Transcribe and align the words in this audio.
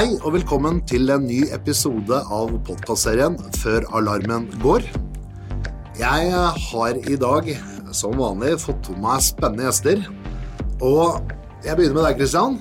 Hei 0.00 0.14
og 0.24 0.30
velkommen 0.32 0.78
til 0.88 1.10
en 1.12 1.26
ny 1.28 1.42
episode 1.52 2.16
av 2.32 2.54
podkastserien 2.64 3.34
Før 3.60 3.84
alarmen 3.98 4.46
går. 4.62 4.86
Jeg 5.98 6.30
har 6.70 7.00
i 7.04 7.18
dag 7.20 7.50
som 7.92 8.16
vanlig 8.16 8.54
fått 8.62 8.88
med 8.94 9.02
meg 9.02 9.26
spennende 9.26 9.66
gjester. 9.66 10.00
Og 10.80 11.20
jeg 11.66 11.76
begynner 11.76 11.98
med 11.98 12.06
deg, 12.06 12.16
Kristian. 12.16 12.56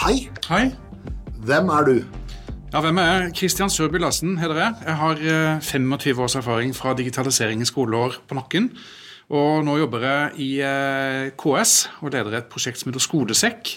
Hei. 0.00 0.14
Hei. 0.48 0.62
Hvem 1.44 1.68
er 1.76 1.90
du? 1.90 1.94
Ja, 2.72 2.80
hvem 2.80 3.02
er 3.04 3.10
jeg? 3.10 3.34
Kristian 3.42 3.76
Sørby 3.76 4.00
Larsen 4.00 4.38
heter 4.40 4.62
jeg. 4.62 4.80
Jeg 4.88 5.00
har 5.02 5.20
eh, 5.20 5.60
25 5.60 6.24
års 6.24 6.40
erfaring 6.40 6.72
fra 6.72 6.96
digitalisering 6.96 7.60
i 7.60 7.68
skoleår 7.68 8.22
på 8.24 8.40
nakken. 8.40 8.72
Og 9.28 9.60
nå 9.68 9.76
jobber 9.82 10.08
jeg 10.08 10.40
i 10.40 10.50
eh, 10.64 11.34
KS 11.36 11.82
og 12.00 12.16
leder 12.16 12.40
et 12.40 12.48
prosjekt 12.48 12.80
som 12.80 12.94
heter 12.94 13.10
Skolesekk. 13.12 13.76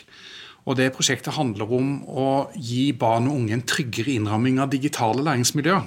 Og 0.67 0.76
det 0.76 0.91
prosjektet 0.95 1.38
handler 1.38 1.70
om 1.77 1.91
å 2.12 2.27
gi 2.53 2.89
barn 2.91 3.30
og 3.30 3.39
unge 3.39 3.55
en 3.55 3.63
tryggere 3.63 4.17
innramming 4.17 4.59
av 4.59 4.71
digitale 4.73 5.23
læringsmiljøer. 5.23 5.85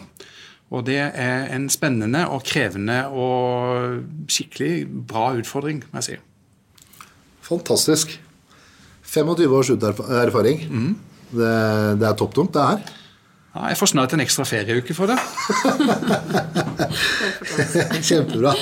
Og 0.71 0.87
det 0.87 1.01
er 1.03 1.51
en 1.53 1.67
spennende 1.73 2.23
og 2.31 2.45
krevende 2.47 3.03
og 3.11 4.31
skikkelig 4.31 4.87
bra 5.11 5.33
utfordring, 5.37 5.83
må 5.91 6.01
jeg 6.01 6.07
si. 6.07 6.17
Fantastisk. 7.51 8.15
25 9.11 9.57
års 9.59 9.73
erfaring. 9.75 10.65
Det, 11.31 11.53
det 12.01 12.07
er 12.07 12.17
topptungt, 12.19 12.55
det 12.55 12.63
her. 12.63 12.97
Ja, 13.51 13.65
jeg 13.73 13.81
får 13.81 13.91
snart 13.91 14.13
en 14.15 14.23
ekstra 14.23 14.47
ferieuke 14.47 14.95
for 14.95 15.11
det. 15.11 15.19
Kjempebra. 18.07 18.55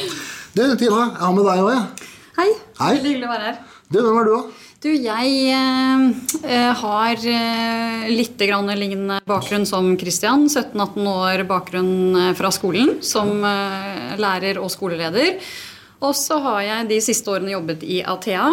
Du, 0.57 0.63
Tina, 0.81 1.03
jeg 1.13 1.21
har 1.21 1.35
med 1.37 1.45
deg 1.45 1.61
òg, 1.61 1.75
jeg. 1.75 2.09
Hei. 2.39 2.49
Hei. 2.79 2.95
Veldig 2.97 3.13
hyggelig 3.13 3.29
å 3.29 3.33
være 3.35 3.51
her. 3.51 3.61
Du, 3.93 3.99
hvem 4.01 4.17
er 4.23 4.31
du, 4.31 4.33
da? 4.33 4.68
Du, 4.79 4.93
jeg 4.95 5.31
eh, 5.51 6.03
eh, 6.47 6.69
har 6.79 7.25
eh, 7.27 8.05
litt 8.15 8.39
lignende 8.39 9.17
bakgrunn 9.27 9.65
som 9.67 9.89
Christian. 9.99 10.45
17-18 10.47 11.09
år 11.11 11.43
bakgrunn 11.49 12.15
eh, 12.15 12.29
fra 12.39 12.53
skolen 12.55 13.01
som 13.03 13.43
eh, 13.43 14.15
lærer 14.23 14.61
og 14.63 14.71
skoleleder. 14.71 15.41
Og 15.99 16.15
så 16.15 16.39
har 16.45 16.61
jeg 16.63 16.87
de 16.93 17.01
siste 17.03 17.27
årene 17.27 17.57
jobbet 17.57 17.83
i 17.83 17.97
Athea. 18.07 18.45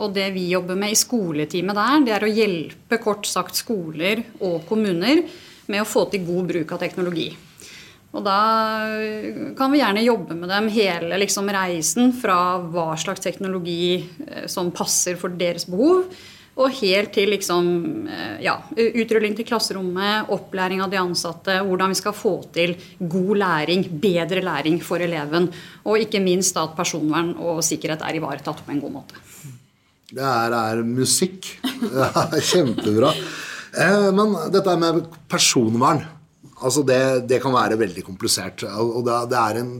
Og 0.00 0.14
det 0.16 0.30
vi 0.32 0.46
jobber 0.48 0.78
med 0.80 0.94
i 0.94 0.96
skoleteamet 0.96 1.76
der, 1.76 2.06
det 2.06 2.14
er 2.16 2.24
å 2.24 2.30
hjelpe 2.32 2.98
kort 3.04 3.28
sagt 3.28 3.60
skoler 3.60 4.24
og 4.40 4.62
kommuner 4.70 5.20
med 5.68 5.84
å 5.84 5.90
få 5.90 6.06
til 6.08 6.24
god 6.24 6.48
bruk 6.54 6.72
av 6.72 6.80
teknologi. 6.80 7.28
Og 8.18 8.24
da 8.26 8.40
kan 9.58 9.70
vi 9.70 9.78
gjerne 9.78 10.02
jobbe 10.02 10.34
med 10.38 10.50
dem 10.50 10.66
hele 10.74 11.20
liksom, 11.22 11.50
reisen 11.54 12.10
fra 12.18 12.58
hva 12.58 12.90
slags 12.98 13.22
teknologi 13.22 14.00
eh, 14.26 14.48
som 14.50 14.72
passer 14.74 15.18
for 15.20 15.38
deres 15.38 15.68
behov, 15.70 16.08
og 16.58 16.74
helt 16.80 17.12
til 17.14 17.30
liksom, 17.30 17.68
eh, 18.10 18.40
ja, 18.42 18.56
utrulling 18.74 19.36
til 19.38 19.46
klasserommet, 19.46 20.32
opplæring 20.34 20.82
av 20.82 20.90
de 20.90 20.98
ansatte, 20.98 21.60
hvordan 21.68 21.94
vi 21.94 22.00
skal 22.00 22.16
få 22.18 22.34
til 22.54 22.74
god 22.98 23.32
læring, 23.44 23.86
bedre 24.02 24.42
læring 24.42 24.82
for 24.82 24.98
eleven, 25.04 25.46
og 25.86 26.02
ikke 26.02 26.22
minst 26.24 26.58
at 26.58 26.74
personvern 26.78 27.36
og 27.38 27.62
sikkerhet 27.62 28.02
er 28.02 28.18
ivaretatt 28.18 28.66
på 28.66 28.74
en 28.74 28.82
god 28.82 28.96
måte. 28.98 29.22
Det 30.08 30.24
her 30.24 30.54
er 30.56 30.82
musikk. 30.82 31.46
Det 32.32 32.42
kjempebra. 32.50 33.12
Eh, 33.78 34.10
Men 34.10 34.34
dette 34.50 34.78
med 34.80 35.04
personvern 35.30 36.02
altså 36.62 36.84
det, 36.86 37.02
det 37.30 37.40
kan 37.42 37.54
være 37.54 37.78
veldig 37.80 38.04
komplisert. 38.06 38.64
Og 38.66 39.04
det, 39.06 39.20
det 39.32 39.38
er 39.44 39.60
en 39.62 39.72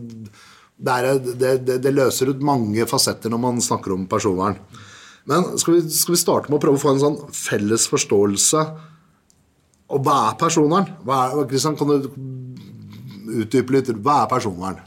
det, 0.79 0.95
er, 0.95 1.57
det, 1.83 1.91
løser 1.91 2.31
ut 2.31 2.45
mange 2.45 2.85
fasetter 2.87 3.33
når 3.33 3.41
man 3.43 3.57
snakker 3.63 3.97
om 3.97 4.05
personvern. 4.11 4.61
Men 5.29 5.59
skal 5.59 5.79
vi, 5.79 5.81
skal 5.91 6.15
vi 6.15 6.21
starte 6.21 6.53
med 6.53 6.61
å 6.61 6.63
prøve 6.63 6.79
å 6.79 6.83
få 6.83 6.93
en 6.95 7.03
sånn 7.03 7.17
felles 7.37 7.83
forståelse 7.91 8.63
Og 9.93 10.07
hva 10.07 10.15
er 10.31 10.39
personvern? 10.41 10.87
Hva 11.05 11.19
er, 11.27 11.43
Kristian, 11.51 11.77
kan 11.77 11.91
du 11.91 12.07
utdype 13.43 13.75
litt? 13.75 13.91
Hva 14.05 14.23
er 14.23 14.31
personvern? 14.31 14.79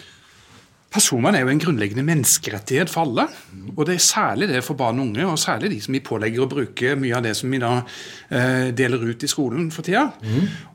Personvern 0.91 1.38
er 1.38 1.46
jo 1.46 1.52
en 1.53 1.62
grunnleggende 1.62 2.03
menneskerettighet 2.03 2.91
for 2.91 3.06
alle. 3.06 3.28
Og 3.78 3.85
det 3.88 3.96
er 3.96 4.03
særlig 4.03 4.50
det 4.52 4.63
for 4.66 4.75
barn 4.79 5.00
og 5.00 5.07
unge, 5.07 5.24
og 5.24 5.40
særlig 5.40 5.69
de 5.72 5.79
som 5.85 5.96
vi 5.96 6.03
pålegger 6.03 6.44
å 6.44 6.50
bruke 6.52 6.96
mye 7.00 7.16
av 7.16 7.24
det 7.24 7.31
som 7.40 7.53
vi 7.53 7.62
da 7.63 7.78
eh, 8.28 8.72
deler 8.75 9.06
ut 9.07 9.24
i 9.24 9.29
skolen 9.31 9.69
for 9.72 9.88
tida. 9.88 10.09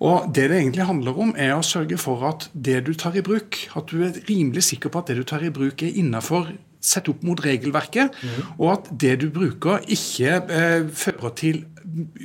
Og 0.00 0.31
det 0.32 0.49
det 0.53 0.60
egentlig 0.62 0.88
handler 0.88 1.21
om, 1.21 1.34
er 1.37 1.53
å 1.56 1.65
sørge 1.66 1.99
for 2.00 2.25
at 2.31 2.49
det 2.53 2.81
du 2.87 2.94
tar 2.97 3.19
i 3.19 3.25
bruk, 3.27 3.60
at 3.77 3.93
du 3.93 4.06
er 4.06 4.16
rimelig 4.31 4.65
sikker 4.71 4.93
på 4.93 5.04
at 5.04 5.12
det 5.12 5.21
du 5.21 5.27
tar 5.28 5.44
i 5.44 5.53
bruk, 5.53 5.84
er 5.84 6.00
innafor 6.00 6.48
sett 6.81 7.09
opp 7.09 7.22
mot 7.26 7.41
regelverket, 7.44 8.14
og 8.59 8.72
at 8.72 8.91
det 9.00 9.20
du 9.22 9.31
bruker, 9.31 9.81
ikke 9.88 10.37
eh, 10.50 10.87
fører 10.92 11.34
til 11.38 11.64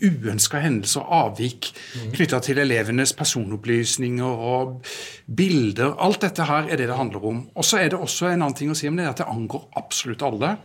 uønska 0.02 0.60
hendelser 0.64 1.04
og 1.06 1.14
avvik 1.38 1.70
knytta 2.16 2.40
til 2.44 2.58
elevenes 2.60 3.14
personopplysninger 3.14 4.26
og 4.26 4.82
bilder. 5.28 5.94
Alt 6.02 6.22
dette 6.26 6.44
her 6.50 6.68
er 6.68 6.82
det 6.82 6.90
det 6.90 6.98
handler 6.98 7.26
om. 7.26 7.44
Og 7.56 7.66
så 7.66 7.78
er 7.78 7.90
det 7.94 8.00
også 8.00 8.32
en 8.32 8.42
annen 8.42 8.58
ting 8.58 8.72
å 8.74 8.76
si 8.78 8.90
om 8.90 8.98
det, 8.98 9.08
at 9.08 9.22
det 9.22 9.30
angår 9.32 9.70
absolutt 9.80 10.26
alle. 10.28 10.56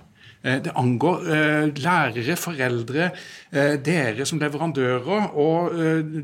Eh, 0.42 0.60
Det 0.62 0.72
angår 0.76 1.16
eh, 1.36 1.66
lærere, 1.76 2.36
foreldre, 2.36 3.10
eh, 3.52 3.76
dere 3.84 4.26
som 4.26 4.38
leverandører 4.40 5.34
og 5.34 5.72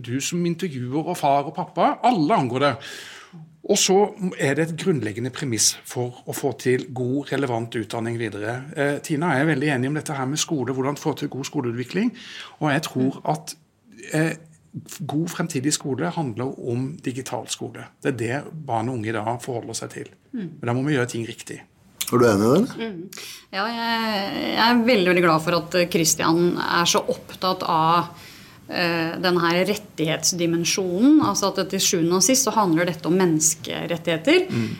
du 0.02 0.20
som 0.20 0.44
intervjuer 0.46 1.08
og 1.12 1.16
far 1.16 1.44
og 1.44 1.54
pappa. 1.54 1.98
Alle 2.04 2.34
angår 2.34 2.60
det. 2.60 2.74
Og 3.70 3.78
så 3.78 3.96
er 4.42 4.56
det 4.58 4.64
et 4.64 4.78
grunnleggende 4.80 5.30
premiss 5.34 5.76
for 5.86 6.22
å 6.26 6.34
få 6.34 6.50
til 6.58 6.88
god, 6.94 7.28
relevant 7.30 7.76
utdanning 7.78 8.18
videre. 8.18 8.56
Eh, 8.74 8.96
Tina 9.06 9.36
er 9.36 9.46
veldig 9.46 9.68
enig 9.76 9.90
om 9.90 9.98
dette 9.98 10.16
her 10.18 10.26
med 10.26 10.40
skole, 10.42 10.74
hvordan 10.74 10.98
få 10.98 11.14
til 11.18 11.30
god 11.30 11.46
skoleutvikling. 11.46 12.10
Og 12.58 12.72
jeg 12.72 12.84
tror 12.88 13.20
at 13.30 13.54
eh, 14.18 14.32
god 15.06 15.28
fremtidig 15.30 15.74
skole 15.76 16.10
handler 16.10 16.56
om 16.58 16.88
digital 17.04 17.46
skole. 17.52 17.86
Det 18.02 18.14
er 18.14 18.18
det 18.18 18.66
barn 18.66 18.90
og 18.90 18.98
unge 18.98 19.12
i 19.12 19.14
dag 19.14 19.36
forholder 19.44 19.78
seg 19.78 19.94
til. 19.94 20.10
Men 20.32 20.66
da 20.66 20.74
må 20.74 20.82
vi 20.88 20.96
gjøre 20.96 21.12
ting 21.12 21.28
riktig. 21.28 21.60
Er 22.12 22.18
du 22.18 22.26
enig 22.26 22.48
i 22.48 22.50
det? 22.50 22.58
eller? 22.58 23.22
Ja, 23.52 23.68
jeg, 23.68 24.42
jeg 24.56 24.66
er 24.66 24.84
veldig, 24.90 25.08
veldig 25.12 25.24
glad 25.28 25.44
for 25.44 25.60
at 25.60 25.78
Kristian 25.92 26.56
er 26.58 26.88
så 26.88 27.04
opptatt 27.14 27.62
av 27.68 28.10
eh, 28.72 29.12
den 29.22 29.38
her 29.42 29.60
rettighetsdimensjonen. 29.68 31.20
Altså 31.26 31.52
at 31.52 31.62
til 31.70 31.82
sjuende 31.82 32.18
og 32.18 32.24
sist 32.26 32.48
så 32.48 32.54
handler 32.56 32.88
dette 32.88 33.08
om 33.10 33.18
menneskerettigheter. 33.20 34.48
Mm. 34.50 34.72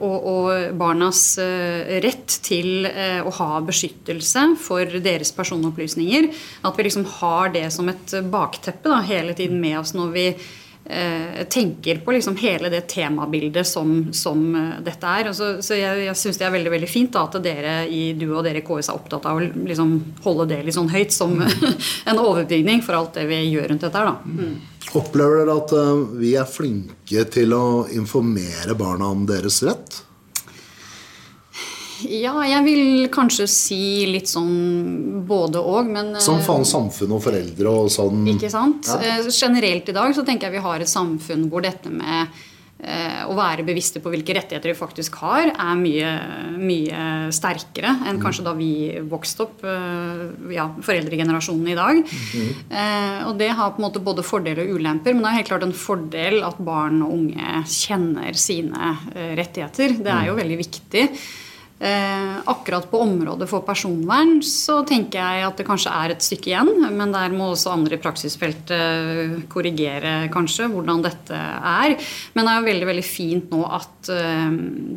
og, 0.00 0.26
og 0.30 0.76
barnas 0.80 1.22
eh, 1.42 1.98
rett 2.00 2.38
til 2.46 2.86
eh, 2.88 3.20
å 3.20 3.32
ha 3.36 3.60
beskyttelse 3.66 4.46
for 4.60 5.00
deres 5.02 5.32
personopplysninger. 5.36 6.30
At 6.64 6.78
vi 6.78 6.86
liksom 6.86 7.06
har 7.20 7.52
det 7.54 7.66
som 7.74 7.90
et 7.92 8.16
bakteppe 8.32 8.88
da, 8.88 9.02
hele 9.06 9.36
tiden 9.36 9.60
med 9.60 9.80
oss 9.82 9.94
når 9.96 10.14
vi 10.14 10.26
eh, 10.30 10.59
tenker 11.50 12.00
på 12.04 12.12
liksom 12.12 12.36
hele 12.40 12.70
det 12.72 12.80
temabildet 12.90 13.66
som, 13.66 14.08
som 14.12 14.42
eh, 14.56 14.80
dette 14.84 15.06
er. 15.06 15.30
Og 15.30 15.36
så 15.36 15.50
så 15.62 15.78
jeg, 15.78 16.04
jeg 16.06 16.18
syns 16.18 16.40
det 16.40 16.46
er 16.48 16.54
veldig 16.54 16.72
veldig 16.74 16.90
fint 16.90 17.12
da, 17.14 17.24
at 17.28 17.38
dere 17.44 17.76
i 17.86 18.02
du 18.18 18.26
og 18.30 18.44
dere 18.46 18.62
i 18.62 18.66
KS 18.66 18.90
er 18.90 18.98
opptatt 18.98 19.28
av 19.30 19.38
å 19.38 19.44
liksom 19.44 19.94
holde 20.24 20.48
det 20.52 20.62
litt 20.66 20.76
sånn 20.76 20.92
høyt 20.92 21.14
som 21.14 21.36
en 22.10 22.20
overbygning 22.20 22.84
for 22.86 22.98
alt 22.98 23.18
det 23.20 23.28
vi 23.30 23.42
gjør 23.48 23.72
rundt 23.72 23.86
dette 23.86 24.02
her. 24.02 24.12
da. 24.12 24.36
Mm. 24.40 24.54
Opplever 25.00 25.42
dere 25.42 25.58
at 25.60 25.74
eh, 25.78 26.04
vi 26.20 26.36
er 26.40 26.50
flinke 26.50 27.26
til 27.32 27.56
å 27.56 27.64
informere 27.94 28.78
barna 28.78 29.10
om 29.14 29.26
deres 29.28 29.62
rett? 29.66 30.02
Ja, 32.08 32.34
jeg 32.46 32.64
vil 32.66 33.08
kanskje 33.12 33.46
si 33.50 33.80
litt 34.08 34.30
sånn 34.30 35.24
både 35.28 35.62
og, 35.62 35.88
men 35.90 36.14
eh, 36.14 36.22
Som 36.24 36.40
faen 36.44 36.66
samfunn 36.68 37.16
og 37.16 37.24
foreldre 37.24 37.74
og 37.82 37.90
sånn. 37.92 38.22
Ikke 38.36 38.52
sant? 38.52 38.88
Ja. 38.88 39.18
Eh, 39.18 39.26
Generelt 39.30 39.90
i 39.90 39.96
dag 39.96 40.14
så 40.16 40.24
tenker 40.26 40.48
jeg 40.48 40.58
vi 40.58 40.68
har 40.68 40.80
et 40.80 40.90
samfunn 40.90 41.48
hvor 41.50 41.64
dette 41.64 41.90
med 41.92 42.30
eh, 42.80 43.20
å 43.28 43.34
være 43.36 43.64
bevisste 43.66 44.00
på 44.02 44.12
hvilke 44.12 44.34
rettigheter 44.36 44.72
vi 44.72 44.78
faktisk 44.78 45.18
har, 45.20 45.50
er 45.52 45.80
mye, 45.80 46.12
mye 46.60 47.02
sterkere 47.34 47.92
enn 48.08 48.20
kanskje 48.22 48.46
da 48.46 48.54
vi 48.56 48.70
vokste 49.10 49.44
opp, 49.44 49.66
ja, 50.54 50.66
foreldregenerasjonen 50.80 51.68
i 51.68 51.76
dag. 51.78 52.00
Mm. 52.00 52.48
og 53.28 53.36
det 53.40 53.50
har 53.52 53.74
på 53.74 53.82
en 53.82 53.86
måte 53.86 54.02
både 54.04 54.24
fordeler 54.26 54.64
og 54.64 54.80
ulemper, 54.80 55.14
men 55.14 55.26
det 55.26 55.30
er 55.30 55.38
helt 55.42 55.52
klart 55.52 55.68
en 55.68 55.76
fordel 55.76 56.40
at 56.46 56.58
barn 56.64 57.04
og 57.04 57.14
unge 57.18 57.62
kjenner 57.68 58.40
sine 58.40 58.96
rettigheter. 59.38 60.00
Det 60.00 60.16
er 60.16 60.32
jo 60.32 60.40
veldig 60.40 60.60
viktig. 60.64 61.06
Eh, 61.80 62.36
akkurat 62.44 62.90
på 62.90 62.98
området 63.00 63.46
for 63.48 63.64
personvern 63.64 64.42
så 64.44 64.82
tenker 64.84 65.16
jeg 65.16 65.44
at 65.46 65.56
det 65.56 65.64
kanskje 65.64 65.92
er 65.96 66.12
et 66.12 66.24
stykke 66.24 66.50
igjen. 66.50 66.68
Men 66.92 67.14
der 67.14 67.32
må 67.32 67.46
også 67.54 67.72
andre 67.72 67.96
i 67.96 68.02
praksisfeltet 68.02 68.74
eh, 68.76 69.38
korrigere 69.48 70.28
kanskje 70.32 70.68
hvordan 70.68 71.00
dette 71.06 71.38
er. 71.40 71.94
Men 72.34 72.44
det 72.44 72.52
er 72.52 72.60
jo 72.60 72.68
veldig 72.68 72.88
veldig 72.90 73.06
fint 73.06 73.54
nå 73.54 73.62
at 73.64 74.10
eh, 74.12 74.50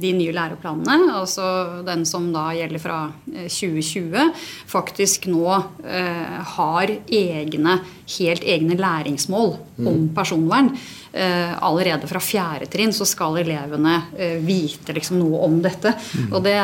de 0.04 0.12
nye 0.18 0.36
læreplanene, 0.36 1.14
altså 1.22 1.46
den 1.88 2.04
som 2.10 2.28
da 2.36 2.50
gjelder 2.58 2.84
fra 2.84 3.00
eh, 3.32 3.48
2020, 3.48 4.34
faktisk 4.76 5.30
nå 5.32 5.48
eh, 5.88 6.36
har 6.58 6.92
egne, 7.08 7.78
helt 8.18 8.44
egne 8.44 8.76
læringsmål 8.76 9.56
om 9.88 10.10
personvern. 10.20 10.74
Eh, 11.14 11.52
allerede 11.62 12.08
fra 12.10 12.18
fjerde 12.24 12.66
trinn 12.74 12.94
så 12.96 13.06
skal 13.06 13.36
elevene 13.44 14.00
eh, 14.18 14.40
vite 14.42 14.96
liksom 14.98 15.20
noe 15.22 15.44
om 15.46 15.60
dette. 15.62 15.94
Og 16.32 16.40
det 16.46 16.58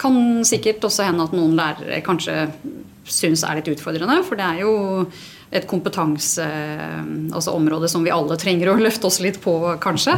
kan 0.00 0.20
sikkert 0.44 0.84
også 0.84 1.06
hende 1.08 1.24
at 1.24 1.36
noen 1.36 1.56
lærere 1.56 2.02
kanskje 2.04 2.42
syns 3.10 3.42
er 3.46 3.58
litt 3.58 3.70
utfordrende, 3.72 4.20
for 4.26 4.36
det 4.36 4.46
er 4.46 4.60
jo 4.66 4.74
et 5.50 5.66
kompetanseområde 5.66 7.34
altså 7.34 7.88
som 7.90 8.04
vi 8.06 8.12
alle 8.14 8.36
trenger 8.38 8.70
å 8.70 8.76
løfte 8.86 9.06
oss 9.08 9.20
litt 9.22 9.40
på, 9.42 9.54
kanskje. 9.82 10.12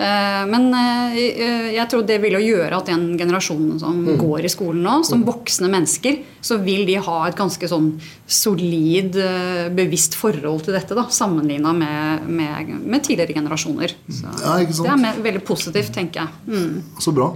Eh, 0.00 0.46
men 0.48 0.70
eh, 0.76 1.74
jeg 1.76 1.86
tror 1.90 2.06
det 2.08 2.18
vil 2.22 2.38
jo 2.38 2.42
gjøre 2.46 2.78
at 2.78 2.88
den 2.88 3.18
generasjonen 3.20 3.80
som 3.82 4.00
mm. 4.06 4.16
går 4.20 4.48
i 4.48 4.52
skolen 4.52 4.82
nå, 4.86 4.94
som 5.06 5.26
voksne 5.26 5.68
mennesker, 5.72 6.14
så 6.40 6.56
vil 6.64 6.86
de 6.88 6.96
ha 6.96 7.18
et 7.28 7.36
ganske 7.38 7.68
sånn 7.68 7.92
solid, 8.24 9.16
eh, 9.20 9.68
bevisst 9.74 10.16
forhold 10.18 10.64
til 10.64 10.74
dette, 10.78 10.96
da, 10.96 11.04
sammenligna 11.12 11.72
med, 11.76 12.26
med, 12.30 12.74
med, 12.80 13.04
tidligere 13.04 13.36
generasjoner. 13.36 13.90
Så 14.08 14.24
ja, 14.40 14.58
det 14.64 14.88
er 14.96 15.22
veldig 15.28 15.44
positivt, 15.44 15.92
tenker 15.96 16.24
jeg. 16.24 16.28
Mm. 16.48 16.96
Så 17.02 17.12
bra. 17.16 17.34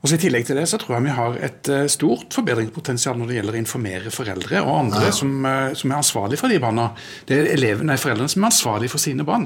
Og 0.00 0.08
så 0.08 0.16
I 0.16 0.20
tillegg 0.22 0.46
til 0.48 0.56
det 0.56 0.64
så 0.70 0.78
tror 0.80 0.96
jeg 0.96 1.04
vi 1.04 1.14
har 1.16 1.34
et 1.44 1.68
uh, 1.68 1.82
stort 1.92 2.32
forbedringspotensial 2.32 3.18
når 3.20 3.28
det 3.28 3.34
gjelder 3.36 3.56
å 3.56 3.60
informere 3.60 4.12
foreldre 4.14 4.62
og 4.64 4.70
andre 4.78 5.02
ja. 5.10 5.12
som, 5.12 5.34
uh, 5.44 5.72
som, 5.76 5.92
er 5.92 5.98
ansvarlig 5.98 6.38
for 6.40 6.52
de 6.52 6.60
barna. 6.62 6.86
Det 7.28 7.36
er 7.36 7.50
elevene, 7.52 7.90
nei, 7.92 7.98
foreldrene 8.00 8.32
som 8.32 8.46
er 8.46 8.48
ansvarlig 8.48 8.88
for 8.92 9.02
sine 9.02 9.26
barn, 9.28 9.44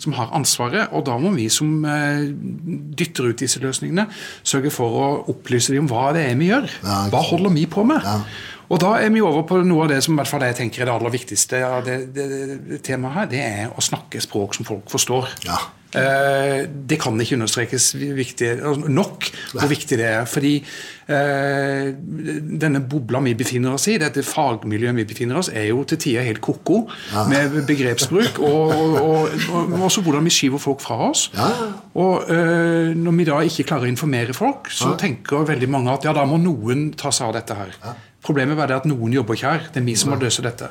som 0.00 0.16
har 0.16 0.32
ansvaret. 0.36 0.88
Og 0.96 1.04
da 1.08 1.18
må 1.20 1.34
vi 1.36 1.50
som 1.52 1.84
uh, 1.84 2.22
dytter 2.96 3.28
ut 3.28 3.44
disse 3.44 3.60
løsningene, 3.60 4.06
sørge 4.40 4.72
for 4.72 4.96
å 5.02 5.10
opplyse 5.34 5.76
dem 5.76 5.84
om 5.84 5.92
hva 5.92 6.14
det 6.16 6.24
er 6.30 6.40
vi 6.40 6.48
gjør. 6.48 6.70
Ja, 6.80 7.02
hva 7.12 7.20
holder 7.32 7.52
vi 7.58 7.66
på 7.68 7.84
med? 7.88 8.00
Ja. 8.06 8.22
Og 8.70 8.78
da 8.80 8.94
er 9.02 9.10
vi 9.10 9.20
over 9.20 9.42
på 9.48 9.58
noe 9.66 9.84
av 9.84 9.90
det 9.90 9.98
som 10.06 10.14
i 10.14 10.20
hvert 10.20 10.30
fall 10.30 10.46
jeg 10.46 10.56
tenker 10.60 10.84
er 10.84 10.88
det 10.88 10.94
aller 10.94 11.12
viktigste 11.12 11.60
av 11.66 11.82
det, 11.84 11.98
det, 12.14 12.26
det, 12.30 12.80
temaet 12.86 13.16
her. 13.18 13.28
Det 13.32 13.42
er 13.42 13.74
å 13.74 13.82
snakke 13.82 14.22
språk 14.22 14.54
som 14.56 14.68
folk 14.68 14.88
forstår. 14.92 15.28
Ja. 15.44 15.58
Eh, 15.90 16.68
det 16.70 17.00
kan 17.02 17.18
ikke 17.18 17.34
understrekes 17.34 17.94
viktig, 17.98 18.50
altså, 18.62 18.90
nok 18.92 19.26
hvor 19.52 19.70
viktig 19.70 19.98
det 19.98 20.06
er. 20.06 20.24
Fordi 20.30 20.52
eh, 21.10 21.90
denne 22.62 22.82
bobla 22.86 23.22
vi 23.24 23.34
befinner 23.38 23.74
oss 23.74 23.88
i, 23.90 23.96
dette 23.98 24.22
fagmiljøet 24.26 25.00
vi 25.00 25.06
befinner 25.10 25.40
oss 25.40 25.50
er 25.50 25.70
jo 25.70 25.82
til 25.88 25.98
tider 25.98 26.26
helt 26.26 26.42
ko-ko 26.44 26.84
med 27.30 27.58
begrepsbruk. 27.66 28.38
Og, 28.38 28.76
og, 29.00 29.34
og, 29.50 29.74
også 29.88 30.04
hvordan 30.06 30.28
vi 30.28 30.34
skyver 30.34 30.62
folk 30.62 30.84
fra 30.84 31.00
oss. 31.10 31.26
Og 31.98 32.30
eh, 32.30 32.94
når 32.94 33.18
vi 33.18 33.26
da 33.30 33.40
ikke 33.46 33.66
klarer 33.72 33.88
å 33.88 33.94
informere 33.94 34.36
folk, 34.36 34.70
så 34.70 34.94
tenker 35.00 35.46
veldig 35.50 35.70
mange 35.70 35.96
at 35.96 36.06
ja, 36.06 36.14
da 36.14 36.26
må 36.28 36.38
noen 36.38 36.90
ta 36.98 37.10
seg 37.14 37.30
av 37.30 37.40
dette 37.40 37.58
her. 37.58 37.74
Problemet 38.20 38.58
er 38.60 38.74
at 38.76 38.86
noen 38.88 39.14
jobber 39.16 39.36
ikke 39.36 39.48
her. 39.48 39.62
Det 39.72 39.80
er 39.80 39.84
vi 39.86 39.94
som 39.96 40.10
må 40.12 40.18
løse 40.20 40.42
dette. 40.44 40.68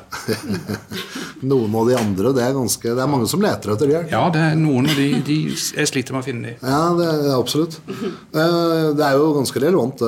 noen 1.50 1.72
og 1.74 1.88
de 1.88 1.96
andre, 1.98 2.30
det 2.36 2.44
er, 2.46 2.54
ganske, 2.54 2.92
det 2.94 3.02
er 3.02 3.10
mange 3.10 3.26
som 3.30 3.42
leter 3.42 3.72
etter 3.74 3.90
hjelp. 3.90 4.12
Ja, 4.12 4.22
det 4.30 4.44
er 4.52 4.58
noen, 4.60 4.86
og 4.86 4.94
de, 4.94 5.08
de, 5.26 5.38
jeg 5.50 5.90
sliter 5.90 6.14
med 6.14 6.22
å 6.22 6.28
finne 6.28 6.52
dem. 6.52 6.60
Ja, 6.62 6.80
det 6.94 7.08
er, 7.10 7.26
absolutt. 7.34 7.80
Eh, 7.90 8.90
det 8.94 9.06
er 9.06 9.18
jo 9.18 9.32
ganske 9.34 9.64
relevant 9.66 10.04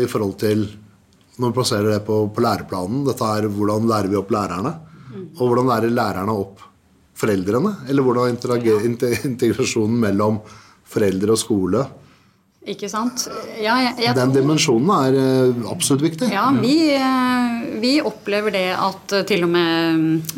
i 0.00 0.08
forhold 0.08 0.38
til 0.40 0.64
når 1.38 1.52
vi 1.52 1.58
plasserer 1.60 1.92
det 1.92 2.00
på, 2.08 2.22
på 2.34 2.42
læreplanen. 2.42 3.04
Dette 3.06 3.32
er 3.36 3.50
hvordan 3.52 3.86
lærer 3.90 4.10
vi 4.10 4.18
opp 4.18 4.32
lærerne? 4.34 4.74
Og 5.38 5.44
hvordan 5.44 5.68
lærer 5.68 5.92
lærerne 5.92 6.34
opp 6.34 6.64
foreldrene? 7.18 7.76
Eller 7.88 8.06
hvordan 8.06 8.32
integrasjonen 8.32 10.00
mellom 10.08 10.40
foreldre 10.88 11.36
og 11.36 11.40
skole 11.44 11.84
ikke 12.72 12.88
sant? 12.90 13.26
Ja, 13.58 13.76
jeg, 13.82 13.94
jeg 14.04 14.16
Den 14.18 14.34
dimensjonen 14.34 14.90
er 14.94 15.18
uh, 15.18 15.68
absolutt 15.72 16.04
viktig. 16.04 16.30
Ja, 16.32 16.48
vi, 16.54 16.76
uh, 16.94 17.78
vi, 17.82 17.94
opplever 18.04 18.54
det 18.54 18.68
at 18.76 19.14
uh, 19.16 19.22
til 19.28 19.46
og 19.46 19.52
med 19.52 20.34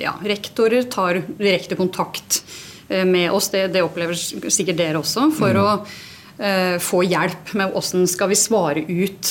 ja, 0.00 0.14
rektorer 0.24 0.88
tar 0.90 1.20
direkte 1.38 1.76
kontakt 1.78 2.42
med 2.88 3.32
oss. 3.32 3.48
Det, 3.52 3.68
det, 3.72 3.82
opplever 3.84 4.16
sikkert 4.16 4.78
dere 4.78 5.00
også. 5.00 5.30
For 5.34 5.56
mm. 5.56 5.62
å 5.64 6.80
få 6.82 7.00
hjelp 7.06 7.52
med 7.56 7.70
hvordan 7.72 8.08
skal 8.10 8.28
vi 8.30 8.36
svare 8.38 8.82
ut 8.84 9.30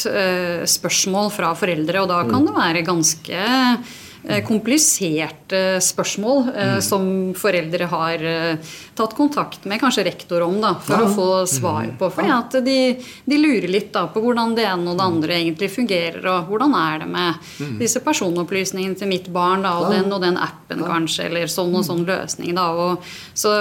spørsmål 0.72 1.30
fra 1.36 1.52
foreldre. 1.60 2.02
Og 2.02 2.10
da 2.10 2.22
kan 2.26 2.42
mm. 2.42 2.48
det 2.48 2.56
være 2.58 2.86
ganske 2.88 3.44
Eh, 3.44 4.03
kompliserte 4.48 5.82
spørsmål 5.84 6.38
eh, 6.56 6.74
mm. 6.76 6.82
som 6.86 7.08
foreldre 7.36 7.88
har 7.92 8.24
eh, 8.24 8.76
tatt 8.96 9.16
kontakt 9.18 9.66
med 9.68 9.82
kanskje 9.82 10.06
rektor 10.08 10.46
om 10.46 10.60
da, 10.64 10.74
for 10.80 10.96
ja. 10.96 11.08
å 11.08 11.16
få 11.16 11.28
svar 11.50 11.90
mm. 11.90 11.98
på. 12.00 12.10
Fordi 12.16 12.32
at 12.32 12.58
de, 12.64 12.78
de, 13.26 13.40
lurer 13.40 13.68
litt 13.72 13.92
da 13.96 14.06
på 14.12 14.24
hvordan 14.24 14.56
det 14.56 14.68
ene 14.70 14.94
og 14.94 15.00
det 15.00 15.08
andre 15.08 15.40
egentlig 15.42 15.72
fungerer, 15.74 16.24
og 16.32 16.52
hvordan 16.52 16.78
er 16.80 17.04
det 17.04 17.10
med 17.12 17.50
mm. 17.60 17.74
disse 17.82 18.04
personopplysningene 18.06 19.00
til 19.00 19.12
mitt 19.12 19.28
barn, 19.34 19.66
da, 19.68 19.76
og 19.82 19.92
den 19.92 20.08
og 20.14 20.24
den 20.24 20.40
appen 20.40 20.86
kanskje, 20.88 21.28
eller 21.28 21.52
sånn 21.52 21.76
og 21.76 21.84
sånn 21.88 22.06
løsning. 22.08 22.56
da, 22.56 22.70
og, 22.72 23.12
Så 23.36 23.52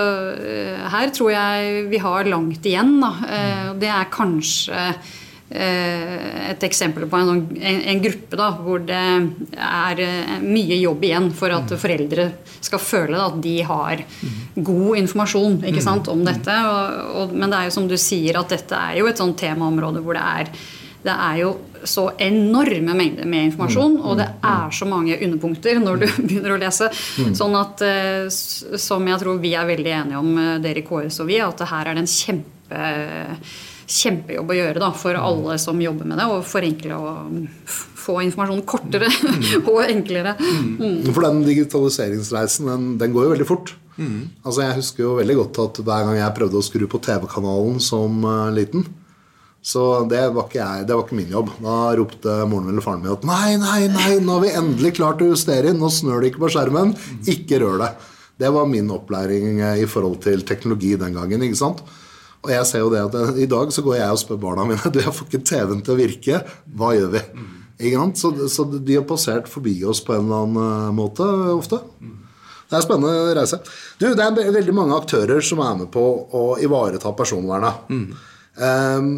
her 0.92 1.10
tror 1.16 1.32
jeg 1.34 1.86
vi 1.90 2.00
har 2.02 2.30
langt 2.30 2.66
igjen. 2.68 3.00
da, 3.02 3.12
Det 3.78 3.90
er 3.90 4.10
kanskje 4.12 4.82
Eh, 4.82 4.94
et 5.52 6.64
eksempel 6.64 7.04
på 7.10 7.19
en, 7.19 7.28
sånn, 7.28 7.40
en, 7.60 7.81
en, 7.93 8.02
gruppe 8.02 8.38
da, 8.40 8.49
hvor 8.56 8.82
det 8.88 9.00
er 9.52 10.02
eh, 10.04 10.37
mye 10.40 10.78
jobb 10.81 11.02
igjen 11.04 11.31
for 11.37 11.52
at 11.52 11.72
mm. 11.72 11.81
foreldre 11.82 12.28
skal 12.62 12.81
føle 12.81 13.19
at 13.20 13.40
de 13.44 13.56
har 13.69 14.04
god 14.54 15.00
informasjon 15.02 15.58
ikke 15.60 15.81
mm. 15.82 15.84
sant, 15.84 16.12
om 16.12 16.22
dette. 16.25 16.54
Og, 16.69 17.02
og, 17.22 17.34
men 17.37 17.52
det 17.52 17.58
er 17.58 17.69
jo 17.69 17.75
som 17.76 17.90
du 17.90 17.99
sier, 18.00 18.38
at 18.40 18.54
dette 18.54 18.78
er 18.78 19.00
jo 19.00 19.10
et 19.10 19.20
sånt 19.20 19.37
temaområde 19.43 20.04
hvor 20.04 20.16
det 20.19 20.28
er 20.44 20.54
det 21.02 21.10
er 21.10 21.38
jo 21.40 21.49
så 21.82 22.05
enorme 22.22 22.94
mengder 22.94 23.26
med 23.26 23.48
informasjon, 23.48 23.96
mm. 23.96 24.05
og 24.06 24.20
det 24.20 24.28
er 24.46 24.69
så 24.70 24.87
mange 24.87 25.16
underpunkter 25.19 25.81
når 25.82 25.98
du 25.98 26.06
begynner 26.28 26.55
å 26.55 26.60
lese. 26.62 26.88
Sånn 27.34 27.58
at, 27.58 27.82
eh, 27.82 28.31
Som 28.31 29.10
jeg 29.10 29.19
tror 29.20 29.43
vi 29.43 29.56
er 29.58 29.66
veldig 29.69 29.93
enige 29.98 30.22
om, 30.22 30.32
dere 30.62 30.81
i 30.81 30.87
KS 30.87 31.20
og 31.25 31.28
vi, 31.28 31.43
at 31.43 31.66
her 31.72 31.90
er 31.90 31.98
det 31.98 32.06
en 32.06 32.12
kjempe 32.14 32.87
kjempejobb 33.92 34.52
å 34.52 34.56
gjøre 34.56 34.82
da, 34.82 34.90
for 34.96 35.16
mm. 35.16 35.26
alle 35.28 35.58
som 35.60 35.80
jobber 35.82 36.08
med 36.08 36.20
det. 36.20 36.28
Og 36.32 36.46
forenkle 36.48 36.98
og 36.98 37.36
få 38.02 38.18
informasjon 38.26 38.64
kortere 38.68 39.10
mm. 39.10 39.68
og 39.72 39.84
enklere. 39.84 40.34
Mm. 40.40 41.12
For 41.12 41.26
den 41.26 41.44
digitaliseringsreisen, 41.46 42.72
den, 42.72 42.90
den, 43.02 43.14
går 43.14 43.28
jo 43.28 43.36
veldig 43.36 43.48
fort. 43.48 43.74
Mm. 43.98 44.32
Altså 44.42 44.64
Jeg 44.64 44.78
husker 44.80 45.04
jo 45.04 45.18
veldig 45.20 45.38
godt 45.42 45.62
at 45.66 45.84
hver 45.84 46.08
gang 46.08 46.18
jeg 46.18 46.36
prøvde 46.38 46.58
å 46.58 46.66
skru 46.66 46.88
på 46.90 47.00
TV-kanalen 47.04 47.78
som 47.84 48.22
uh, 48.24 48.48
liten, 48.54 48.86
så 49.62 50.02
det 50.10 50.24
var, 50.34 50.48
ikke 50.48 50.58
jeg, 50.58 50.86
det 50.88 50.94
var 50.96 51.04
ikke 51.04 51.16
min 51.20 51.34
jobb. 51.36 51.52
Da 51.62 51.74
ropte 51.94 52.32
moren 52.50 52.72
eller 52.72 52.82
faren 52.82 53.04
min 53.04 53.12
at 53.12 53.26
nei, 53.28 53.52
nei, 53.62 53.84
nei, 53.94 54.16
nå 54.18 54.34
har 54.34 54.42
vi 54.42 54.56
endelig 54.58 54.96
klart 54.96 55.22
å 55.22 55.28
justere 55.30 55.70
inn. 55.70 55.78
Nå 55.78 55.90
snør 55.92 56.18
det 56.18 56.32
ikke 56.32 56.42
på 56.42 56.50
skjermen. 56.56 56.96
Ikke 57.30 57.60
rør 57.62 57.78
det. 57.84 57.92
Det 58.42 58.50
var 58.50 58.66
min 58.66 58.90
opplæring 58.90 59.60
eh, 59.62 59.84
i 59.84 59.86
forhold 59.86 60.18
til 60.24 60.42
teknologi 60.48 60.96
den 60.98 61.14
gangen. 61.14 61.44
ikke 61.46 61.60
sant? 61.60 61.84
Og 62.42 62.50
jeg 62.50 62.66
ser 62.66 62.82
jo 62.82 62.90
det 62.90 63.02
at 63.06 63.38
I 63.38 63.48
dag 63.50 63.70
så 63.74 63.84
går 63.86 64.00
jeg 64.00 64.14
og 64.14 64.20
spør 64.22 64.40
barna 64.43 64.67
mine 64.67 64.90
du, 64.94 65.00
jeg 65.02 65.14
får 65.14 65.28
ikke 65.28 65.44
TV-en 65.52 65.82
til 65.84 65.94
å 65.94 66.00
virke. 66.00 66.40
Hva 66.78 66.94
gjør 66.96 67.12
vi? 67.17 67.26
Mm. 67.38 67.50
Så, 68.14 68.31
så, 68.52 68.64
de 68.78 68.94
har 68.94 69.06
passert 69.08 69.48
forbi 69.50 69.74
oss 69.88 70.02
på 70.06 70.14
en 70.14 70.28
eller 70.28 70.44
annen 70.44 70.58
eh, 70.62 70.90
måte 70.94 71.26
ofte. 71.50 71.81
Det 71.98 72.76
er 72.76 72.78
en 72.78 72.84
spennende 72.84 73.32
reise. 73.36 73.58
Du, 73.98 74.06
Det 74.14 74.24
er 74.24 74.55
veldig 74.55 74.74
mange 74.76 74.96
aktører 74.96 75.43
som 75.44 75.60
er 75.64 75.81
med 75.81 75.90
på 75.93 76.02
å 76.32 76.44
ivareta 76.62 77.10
personvernet. 77.19 77.90
Mm. 77.90 78.05
Um, 78.62 79.08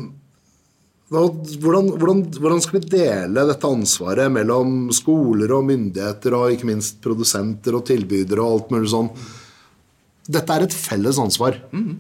hvordan, 1.12 1.90
hvordan, 2.00 2.22
hvordan, 2.40 2.62
skal 2.64 2.78
vi 2.78 2.88
dele 2.96 3.44
dette 3.50 3.68
ansvaret 3.68 4.32
mellom 4.32 4.88
skoler 4.96 5.52
og 5.54 5.66
myndigheter 5.68 6.34
og 6.34 6.54
ikke 6.54 6.70
minst 6.70 6.98
produsenter 7.04 7.76
og 7.76 7.84
tilbydere 7.90 8.42
og 8.42 8.56
alt 8.56 8.74
mulig 8.74 8.90
sånn? 8.94 9.12
Dette 10.24 10.56
er 10.56 10.64
et 10.64 10.74
felles 10.74 11.20
ansvar. 11.20 11.60
Mm. 11.76 11.94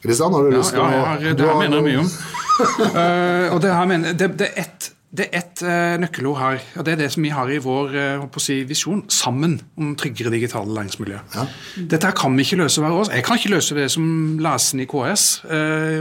Kristian, 0.00 0.32
har 0.32 0.46
du 0.46 0.54
lyst 0.54 0.72
til 0.72 0.80
å 0.80 0.86
Ja, 0.86 0.94
jeg 0.94 1.04
har, 1.08 1.36
det 1.36 1.50
her 1.50 1.60
mener 1.60 1.80
jeg 1.80 1.88
mye 1.90 2.04
om. 2.04 2.14
uh, 2.60 3.46
og 3.54 3.60
det, 3.60 3.74
her 3.74 3.92
mener, 3.92 4.16
det, 4.16 4.32
det 4.40 4.48
er 4.54 4.64
ett 4.66 4.94
det 5.10 5.24
er 5.26 5.40
ett 5.40 5.60
uh, 5.66 5.96
nøkkelord 5.98 6.36
her, 6.38 6.60
og 6.78 6.84
det 6.86 6.92
er 6.92 6.98
det 7.00 7.08
som 7.10 7.24
vi 7.26 7.32
har 7.34 7.48
i 7.50 7.56
vår 7.58 7.96
uh, 8.22 8.36
si, 8.38 8.60
visjon. 8.62 9.00
Sammen 9.10 9.56
om 9.74 9.96
tryggere 9.98 10.30
digitale 10.30 10.70
læringsmiljø. 10.70 11.18
Ja. 11.34 11.46
Dette 11.90 12.06
her 12.06 12.14
kan 12.14 12.38
vi 12.38 12.46
ikke 12.46 12.60
løse 12.60 12.78
hver 12.78 12.94
oss. 12.94 13.10
Jeg 13.10 13.26
kan 13.26 13.40
ikke 13.40 13.50
løse 13.50 13.74
det 13.74 13.88
som 13.90 14.06
lesen 14.38 14.84
i 14.84 14.86
KS, 14.86 15.26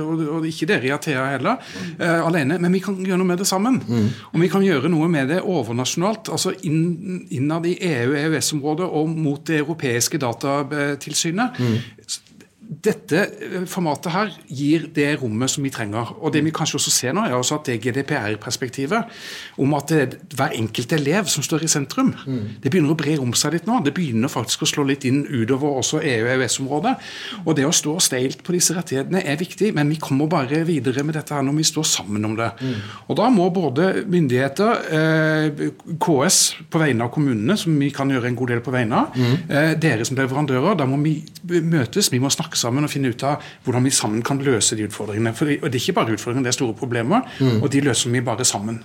og, 0.06 0.46
ikke 0.46 0.70
dere 0.70 0.86
i 0.86 0.94
Athea 0.94 1.25
heller, 1.32 1.58
alene. 1.98 2.60
Men 2.62 2.77
vi 2.77 2.84
kan 2.86 3.01
gjøre 3.01 3.18
noe 3.24 3.32
med 3.34 3.41
det 3.41 3.50
sammen. 3.50 3.82
Mm. 3.82 4.08
Og 4.29 4.46
vi 4.46 4.53
kan 4.53 4.68
gjøre 4.68 4.94
noe 4.94 5.10
med 5.10 5.34
det 5.34 5.41
overnasjonalt, 5.41 6.29
altså 6.29 6.53
inn, 6.70 7.25
innad 7.34 7.65
i 7.65 7.79
EU-EØS-området 7.89 8.94
og 8.94 9.10
mot 9.10 9.41
det 9.50 9.63
europeiske 9.63 10.22
datatilsynet. 10.22 11.58
Mm 11.58 12.27
dette 12.69 13.21
eh, 13.41 13.63
formatet 13.69 14.13
her 14.13 14.33
gir 14.45 14.85
det 14.93 15.07
rommet 15.23 15.49
som 15.49 15.65
vi 15.65 15.71
trenger. 15.73 16.11
Og 16.21 16.33
det 16.33 16.43
vi 16.45 16.53
kanskje 16.53 16.77
også 16.77 16.91
ser 16.93 17.15
nå, 17.17 17.23
er 17.25 17.33
også 17.33 17.57
at 17.57 17.69
det 17.71 17.79
GDPR-perspektivet 17.81 19.15
om 19.59 19.73
at 19.73 19.89
det 19.89 20.01
er 20.03 20.13
hver 20.38 20.53
enkelt 20.53 20.93
elev 20.93 21.31
som 21.33 21.45
står 21.45 21.65
i 21.65 21.71
sentrum, 21.71 22.11
mm. 22.13 22.61
det 22.61 22.69
begynner 22.69 22.93
å 22.93 22.99
bre 22.99 23.15
om 23.21 23.33
seg 23.33 23.55
litt 23.57 23.69
nå. 23.69 23.79
Det 23.85 23.93
begynner 23.97 24.29
faktisk 24.29 24.63
å 24.63 24.69
slå 24.69 24.85
litt 24.85 25.07
inn 25.09 25.23
utover 25.25 25.79
også 25.81 26.03
EU- 26.03 26.27
og 26.27 26.29
EØS-området. 26.35 26.93
Og 27.41 27.57
det 27.57 27.65
å 27.65 27.73
stå 27.73 27.95
steilt 28.05 28.45
på 28.45 28.53
disse 28.53 28.77
rettighetene 28.77 29.23
er 29.25 29.41
viktig, 29.41 29.71
men 29.73 29.89
vi 29.89 29.97
kommer 30.01 30.29
bare 30.29 30.61
videre 30.67 31.03
med 31.07 31.17
dette 31.17 31.33
her 31.33 31.45
når 31.45 31.57
vi 31.57 31.67
står 31.71 31.89
sammen 31.89 32.29
om 32.29 32.38
det. 32.38 32.51
Mm. 32.61 32.77
Og 33.09 33.17
da 33.17 33.31
må 33.33 33.49
både 33.55 33.89
myndigheter, 34.05 34.85
eh, 34.99 35.65
KS 35.97 36.39
på 36.69 36.83
vegne 36.83 37.07
av 37.07 37.13
kommunene, 37.17 37.57
som 37.57 37.73
vi 37.81 37.89
kan 37.95 38.13
gjøre 38.13 38.29
en 38.29 38.38
god 38.38 38.53
del 38.53 38.63
på 38.65 38.77
vegne 38.77 39.01
av, 39.01 39.17
mm. 39.17 39.35
eh, 39.49 39.73
dere 39.81 40.05
som 40.05 40.19
leverandører, 40.19 40.77
da 40.77 40.85
må 40.89 41.01
vi 41.01 41.17
møtes, 41.65 42.13
vi 42.13 42.21
må 42.21 42.29
snakke 42.29 42.58
sammen 42.59 42.85
og 42.85 42.91
finne 42.93 43.13
ut 43.13 43.25
av 43.27 43.43
hvordan 43.65 43.87
vi 43.87 43.93
sammen 43.95 44.23
kan 44.25 44.41
løse 44.43 44.77
de 44.77 44.87
utfordringene. 44.89 45.33
For, 45.35 45.49
og 45.49 45.67
Det 45.67 45.79
er 45.79 45.83
ikke 45.83 45.99
bare 46.01 46.15
utfordringer, 46.15 46.47
det 46.47 46.53
er 46.53 46.59
store 46.59 46.77
problemer, 46.77 47.25
mm. 47.39 47.61
og 47.63 47.71
de 47.73 47.83
løser 47.87 48.13
vi 48.13 48.23
bare 48.25 48.45
sammen. 48.47 48.81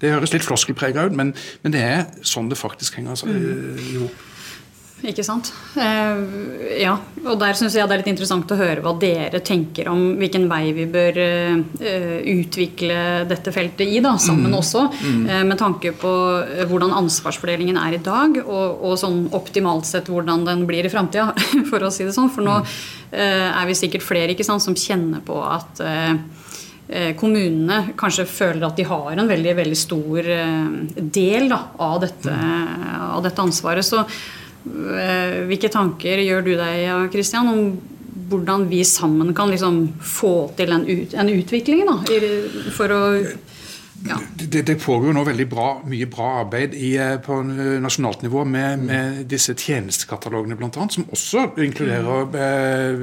Det 0.00 0.12
høres 0.14 0.32
litt 0.32 0.46
floskelprega 0.46 1.08
ut, 1.08 1.14
men, 1.18 1.32
men, 1.64 1.74
det 1.74 1.82
er 1.82 2.04
sånn 2.26 2.50
det 2.50 2.58
faktisk 2.58 3.00
henger 3.00 3.18
seg 3.18 3.34
i 3.34 3.96
hop. 3.98 4.26
Ikke 5.06 5.22
sant. 5.22 5.52
Eh, 5.78 6.80
ja, 6.82 6.96
og 7.22 7.36
der 7.38 7.54
syns 7.54 7.76
jeg 7.76 7.86
det 7.86 7.94
er 7.94 8.00
litt 8.00 8.10
interessant 8.10 8.50
å 8.50 8.56
høre 8.58 8.82
hva 8.82 8.96
dere 8.98 9.38
tenker 9.46 9.86
om 9.92 10.16
hvilken 10.18 10.48
vei 10.50 10.72
vi 10.74 10.86
bør 10.90 11.20
eh, 11.22 12.16
utvikle 12.34 12.96
dette 13.30 13.52
feltet 13.54 13.86
i, 13.86 14.00
da, 14.02 14.16
sammen 14.18 14.50
mm. 14.50 14.56
også. 14.58 14.82
Mm. 14.98 15.20
Eh, 15.22 15.44
med 15.46 15.60
tanke 15.60 15.92
på 15.98 16.14
eh, 16.42 16.64
hvordan 16.66 16.96
ansvarsfordelingen 16.98 17.78
er 17.78 17.94
i 17.94 18.02
dag, 18.02 18.40
og, 18.42 18.82
og 18.88 18.96
sånn 18.98 19.28
optimalt 19.38 19.86
sett 19.86 20.10
hvordan 20.10 20.42
den 20.48 20.64
blir 20.66 20.88
i 20.88 20.90
framtida, 20.90 21.30
for 21.70 21.86
å 21.86 21.92
si 21.94 22.08
det 22.08 22.16
sånn. 22.16 22.32
For 22.34 22.46
nå 22.46 22.58
eh, 22.58 23.46
er 23.52 23.70
vi 23.70 23.78
sikkert 23.78 24.06
flere 24.06 24.34
ikke 24.34 24.46
sant, 24.48 24.66
som 24.66 24.74
kjenner 24.74 25.22
på 25.22 25.38
at 25.46 25.84
eh, 25.86 27.14
kommunene 27.20 27.92
kanskje 28.00 28.26
føler 28.26 28.66
at 28.66 28.80
de 28.80 28.88
har 28.88 29.14
en 29.14 29.30
veldig, 29.30 29.54
veldig 29.60 29.78
stor 29.78 30.28
del 30.96 31.48
da, 31.52 31.62
av, 31.84 31.98
dette, 32.02 32.34
mm. 32.34 32.84
av 33.12 33.22
dette 33.28 33.46
ansvaret. 33.46 33.86
Så 33.86 34.02
hvilke 34.64 35.70
tanker 35.72 36.20
gjør 36.24 36.44
du 36.44 36.52
deg 36.58 37.12
Christian, 37.12 37.48
om 37.48 37.98
hvordan 38.28 38.66
vi 38.68 38.82
sammen 38.84 39.34
kan 39.34 39.50
liksom 39.52 39.80
få 40.04 40.50
til 40.58 40.72
en, 40.74 40.84
ut, 40.84 41.14
en 41.14 41.30
utvikling 41.32 41.86
da, 41.88 41.96
for 42.76 42.92
å 42.92 43.02
ja. 44.06 44.18
Det, 44.38 44.62
det, 44.62 44.76
pågår 44.78 45.12
nå 45.12 45.24
veldig 45.26 45.46
bra, 45.50 45.66
mye 45.88 46.06
bra 46.10 46.28
arbeid 46.42 46.74
i, 46.78 46.92
eh, 47.00 47.16
på 47.22 47.40
nasjonalt 47.82 48.22
nivå 48.22 48.44
med, 48.46 48.84
med 48.86 49.16
disse 49.30 49.54
tjenestekatalogene 49.58 50.56
bl.a., 50.58 50.70
som 50.70 51.06
også 51.10 51.44
inkluderer 51.64 52.36
eh, 52.38 53.02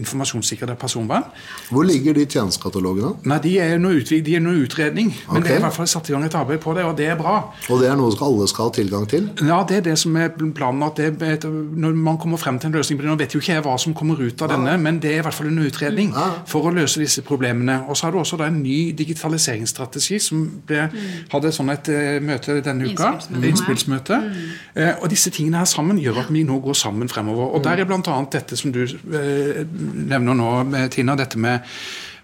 informasjonssikkerhet 0.00 0.74
og 0.74 0.80
personvern. 0.80 1.26
Hvor 1.68 1.84
ligger 1.84 2.16
de 2.16 2.24
tjenestekatalogene? 2.24 3.12
Nei, 3.28 3.38
De 3.44 3.54
er 3.60 3.74
under, 3.76 4.00
de 4.00 4.34
er 4.34 4.40
under 4.40 4.64
utredning. 4.64 5.12
Men 5.32 5.44
det 5.44 5.54
er 5.54 5.60
i 5.60 5.64
hvert 5.66 5.76
fall 5.76 5.90
satt 5.90 6.08
i 6.08 6.16
gang 6.16 6.24
et 6.24 6.38
arbeid 6.38 6.62
på 6.64 6.74
det, 6.78 6.86
og 6.88 6.96
det 6.98 7.10
er 7.12 7.20
bra. 7.20 7.36
Og 7.68 7.82
det 7.82 7.90
er 7.90 8.00
noe 8.00 8.12
som 8.14 8.26
alle 8.30 8.48
skal 8.50 8.70
ha 8.70 8.74
tilgang 8.80 9.06
til? 9.10 9.28
Ja, 9.44 9.60
det 9.68 9.80
er 9.80 9.86
det 9.90 9.98
som 10.00 10.16
er 10.16 10.32
planen. 10.32 10.82
at 10.82 10.96
det, 10.96 11.44
Når 11.44 11.92
man 11.94 12.18
kommer 12.18 12.40
frem 12.40 12.58
til 12.58 12.70
en 12.70 12.78
løsning 12.78 12.98
på 12.98 13.04
det, 13.04 13.10
Nå 13.10 13.16
vet 13.20 13.34
jo 13.34 13.40
ikke 13.40 13.52
jeg 13.58 13.64
hva 13.66 13.76
som 13.78 13.94
kommer 13.94 14.20
ut 14.20 14.42
av 14.42 14.52
denne, 14.54 14.76
men 14.78 15.00
det 15.02 15.12
er 15.12 15.20
i 15.20 15.24
hvert 15.26 15.34
fall 15.34 15.50
en 15.50 15.64
utredning 15.66 16.14
for 16.46 16.68
å 16.68 16.74
løse 16.74 17.00
disse 17.00 17.22
problemene. 17.22 17.82
Og 17.88 17.96
så 17.96 18.06
har 18.06 18.12
du 18.12 18.20
også 18.22 18.38
da 18.40 18.48
en 18.48 18.62
ny 18.62 18.92
digitaliseringsstrategi 18.96 20.18
som 20.30 20.39
ble, 20.68 20.86
hadde 21.32 21.52
sånn 21.54 21.72
et 21.74 21.90
uh, 21.92 22.18
møte 22.24 22.58
denne 22.64 22.90
uka. 22.90 23.14
Innspillsmøte. 23.30 24.20
Mm. 24.24 24.52
Uh, 24.76 24.92
og 25.00 25.08
disse 25.12 25.32
tingene 25.34 25.62
her 25.62 25.70
sammen 25.70 26.00
gjør 26.02 26.22
at 26.24 26.30
vi 26.34 26.44
nå 26.48 26.60
går 26.64 26.78
sammen 26.78 27.10
fremover. 27.12 27.54
Og 27.56 27.64
der 27.64 27.82
er 27.82 27.88
bl.a. 27.88 28.20
dette 28.32 28.58
som 28.58 28.74
du 28.74 28.82
uh, 28.84 29.64
nevner 29.64 30.38
nå, 30.38 30.52
Tina, 30.94 31.18
dette 31.18 31.40
med 31.40 31.66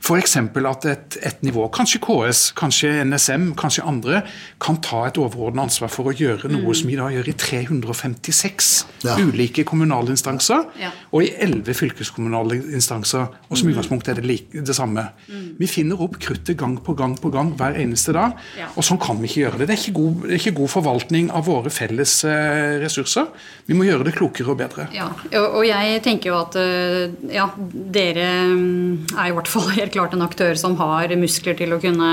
F.eks. 0.00 0.36
at 0.36 0.86
et, 0.90 1.16
et, 1.22 1.42
nivå, 1.46 1.66
kanskje 1.74 2.00
KS, 2.04 2.42
kanskje 2.58 2.92
NSM, 3.04 3.50
kanskje 3.58 3.84
andre, 3.86 4.22
kan 4.62 4.78
ta 4.84 5.04
et 5.08 5.18
overordnet 5.20 5.66
ansvar 5.66 5.90
for 5.92 6.10
å 6.10 6.14
gjøre 6.14 6.50
noe 6.52 6.68
mm. 6.68 6.76
som 6.78 6.90
vi 6.90 6.98
da 6.98 7.08
gjør 7.12 7.30
i 7.30 7.34
356 7.40 8.70
ja. 9.06 9.16
ulike 9.18 9.64
kommunale 9.68 10.14
instanser, 10.14 10.66
ja. 10.80 10.92
og 11.10 11.26
i 11.26 11.32
11 11.32 11.78
fylkeskommunale 11.78 12.60
instanser. 12.76 13.26
Og 13.48 13.58
som 13.58 13.68
mm. 13.68 13.74
utgangspunkt 13.74 14.10
er 14.12 14.20
det 14.20 14.26
like, 14.26 14.64
det 14.66 14.76
samme. 14.76 15.08
Mm. 15.30 15.48
Vi 15.60 15.70
finner 15.70 16.02
opp 16.02 16.18
kruttet 16.22 16.58
gang 16.60 16.78
på 16.82 16.96
gang 16.98 17.16
på 17.20 17.32
gang 17.34 17.54
hver 17.58 17.78
eneste 17.80 18.14
dag, 18.16 18.36
ja. 18.58 18.70
og 18.74 18.86
sånn 18.86 19.00
kan 19.02 19.20
vi 19.22 19.30
ikke 19.30 19.44
gjøre 19.46 19.62
det. 19.62 19.70
Det 19.70 19.76
er 19.76 19.82
ikke 19.84 19.96
god, 19.98 20.26
er 20.28 20.38
ikke 20.40 20.56
god 20.60 20.72
forvaltning 20.76 21.32
av 21.34 21.46
våre 21.48 21.72
felles 21.72 22.18
eh, 22.28 22.76
ressurser. 22.82 23.30
Vi 23.66 23.76
må 23.76 23.86
gjøre 23.88 24.08
det 24.08 24.16
klokere 24.16 24.52
og 24.54 24.60
bedre. 24.60 24.88
Ja, 24.94 25.08
og, 25.10 25.60
og 25.60 25.66
jeg 25.66 26.00
tenker 26.04 26.32
jo 26.32 26.38
at 26.40 26.58
eh, 26.60 27.16
ja, 27.34 27.48
dere 27.96 28.28
mm, 28.52 29.16
er 29.16 29.30
i 29.30 29.36
hvert 29.36 29.50
fall 29.50 29.72
helt 29.86 29.94
klart 29.94 30.14
en 30.16 30.24
aktør 30.26 30.58
som 30.58 30.76
har 30.80 31.14
muskler 31.18 31.56
til 31.58 31.74
å 31.74 31.80
kunne 31.82 32.10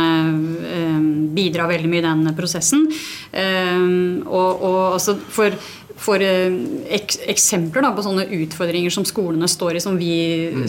eh, 0.69 0.99
bidra 1.33 1.67
veldig 1.71 1.89
mye 1.89 2.03
i 2.03 2.05
den 2.05 2.35
prosessen. 2.37 2.85
Eh, 3.31 3.87
og, 4.27 4.61
og 4.61 4.81
altså 4.99 5.17
for 5.17 5.57
for 5.99 6.21
eh, 6.23 6.55
ek, 6.97 7.17
eksempler 7.33 7.85
da, 7.85 7.91
på 7.95 8.05
sånne 8.05 8.27
utfordringer 8.39 8.93
som 8.93 9.05
skolene 9.07 9.49
står 9.49 9.77
i, 9.77 9.83
som 9.83 9.99
vi 9.99 10.15
mm. 10.53 10.65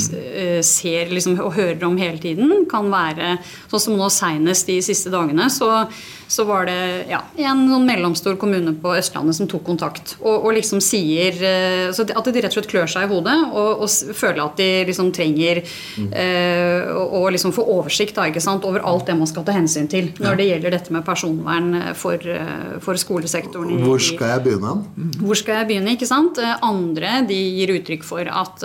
ser 0.66 1.12
liksom, 1.12 1.38
og 1.43 1.54
hører 1.57 1.87
om 1.88 1.97
hele 2.00 2.21
tiden, 2.23 2.66
kan 2.71 2.90
være 2.93 3.38
sånn 3.73 3.87
som 3.88 3.97
nå 3.99 4.11
seinest 4.12 4.71
de 4.71 4.81
siste 4.85 5.12
dagene. 5.14 5.49
så 5.52 5.87
så 6.35 6.45
var 6.45 6.66
det 6.66 7.07
ja, 7.11 7.21
en 7.47 7.64
sånn 7.69 7.85
mellomstor 7.87 8.37
kommune 8.40 8.75
på 8.81 8.95
Østlandet 8.97 9.37
som 9.37 9.49
tok 9.50 9.64
kontakt. 9.66 10.14
Og, 10.23 10.47
og 10.47 10.54
liksom 10.57 10.81
sier 10.85 11.37
eh, 11.45 11.90
At 11.93 12.28
de 12.28 12.43
rett 12.43 12.50
og 12.50 12.57
slett 12.57 12.71
klør 12.71 12.90
seg 12.90 13.07
i 13.07 13.11
hodet 13.11 13.37
og, 13.50 13.85
og 13.85 14.14
føler 14.16 14.43
at 14.45 14.59
de 14.61 14.69
liksom 14.88 15.12
trenger 15.14 15.61
mm. 15.62 16.09
eh, 16.11 16.90
å 16.95 17.23
liksom 17.33 17.54
få 17.54 17.66
oversikt 17.76 18.19
da, 18.19 18.28
over 18.54 18.85
alt 18.87 19.09
det 19.09 19.19
man 19.19 19.31
skal 19.31 19.45
ta 19.47 19.54
hensyn 19.57 19.88
til 19.90 20.12
når 20.19 20.31
ja. 20.31 20.37
det 20.40 20.49
gjelder 20.49 20.76
dette 20.78 20.95
med 20.95 21.04
personvern 21.07 21.71
for, 21.99 22.19
eh, 22.19 22.76
for 22.85 23.00
skolesektoren. 23.00 23.85
Hvor 23.85 24.02
skal 24.02 24.35
jeg 24.35 24.45
begynne? 24.49 24.75
Hvor 25.21 25.38
skal 25.38 25.61
jeg 25.61 25.71
begynne, 25.73 25.97
ikke 25.97 26.09
sant? 26.09 26.38
Eh, 26.42 26.56
andre 26.64 27.21
de 27.28 27.40
gir 27.59 27.75
uttrykk 27.76 28.06
for 28.06 28.30
at 28.30 28.64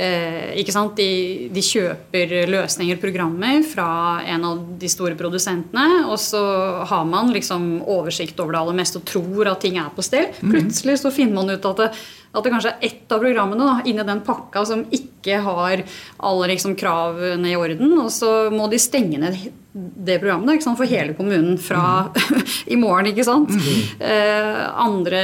Eh? 0.00 0.64
De, 0.96 1.08
de, 1.50 1.62
kjøper 1.64 2.32
løsninger, 2.50 2.98
programmer, 3.02 3.60
fra 3.66 4.22
en 4.28 4.46
av 4.46 4.62
de 4.80 4.88
store 4.90 5.16
produsentene. 5.18 6.06
Og 6.08 6.18
så 6.20 6.40
har 6.88 7.04
man 7.08 7.32
liksom 7.34 7.82
oversikt 7.82 8.40
over 8.40 8.54
det 8.54 8.62
aller 8.62 8.78
meste 8.80 9.00
og 9.00 9.08
tror 9.10 9.50
at 9.52 9.62
ting 9.64 9.78
er 9.80 9.90
på 9.94 10.04
stell. 10.06 10.30
Mhm. 10.40 10.54
Plutselig 10.54 11.00
så 11.02 11.12
finner 11.14 11.40
man 11.40 11.50
ut 11.50 11.64
at 11.72 11.84
det, 11.84 11.90
at 12.30 12.44
det 12.44 12.52
kanskje 12.52 12.72
er 12.72 12.86
ett 12.86 13.12
av 13.12 13.20
programmene 13.24 13.66
da, 13.66 13.80
inni 13.84 14.06
den 14.06 14.22
pakka 14.26 14.64
som 14.66 14.84
ikke 14.94 15.40
har 15.42 15.82
alle 16.18 16.52
liksom, 16.52 16.76
kravene 16.78 17.50
i 17.50 17.58
orden. 17.58 17.98
Og 17.98 18.10
så 18.14 18.50
må 18.54 18.70
de 18.70 18.78
stenge 18.78 19.18
ned 19.18 19.50
det 19.72 20.16
programmet 20.18 20.64
sant, 20.64 20.78
for 20.78 20.88
hele 20.90 21.14
kommunen 21.14 21.54
fra 21.62 22.10
mm. 22.10 22.40
i 22.74 22.78
morgen. 22.80 23.10
ikke 23.12 23.26
sant? 23.26 23.52
Mm. 23.54 24.00
Eh, 24.02 24.62
andre 24.82 25.20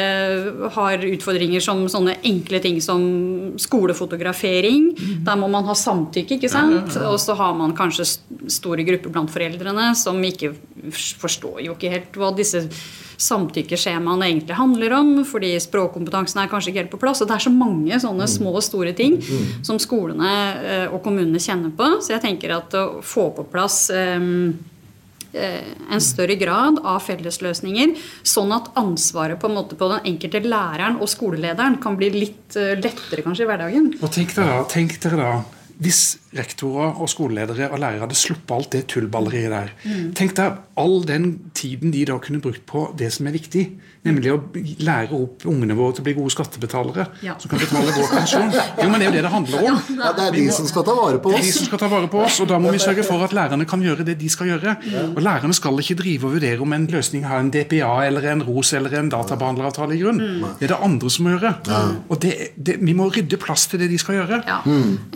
har 0.76 1.06
utfordringer 1.08 1.64
som 1.64 1.82
sånne 1.90 2.18
enkle 2.26 2.60
ting 2.62 2.78
som 2.84 3.02
skolefotografering. 3.58 4.92
Mm. 4.94 5.16
Der 5.26 5.40
må 5.40 5.50
man 5.50 5.66
ha 5.66 5.74
samtykke. 5.74 6.38
ikke 6.38 6.52
sant? 6.52 6.78
Ja, 6.78 7.00
ja, 7.00 7.02
ja. 7.08 7.14
Og 7.14 7.18
så 7.22 7.34
har 7.38 7.56
man 7.58 7.74
kanskje 7.76 8.06
store 8.52 8.86
grupper 8.86 9.14
blant 9.16 9.34
foreldrene 9.34 9.90
som 9.98 10.22
ikke 10.22 10.54
forstår 10.92 11.64
jo 11.66 11.74
ikke 11.74 11.90
helt 11.96 12.20
hva 12.20 12.30
disse 12.36 12.66
samtykkeskjemaene 13.22 14.28
egentlig 14.30 14.58
handler 14.58 14.94
om, 14.98 15.10
fordi 15.28 15.54
språkkompetansen 15.62 16.42
er 16.42 16.50
kanskje 16.52 16.72
ikke 16.72 16.82
helt 16.84 16.94
på 16.94 17.00
plass. 17.02 17.22
og 17.22 17.30
Det 17.30 17.36
er 17.38 17.46
så 17.46 17.52
mange 17.54 18.00
sånne 18.02 18.28
mm. 18.28 18.32
små 18.36 18.54
og 18.54 18.64
store 18.64 18.94
ting 18.96 19.18
mm. 19.20 19.50
som 19.66 19.80
skolene 19.82 20.30
eh, 20.60 20.86
og 20.90 21.02
kommunene 21.04 21.42
kjenner 21.42 21.74
på. 21.76 21.96
Så 22.04 22.16
jeg 22.16 22.24
tenker 22.24 22.56
at 22.58 22.76
å 22.76 22.86
få 23.04 23.30
på 23.36 23.46
plass 23.52 23.86
um, 23.94 24.54
en 25.36 26.00
større 26.00 26.38
grad 26.40 26.78
av 26.80 27.02
fellesløsninger, 27.04 27.92
sånn 28.24 28.54
at 28.56 28.70
ansvaret 28.80 29.36
på, 29.40 29.50
en 29.50 29.58
måte 29.58 29.76
på 29.76 29.90
den 29.90 30.08
enkelte 30.14 30.40
læreren 30.46 30.96
og 31.02 31.10
skolelederen 31.12 31.76
kan 31.82 31.98
bli 31.98 32.08
litt 32.14 32.56
lettere 32.56 33.24
kanskje 33.26 33.44
i 33.44 33.50
hverdagen. 33.50 33.90
Og 34.00 34.14
tenk 34.14 34.32
dere 34.32 34.54
da, 34.54 34.64
tenk 34.72 34.96
dere 35.02 35.20
da 35.20 35.34
hvis 35.82 36.16
rektorer 36.38 37.00
og 37.00 37.10
skoleledere 37.10 37.70
og 37.70 37.80
lærere 37.82 38.04
hadde 38.04 38.18
sluppet 38.18 38.54
alt 38.56 38.72
det 38.74 38.84
tullballeriet 38.92 39.52
der 39.52 39.72
mm. 39.82 40.14
Tenk 40.16 40.36
deg 40.38 40.60
all 40.76 41.00
den 41.08 41.28
tiden 41.56 41.92
de 41.94 42.04
da 42.08 42.18
kunne 42.22 42.42
brukt 42.44 42.64
på 42.68 42.86
det 42.98 43.08
som 43.14 43.28
er 43.28 43.36
viktig. 43.36 43.64
Nemlig 44.06 44.30
å 44.30 44.38
lære 44.86 45.16
opp 45.16 45.46
ungene 45.50 45.74
våre 45.74 45.96
til 45.96 46.04
å 46.04 46.06
bli 46.06 46.14
gode 46.18 46.32
skattebetalere. 46.34 47.06
Ja. 47.26 47.34
Som 47.42 47.50
kan 47.50 47.62
betale 47.62 47.94
vår 47.96 48.10
pensjon. 48.12 48.52
Jo, 48.86 48.88
men 48.92 49.00
Det 49.00 49.06
er 49.06 49.08
jo 49.08 49.14
det 49.16 49.22
det 49.24 49.32
handler 49.32 49.64
om. 49.70 49.78
Ja, 49.96 50.10
Det 50.14 50.26
er 50.26 50.34
de 50.36 50.44
som 50.54 50.68
skal 50.68 50.84
ta 50.86 50.94
vare 50.94 51.18
på 51.22 51.32
oss. 51.32 51.40
Det 51.40 51.40
er 51.40 51.48
de 51.48 51.54
som 51.56 51.68
skal 51.70 51.80
ta 51.80 51.88
vare 51.90 52.10
på 52.12 52.20
oss, 52.22 52.38
Og 52.44 52.50
da 52.50 52.58
må 52.62 52.72
vi 52.74 52.80
sørge 52.82 53.06
for 53.06 53.24
at 53.24 53.34
lærerne 53.36 53.66
kan 53.68 53.82
gjøre 53.82 54.06
det 54.06 54.18
de 54.20 54.28
skal 54.30 54.52
gjøre. 54.52 54.76
Og 55.08 55.20
Lærerne 55.24 55.56
skal 55.56 55.80
ikke 55.82 55.96
drive 55.98 56.28
og 56.28 56.36
vurdere 56.36 56.62
om 56.62 56.76
en 56.76 56.86
løsning 56.92 57.26
har 57.26 57.42
en 57.42 57.50
DPA 57.50 57.94
eller 58.06 58.28
en 58.30 58.44
ROS 58.46 58.74
eller 58.78 58.98
en 59.00 59.10
databehandleravtale 59.12 59.96
i 59.96 60.02
grunn. 60.04 60.22
Det 60.60 60.68
er 60.68 60.74
det 60.74 60.80
andre 60.86 61.10
som 61.10 61.26
må 61.26 61.34
gjøre. 61.34 61.54
Og 62.12 62.20
det, 62.22 62.34
det, 62.54 62.78
vi 62.84 62.94
må 62.96 63.08
rydde 63.10 63.40
plass 63.42 63.66
til 63.72 63.82
det 63.82 63.90
de 63.90 63.98
skal 63.98 64.20
gjøre. 64.20 64.42
Ja. 64.46 64.60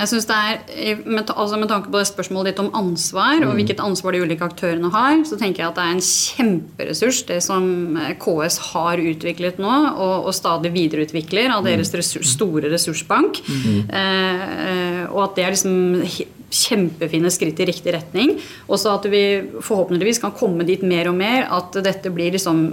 Jeg 0.00 0.11
synes 0.15 0.27
det 0.31 0.41
er, 0.41 1.05
med, 1.11 1.31
altså 1.35 1.59
med 1.61 1.71
tanke 1.71 1.90
på 1.90 1.99
det 2.00 2.09
spørsmålet 2.09 2.52
ditt 2.52 2.62
om 2.62 2.71
ansvar, 2.79 3.45
og 3.47 3.55
hvilket 3.59 3.83
ansvar 3.85 4.14
de 4.14 4.23
ulike 4.25 4.47
aktørene 4.47 4.90
har, 4.95 5.21
så 5.29 5.38
tenker 5.40 5.64
jeg 5.64 5.71
at 5.71 5.79
det 5.79 5.87
er 5.87 5.95
en 5.97 6.05
kjemperessurs 6.07 7.23
det 7.29 7.38
som 7.45 7.99
KS 8.23 8.59
har 8.71 9.02
utviklet 9.02 9.61
nå, 9.62 9.76
og, 9.93 10.31
og 10.31 10.37
stadig 10.37 10.73
videreutvikler 10.75 11.52
av 11.55 11.67
deres 11.67 11.93
ressurs, 11.97 12.35
store 12.37 12.73
ressursbank. 12.73 13.43
Mm. 13.47 13.81
Eh, 14.00 15.02
og 15.11 15.25
at 15.26 15.38
det 15.38 15.47
er 15.47 15.57
liksom 15.57 16.07
kjempefine 16.50 17.31
skritt 17.33 17.61
i 17.62 17.69
riktig 17.69 17.95
retning. 17.95 18.35
Og 18.69 18.81
så 18.83 18.97
at 18.97 19.07
vi 19.11 19.25
forhåpentligvis 19.62 20.23
kan 20.23 20.35
komme 20.37 20.67
dit 20.69 20.83
mer 20.87 21.11
og 21.11 21.19
mer 21.19 21.47
at 21.61 21.79
dette 21.85 22.12
blir 22.14 22.35
liksom 22.35 22.64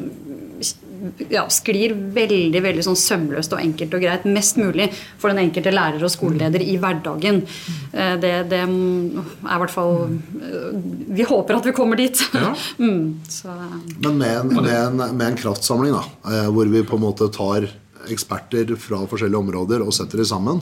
ja, 1.31 1.43
sklir 1.53 1.93
veldig 2.15 2.61
veldig 2.63 2.85
sånn 2.85 2.99
sømløst 2.99 3.53
og 3.55 3.61
enkelt 3.61 3.95
og 3.97 4.03
greit 4.03 4.27
mest 4.29 4.59
mulig 4.59 4.89
for 5.19 5.31
den 5.31 5.43
enkelte 5.45 5.73
lærer 5.73 6.03
og 6.03 6.11
skoleleder 6.13 6.63
i 6.63 6.77
hverdagen. 6.81 7.41
Eh, 7.91 8.15
det, 8.21 8.33
det 8.51 8.61
er 8.63 8.71
i 8.71 9.59
hvert 9.63 9.73
fall 9.73 9.95
eh, 10.07 10.79
Vi 11.17 11.27
håper 11.27 11.59
at 11.59 11.67
vi 11.69 11.75
kommer 11.77 11.99
dit. 11.99 12.21
Ja. 12.33 12.53
mm, 12.83 13.03
Men 14.03 14.17
med 14.17 14.33
en, 14.33 14.55
med, 14.55 14.73
en, 14.73 15.03
med 15.17 15.27
en, 15.31 15.39
kraftsamling, 15.39 15.95
da, 15.95 16.03
eh, 16.31 16.49
hvor 16.53 16.69
vi 16.71 16.85
på 16.87 16.99
en 16.99 17.05
måte 17.07 17.29
tar 17.33 17.69
eksperter 18.07 18.75
fra 18.79 19.01
forskjellige 19.09 19.41
områder 19.41 19.83
og 19.83 19.95
setter 19.95 20.21
dem 20.21 20.29
sammen, 20.29 20.61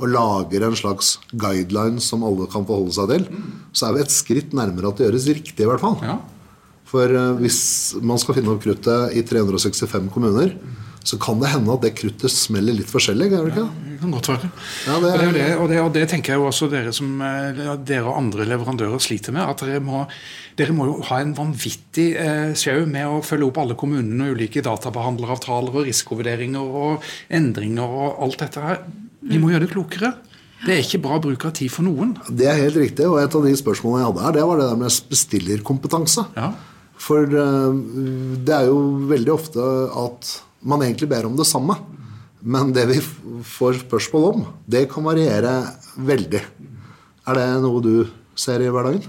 og 0.00 0.08
lager 0.08 0.64
en 0.64 0.76
slags 0.78 1.18
guideline 1.36 2.00
som 2.02 2.24
alle 2.24 2.48
kan 2.50 2.64
forholde 2.66 2.94
seg 2.96 3.10
til, 3.12 3.26
så 3.76 3.88
er 3.88 3.96
vi 3.96 4.04
et 4.04 4.14
skritt 4.14 4.54
nærmere 4.56 4.90
at 4.90 5.00
det 5.00 5.08
gjøres 5.08 5.28
riktig, 5.28 5.64
i 5.64 5.68
hvert 5.68 5.82
fall. 5.82 5.98
Ja. 6.06 6.16
For 6.90 7.14
eh, 7.14 7.32
hvis 7.40 7.62
man 8.02 8.20
skal 8.20 8.38
finne 8.38 8.54
opp 8.54 8.62
kruttet 8.64 9.16
i 9.16 9.22
365 9.26 10.10
kommuner, 10.12 10.54
så 11.06 11.16
kan 11.20 11.40
det 11.40 11.48
hende 11.48 11.72
at 11.72 11.84
det 11.84 11.94
kruttet 11.96 12.32
smeller 12.32 12.76
litt 12.76 12.90
forskjellig. 12.90 13.30
Gjør 13.32 13.46
det 13.46 13.52
ikke? 13.54 13.66
Det 13.86 13.98
kan 14.02 14.14
godt 14.14 14.28
være. 14.30 14.48
Ja, 14.84 14.96
det 15.00 15.10
er 15.10 15.22
og, 15.22 15.34
det, 15.34 15.44
og, 15.54 15.68
det, 15.70 15.78
og 15.86 15.92
det 15.96 16.02
tenker 16.12 16.34
jeg 16.34 16.42
jo 16.42 16.48
også 16.50 16.68
dere 16.72 16.92
som 16.96 17.22
eh, 17.24 17.60
dere 17.88 18.04
og 18.04 18.18
andre 18.18 18.46
leverandører 18.50 19.02
sliter 19.02 19.34
med. 19.36 19.46
At 19.46 19.64
dere 19.64 19.80
må, 19.84 20.02
dere 20.60 20.76
må 20.76 20.88
jo 20.90 20.98
ha 21.08 21.20
en 21.22 21.34
vanvittig 21.36 22.08
eh, 22.20 22.52
sjau 22.58 22.84
med 22.90 23.08
å 23.08 23.20
følge 23.24 23.48
opp 23.48 23.62
alle 23.62 23.78
kommunene 23.80 24.28
og 24.28 24.40
ulike 24.40 24.64
databehandleravtaler 24.66 25.80
og 25.80 25.88
risikovurderinger 25.88 26.80
og 26.82 27.12
endringer 27.32 28.00
og 28.02 28.20
alt 28.26 28.42
dette 28.44 28.66
her. 28.66 28.82
Vi 29.30 29.40
må 29.40 29.54
gjøre 29.54 29.66
det 29.68 29.72
klokere. 29.72 30.14
Det 30.60 30.74
er 30.74 30.82
ikke 30.84 31.00
bra 31.00 31.16
bruk 31.22 31.46
av 31.48 31.54
tid 31.56 31.72
for 31.72 31.86
noen. 31.86 32.12
Det 32.28 32.44
er 32.50 32.58
helt 32.60 32.76
riktig. 32.76 33.06
Og 33.08 33.16
et 33.22 33.36
av 33.36 33.46
de 33.46 33.52
spørsmålene 33.56 34.02
jeg 34.02 34.10
hadde 34.10 34.26
her, 34.26 34.34
det 34.36 34.48
var 34.50 34.60
det 34.60 34.66
der 34.68 34.80
med 34.82 35.12
bestillerkompetanse. 35.14 36.26
Ja. 36.36 36.50
For 37.00 37.24
eh, 37.24 37.78
det 38.44 38.56
er 38.56 38.68
jo 38.68 38.80
veldig 39.10 39.32
ofte 39.34 39.68
at 40.04 40.34
man 40.60 40.84
egentlig 40.84 41.08
ber 41.10 41.28
om 41.28 41.38
det 41.38 41.48
samme. 41.48 41.78
Men 42.40 42.72
det 42.72 42.86
vi 42.88 42.98
får 43.44 43.82
spørsmål 43.84 44.26
om, 44.30 44.44
det 44.64 44.86
kan 44.92 45.04
variere 45.04 45.54
veldig. 46.00 46.42
Er 47.28 47.36
det 47.36 47.48
noe 47.64 47.82
du 47.84 47.94
ser 48.38 48.64
i 48.64 48.70
hverdagen? 48.72 49.04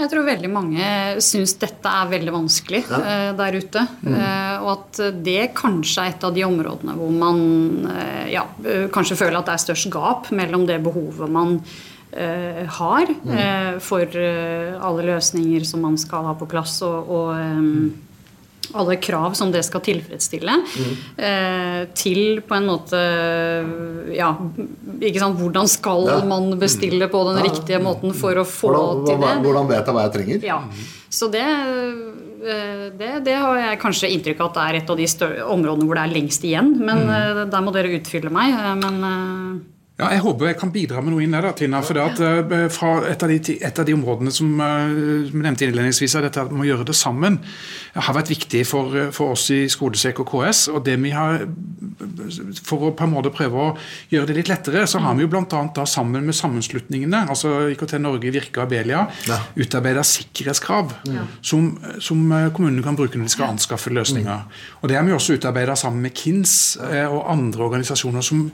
Jeg 0.00 0.08
tror 0.08 0.24
veldig 0.24 0.48
mange 0.48 0.84
syns 1.20 1.52
dette 1.60 1.90
er 1.92 2.08
veldig 2.08 2.32
vanskelig 2.32 2.80
eh, 2.88 3.30
der 3.36 3.58
ute. 3.60 3.84
Eh, 4.08 4.54
og 4.62 4.70
at 4.72 5.00
det 5.20 5.50
kanskje 5.56 6.06
er 6.06 6.14
et 6.14 6.24
av 6.24 6.32
de 6.36 6.46
områdene 6.46 6.96
hvor 6.96 7.12
man 7.12 7.42
ja, 8.30 8.46
kanskje 8.94 9.18
føler 9.20 9.40
at 9.40 9.50
det 9.50 9.56
er 9.58 9.64
størst 9.66 9.90
gap 9.92 10.30
mellom 10.32 10.64
det 10.68 10.78
behovet 10.84 11.28
man 11.32 11.58
eh, 11.58 11.99
har 12.12 13.10
eh, 13.10 13.78
for 13.78 14.02
eh, 14.18 14.74
alle 14.82 15.04
løsninger 15.12 15.64
som 15.64 15.84
man 15.86 15.98
skal 16.00 16.24
ha 16.26 16.34
på 16.34 16.48
plass, 16.50 16.80
og, 16.82 17.10
og 17.10 17.34
mm 17.38 17.90
alle 18.74 18.96
krav 19.02 19.34
som 19.34 19.50
det 19.52 19.62
skal 19.66 19.82
tilfredsstille, 19.82 20.52
eh, 21.18 21.88
til 21.96 22.40
på 22.46 22.54
en 22.54 22.68
måte 22.68 23.00
Ja, 24.14 24.30
ikke 25.00 25.18
sant. 25.18 25.38
Hvordan 25.40 25.68
skal 25.68 26.06
Ja. 26.06 26.24
man 26.24 26.58
bestille 26.58 27.08
på 27.08 27.24
den 27.34 27.42
riktige 27.42 27.80
måten 27.82 28.14
for 28.14 28.34
å 28.34 28.44
få 28.44 28.70
Hvordan, 28.70 29.06
til 29.06 29.18
det? 29.18 29.42
hvordan, 29.44 29.68
vet 29.68 29.86
jeg 29.86 29.94
hva 29.94 30.02
jeg 30.02 30.12
trenger? 30.12 30.44
Ja. 30.44 30.62
Så 31.10 31.30
det, 31.30 31.40
eh, 31.42 32.90
det, 32.96 33.24
det 33.24 33.34
har 33.34 33.56
jeg 33.56 33.80
kanskje 33.80 34.10
inntrykk 34.10 34.40
av 34.40 34.46
at 34.50 34.54
det 34.54 34.62
er 34.62 34.74
et 34.82 34.90
av 34.90 34.96
de 34.96 35.42
områdene 35.44 35.86
hvor 35.86 35.94
det 35.94 36.04
er 36.04 36.14
lengst 36.14 36.44
igjen. 36.44 36.78
Men 36.78 36.98
mm. 37.06 37.50
der 37.50 37.60
må 37.60 37.72
dere 37.72 37.98
utfylle 37.98 38.30
meg. 38.30 38.54
eh, 38.54 38.74
Men 38.76 39.04
eh, 39.04 39.79
Ja, 40.00 40.08
jeg 40.14 40.22
håper 40.24 40.48
jeg 40.48 40.56
kan 40.60 40.70
bidra 40.72 41.02
med 41.04 41.12
noe 41.12 41.22
inn 41.24 41.34
der, 41.36 41.44
da, 41.44 41.52
Tina. 41.56 41.82
For 41.84 41.98
det 41.98 42.04
at, 42.06 42.20
eh, 42.24 42.68
fra 42.72 42.92
et, 43.10 43.22
av 43.22 43.28
de, 43.28 43.56
et 43.60 43.78
av 43.82 43.84
de 43.84 43.92
områdene 43.96 44.32
som 44.32 44.48
vi 44.56 45.28
som 45.28 45.42
nevnte 45.44 45.66
innledningsvis, 45.68 46.14
er 46.16 46.24
dette 46.26 46.40
at 46.40 46.48
vi 46.50 46.56
må 46.56 46.64
gjøre 46.64 46.86
det 46.88 46.96
sammen, 46.96 47.36
har 47.94 48.16
vært 48.16 48.30
viktig 48.32 48.62
for, 48.66 48.96
eh, 48.96 49.10
for 49.14 49.34
oss 49.36 49.50
i 49.52 49.66
Skolesek 49.68 50.22
og 50.24 50.30
KS. 50.32 50.68
og 50.72 50.84
det 50.86 50.96
vi 51.02 51.10
har, 51.14 51.44
For 52.64 52.78
å 52.88 52.90
på 52.96 53.04
en 53.04 53.12
måte 53.12 53.30
prøve 53.34 53.52
å 53.60 53.76
gjøre 54.10 54.26
det 54.30 54.36
litt 54.36 54.48
lettere, 54.48 54.86
så 54.88 55.00
har 55.04 55.14
vi 55.14 55.22
jo 55.26 55.28
bl.a. 55.28 55.84
sammen 55.84 56.24
med 56.24 56.34
sammenslutningene, 56.34 57.26
altså 57.28 57.68
IKT 57.74 57.98
Norge, 58.00 58.30
Virke 58.32 58.58
og 58.62 58.66
Abelia, 58.68 59.06
Ja. 59.28 59.38
utarbeida 59.56 60.00
sikkerhetskrav 60.06 60.94
som, 61.42 61.78
som 62.00 62.32
eh, 62.32 62.48
kommunene 62.50 62.82
kan 62.82 62.96
bruke 62.96 63.18
når 63.18 63.28
de 63.28 63.34
skal 63.34 63.50
anskaffe 63.52 63.90
løsninger. 63.92 64.44
Og 64.82 64.88
Det 64.88 64.96
har 64.96 65.04
vi 65.04 65.12
også 65.12 65.36
utarbeida 65.38 65.76
sammen 65.76 66.00
med 66.02 66.14
KINS 66.14 66.78
eh, 66.90 67.06
og 67.06 67.26
andre 67.30 67.64
organisasjoner 67.68 68.22
som 68.22 68.50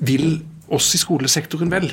vil 0.00 0.40
oss 0.70 0.88
i 0.94 1.00
skolesektoren 1.00 1.72
vel. 1.72 1.88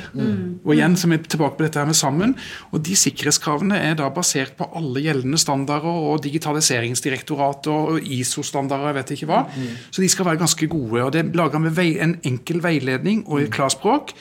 Og 0.64 0.74
igjen 0.74 0.96
så 0.98 1.08
er 1.08 1.16
vi 1.16 1.18
tilbake 1.26 1.58
på 1.58 1.66
dette 1.66 1.80
her 1.80 1.88
med 1.88 1.98
sammen. 1.98 2.34
Og 2.72 2.82
de 2.86 2.96
sikkerhetskravene 2.98 3.78
er 3.90 3.96
da 3.98 4.08
basert 4.14 4.54
på 4.58 4.68
alle 4.78 5.02
gjeldende 5.04 5.40
standarder 5.40 5.88
og 6.10 6.22
Digitaliseringsdirektoratet 6.24 7.72
og 7.72 7.98
ISO-standarder, 8.02 8.92
jeg 8.92 8.98
vet 9.00 9.14
ikke 9.16 9.30
hva. 9.30 9.40
Så 9.90 10.04
de 10.04 10.10
skal 10.12 10.28
være 10.30 10.42
ganske 10.44 10.70
gode. 10.70 11.02
Og 11.04 11.12
det 11.14 11.24
er 11.24 11.32
laga 11.38 11.60
med 11.62 11.78
en 11.78 12.16
enkel 12.26 12.62
veiledning 12.64 13.24
og 13.26 13.42
i 13.42 13.50
klarspråk. 13.52 14.14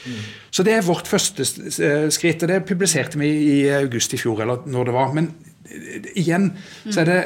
Så 0.52 0.64
det 0.66 0.74
er 0.74 0.86
vårt 0.88 1.10
første 1.10 1.46
eh, 1.46 2.08
skritt. 2.14 2.44
Og 2.44 2.50
det 2.50 2.64
publiserte 2.66 3.20
vi 3.22 3.30
i 3.30 3.60
august 3.78 4.14
i 4.14 4.22
fjor, 4.22 4.42
eller 4.42 4.66
når 4.66 4.90
det 4.90 4.96
var. 4.96 5.14
Men 5.14 5.30
eh, 5.70 6.10
igjen 6.18 6.52
så 6.90 7.04
er 7.04 7.12
det 7.12 7.20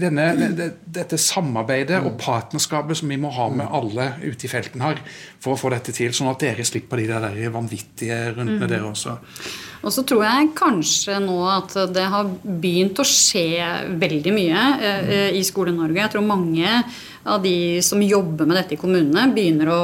denne, 0.00 0.26
det, 0.56 0.68
dette 0.98 1.18
samarbeidet 1.20 2.00
og 2.02 2.16
partnerskapet 2.20 3.00
som 3.00 3.12
vi 3.12 3.18
må 3.20 3.30
ha 3.34 3.48
med 3.52 3.70
alle 3.70 4.12
ute 4.24 4.48
i 4.48 4.50
felten 4.50 4.84
her 4.84 5.00
for 5.42 5.54
å 5.54 5.60
få 5.60 5.72
dette 5.74 5.94
til, 5.96 6.14
sånn 6.16 6.32
at 6.32 6.42
dere 6.42 6.66
slipper 6.66 7.02
de 7.02 7.08
der 7.10 7.40
vanvittige 7.54 8.20
rundene 8.36 8.70
dere 8.70 8.90
også. 8.90 9.16
Og 9.86 9.92
så 9.94 10.02
tror 10.08 10.24
jeg 10.24 10.54
kanskje 10.56 11.18
nå 11.22 11.36
at 11.50 11.76
det 11.94 12.06
har 12.10 12.30
begynt 12.42 12.98
å 12.98 13.06
skje 13.06 13.60
veldig 14.00 14.32
mye 14.34 14.62
eh, 14.82 15.36
i 15.38 15.44
Skole-Norge. 15.46 16.00
Jeg 16.00 16.14
tror 16.16 16.26
mange 16.26 16.80
av 17.26 17.42
de 17.42 17.82
som 17.82 18.02
jobber 18.02 18.46
med 18.46 18.58
dette 18.60 18.76
i 18.76 18.80
kommunene, 18.80 19.26
begynner 19.34 19.70
å, 19.74 19.82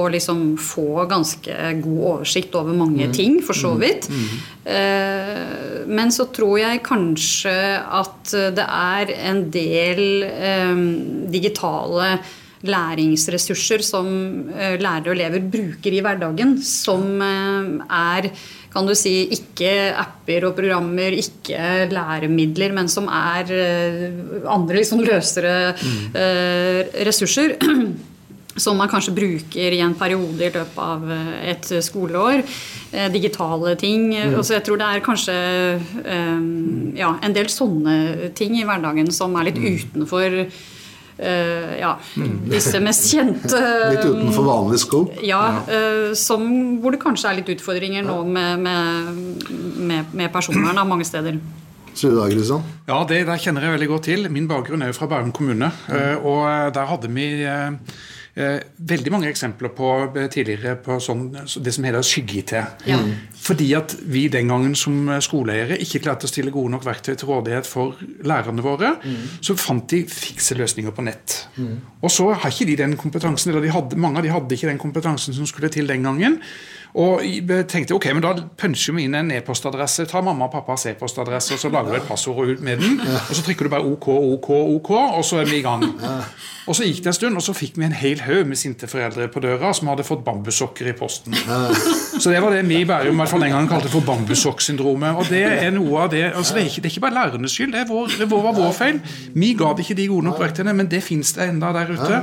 å 0.00 0.02
liksom 0.12 0.54
få 0.60 1.06
ganske 1.08 1.54
god 1.80 2.00
oversikt 2.10 2.56
over 2.60 2.76
mange 2.76 3.08
ting, 3.16 3.38
for 3.44 3.56
så 3.56 3.72
vidt. 3.80 4.08
Eh, 4.64 5.84
men 5.88 6.12
så 6.12 6.28
tror 6.32 6.58
jeg 6.60 6.84
kanskje 6.84 7.54
at 8.00 8.34
det 8.56 8.64
er 8.64 9.12
en 9.24 9.44
del 9.54 10.24
eh, 10.28 10.80
digitale 11.32 12.16
læringsressurser 12.64 13.84
som 13.84 14.08
eh, 14.54 14.76
lærere 14.80 15.12
og 15.12 15.16
elever 15.16 15.48
bruker 15.52 15.92
i 15.92 16.02
hverdagen, 16.04 16.56
som 16.64 17.20
eh, 17.20 17.72
er 17.88 18.30
kan 18.74 18.88
du 18.88 18.94
si, 18.98 19.28
ikke 19.30 19.70
apper 20.02 20.48
og 20.48 20.56
programmer, 20.56 21.14
ikke 21.14 21.86
læremidler, 21.92 22.72
men 22.74 22.88
som 22.90 23.06
er 23.06 23.52
andre 24.50 24.80
liksom 24.80 25.04
løsere 25.06 25.52
eh, 26.10 26.80
ressurser. 27.06 27.54
Som 28.56 28.76
man 28.78 28.88
kanskje 28.88 29.14
bruker 29.16 29.74
i 29.74 29.80
en 29.82 29.94
periode 29.98 30.38
i 30.46 30.50
løpet 30.54 30.78
av 30.78 31.08
eh, 31.10 31.50
et 31.50 31.70
skoleår. 31.82 32.44
Eh, 32.92 33.08
digitale 33.10 33.74
ting. 33.80 34.12
Mm. 34.14 34.36
Og 34.38 34.44
så 34.46 34.54
jeg 34.58 34.64
tror 34.68 34.78
det 34.78 34.86
er 34.92 35.02
kanskje 35.02 35.34
um, 36.04 36.92
ja, 36.94 37.16
en 37.22 37.34
del 37.34 37.50
sånne 37.50 38.30
ting 38.38 38.54
i 38.60 38.64
hverdagen 38.66 39.10
som 39.14 39.34
er 39.40 39.50
litt 39.50 39.58
Mm. 39.58 39.74
utenfor 39.80 40.46
Uh, 41.14 41.78
ja, 41.78 41.92
disse 42.50 42.80
mest 42.82 43.04
kjente 43.12 43.54
Litt 43.54 44.02
utenfor 44.02 44.48
vanlig 44.48 44.80
scope? 44.82 45.14
ja, 45.22 45.62
uh, 45.62 46.10
som, 46.18 46.42
hvor 46.82 46.90
det 46.90 46.98
kanskje 47.04 47.28
er 47.30 47.36
litt 47.38 47.52
utfordringer 47.54 48.02
nå 48.02 48.16
med, 48.26 48.64
med, 48.64 49.44
med, 49.78 50.10
med 50.10 50.32
personvern 50.34 50.82
mange 50.90 51.06
steder. 51.06 51.38
Sier 51.94 52.10
du 52.10 52.18
Kristian? 52.26 52.64
Ja, 52.88 52.98
det 53.06 53.20
der 53.28 53.38
kjenner 53.38 53.62
jeg 53.62 53.76
veldig 53.76 53.88
godt 53.92 54.08
til. 54.08 54.26
Min 54.34 54.48
bakgrunn 54.50 54.82
er 54.82 54.90
jo 54.90 54.96
fra 54.98 55.06
Bærum 55.06 55.30
kommune. 55.30 55.70
eh, 55.94 56.16
Og 56.18 56.42
eh, 56.50 56.72
der 56.74 56.90
hadde 56.90 57.10
vi 57.14 57.28
eh, 57.46 57.68
eh, 57.70 58.02
veldig 58.34 59.12
mange 59.14 59.28
eksempler 59.30 59.70
på 59.76 59.88
eh, 60.18 60.26
tidligere 60.32 60.74
på 60.82 60.96
sånn, 61.02 61.28
det 61.34 61.74
som 61.74 61.86
heter 61.86 62.06
skygge-IT. 62.06 62.54
Ja. 62.90 62.98
Fordi 63.44 63.68
at 63.78 63.94
vi 64.10 64.26
den 64.32 64.50
gangen 64.50 64.74
som 64.78 65.06
skoleeiere 65.22 65.78
ikke 65.82 66.02
klarte 66.06 66.26
å 66.26 66.32
stille 66.32 66.54
gode 66.54 66.74
nok 66.74 66.86
verktøy 66.86 67.14
til 67.14 67.30
rådighet 67.30 67.68
for 67.68 67.98
lærerne 68.26 68.64
våre, 68.64 68.94
så 69.44 69.56
fant 69.58 69.86
de 69.92 70.02
fikse 70.10 70.56
løsninger 70.58 70.94
på 70.94 71.04
nett. 71.06 71.44
Og 72.02 72.10
så 72.10 72.30
har 72.32 72.50
ikke 72.50 72.66
de 72.72 72.78
den 72.80 72.96
kompetansen, 73.00 73.52
eller 73.52 73.66
de 73.66 73.74
hadde, 73.74 74.00
mange 74.00 74.18
av 74.18 74.26
de 74.26 74.32
hadde 74.32 74.56
ikke 74.56 74.70
den 74.72 74.80
kompetansen 74.82 75.36
som 75.36 75.46
skulle 75.46 75.70
til 75.72 75.86
den 75.90 76.08
gangen. 76.08 76.40
Og 76.94 77.22
tenkte 77.70 77.96
ok, 77.96 78.06
men 78.14 78.22
da 78.22 78.32
puncher 78.58 78.94
vi 78.94 79.08
inn 79.08 79.16
en 79.18 79.32
e-postadresse. 79.34 80.06
tar 80.06 80.22
mamma 80.22 80.46
og 80.46 80.52
pappas 80.52 80.86
e-postadresse, 80.92 81.56
og 81.56 81.62
så 81.62 81.70
lager 81.74 81.90
du 81.90 81.96
et 81.98 82.08
passord 82.08 82.60
med 82.62 82.82
den. 82.82 83.00
Og 83.02 83.32
så 83.34 83.42
trykker 83.42 83.66
du 83.66 83.72
bare 83.72 83.86
OK, 83.86 84.08
OK, 84.08 84.50
OK, 84.78 84.90
og 84.94 85.24
så 85.26 85.42
er 85.42 85.50
vi 85.50 85.58
i 85.58 85.64
gang. 85.66 85.82
Og 86.64 86.76
så 86.76 86.86
gikk 86.86 87.02
det 87.04 87.10
en 87.12 87.16
stund, 87.16 87.36
og 87.36 87.44
så 87.44 87.52
fikk 87.56 87.76
vi 87.76 87.84
en 87.86 87.96
hel 87.96 88.22
haug 88.24 88.48
med 88.48 88.58
sinte 88.58 88.88
foreldre 88.88 89.26
på 89.32 89.42
døra 89.44 89.72
som 89.76 89.90
hadde 89.90 90.06
fått 90.06 90.24
bambussokker 90.24 90.88
i 90.88 90.94
posten. 90.96 91.34
Så 91.34 92.30
det 92.30 92.40
var 92.40 92.54
det 92.54 92.62
vi 92.68 92.80
i 92.80 92.86
Bærum 92.88 93.18
hvert 93.20 93.30
fall 93.30 93.44
den 93.44 93.52
gangen 93.52 93.68
kalte 93.68 93.90
for 93.92 94.04
bambussokksyndromet. 94.06 95.18
Og 95.20 95.28
det 95.28 95.42
er 95.44 95.74
noe 95.74 96.04
av 96.06 96.12
det 96.12 96.22
altså 96.30 96.56
det, 96.56 96.62
er 96.62 96.70
ikke, 96.70 96.84
det 96.84 96.88
er 96.88 96.94
ikke 96.94 97.04
bare 97.04 97.18
lærernes 97.18 97.56
skyld, 97.56 97.74
det, 97.74 97.82
er 97.82 97.90
vår, 97.90 98.14
det 98.20 98.28
var 98.30 98.56
vår 98.56 98.72
feil. 98.76 99.00
Vi 99.34 99.50
ga 99.58 99.72
det 99.74 99.84
ikke 99.84 99.98
de 99.98 100.08
gode 100.12 100.28
nok 100.30 100.40
verktøyene, 100.40 100.76
men 100.78 100.90
det 100.90 101.02
fins 101.04 101.34
det 101.36 101.48
enda 101.50 101.72
der 101.76 101.92
ute. 101.92 102.20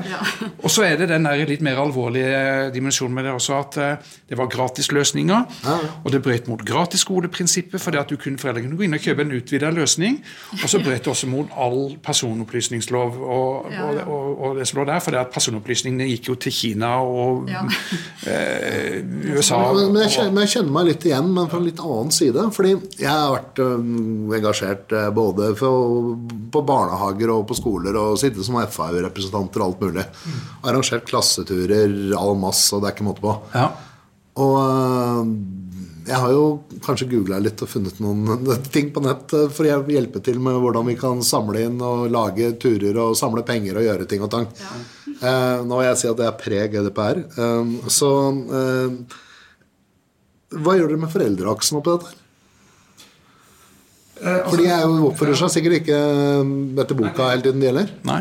Og 0.62 0.74
så 0.74 0.88
er 0.88 0.98
det 1.02 1.12
den 1.12 1.28
der 1.28 1.46
litt 1.50 1.62
mer 1.66 1.82
alvorlige 1.84 2.72
dimensjonen 2.74 3.16
med 3.18 3.28
det 3.28 3.36
også, 3.36 3.60
at 3.62 3.80
eh, 3.82 4.12
det 4.32 4.40
var 4.40 4.50
gratisløsninger. 4.52 5.62
Og 6.04 6.12
det 6.14 6.24
brøt 6.26 6.50
mot 6.50 6.66
gratisskoleprinsippet, 6.66 7.82
fordi 7.82 8.02
at 8.02 8.10
du 8.10 8.18
kunne, 8.18 8.40
foreldre 8.42 8.66
kunne 8.66 8.80
gå 8.80 8.88
inn 8.88 8.98
og 8.98 9.04
kjøpe 9.04 9.26
en 9.26 9.36
utvida 9.38 9.72
løsning. 9.76 10.22
Og 10.62 10.68
så 10.72 10.82
brøt 10.82 11.06
det 11.06 11.14
også 11.14 11.30
mot 11.30 11.52
all 11.58 11.98
personopplysningslov 12.04 13.20
og, 13.22 13.70
og, 13.72 14.02
og, 14.08 14.31
og 14.34 14.60
det 14.60 14.66
som 14.70 14.80
lå 14.80 14.86
der, 14.90 15.02
for 15.04 15.16
det 15.16 15.22
at 15.22 15.34
personopplysningene 15.34 16.08
gikk 16.10 16.32
jo 16.32 16.36
til 16.42 16.56
Kina 16.56 16.92
og 17.04 17.50
Ja. 17.52 17.62
eh, 18.32 19.02
USA. 19.32 19.60
Men, 19.74 19.92
men, 19.94 20.04
jeg 20.06 20.16
kjenner, 20.16 20.34
men 20.36 20.46
jeg 20.46 20.54
kjenner 20.56 20.76
meg 20.76 20.90
litt 20.90 21.08
igjen, 21.08 21.30
men 21.36 21.50
fra 21.52 21.62
en 21.62 21.68
litt 21.68 21.84
annen 21.84 22.14
side. 22.16 22.48
Fordi 22.56 22.74
jeg 23.02 23.10
har 23.10 23.36
vært 23.36 23.62
øh, 23.64 23.78
engasjert 24.40 24.96
øh, 24.98 25.08
både 25.16 25.52
for, 25.60 26.12
på 26.54 26.66
barnehager 26.68 27.34
og 27.36 27.46
på 27.50 27.58
skoler 27.60 27.98
og 28.00 28.20
sittet 28.22 28.48
som 28.48 28.60
FAU-representanter 28.62 29.64
og 29.64 29.72
alt 29.72 29.86
mulig. 29.88 30.08
Arrangert 30.62 31.08
klasseturer 31.10 31.96
all 32.20 32.38
masse, 32.40 32.70
og 32.76 32.84
det 32.84 32.92
er 32.92 32.98
ikke 32.98 33.10
måte 33.10 33.26
på. 33.26 33.38
Ja. 33.56 33.70
Og 34.42 34.56
øh, 34.62 35.36
jeg 36.12 36.20
har 36.20 36.34
jo 36.36 36.46
kanskje 36.84 37.08
googla 37.12 37.40
litt 37.42 37.62
og 37.64 37.70
funnet 37.72 38.00
noen 38.04 38.50
ting 38.74 38.92
på 38.94 39.04
nett 39.06 39.34
eh, 39.38 39.48
for 39.54 39.68
å 39.68 39.82
hjelpe 39.92 40.22
til 40.24 40.42
med 40.44 40.60
hvordan 40.62 40.88
vi 40.92 40.98
kan 41.00 41.24
samle 41.26 41.66
inn 41.68 41.80
og 41.86 42.10
lage 42.12 42.52
turer 42.62 43.00
og 43.06 43.18
samle 43.20 43.46
penger 43.48 43.80
og 43.80 43.88
gjøre 43.88 44.08
ting 44.12 44.26
og 44.26 44.32
tang. 44.34 44.50
Eh, 45.22 45.58
nå 45.66 45.80
vil 45.80 45.88
jeg 45.88 46.00
si 46.02 46.10
at 46.12 46.20
det 46.20 46.28
er 46.28 46.40
pre-GDPR. 46.40 47.22
Eh, 47.32 47.76
så 47.94 48.12
eh, 48.62 49.20
hva 50.52 50.76
gjør 50.76 50.92
dere 50.92 51.04
med 51.06 51.14
foreldreaksen 51.14 51.80
oppi 51.80 51.96
dette? 51.96 52.21
For 54.22 54.60
de 54.60 54.68
er 54.70 54.84
jo 54.86 55.08
oppfører 55.10 55.38
seg 55.40 55.50
sikkert 55.56 55.80
ikke 55.80 55.98
eh, 55.98 56.52
etter 56.84 56.98
boka 56.98 57.30
hele 57.32 57.46
tiden, 57.46 57.62
de 57.64 57.70
heller. 57.72 57.90
Nei. 58.06 58.20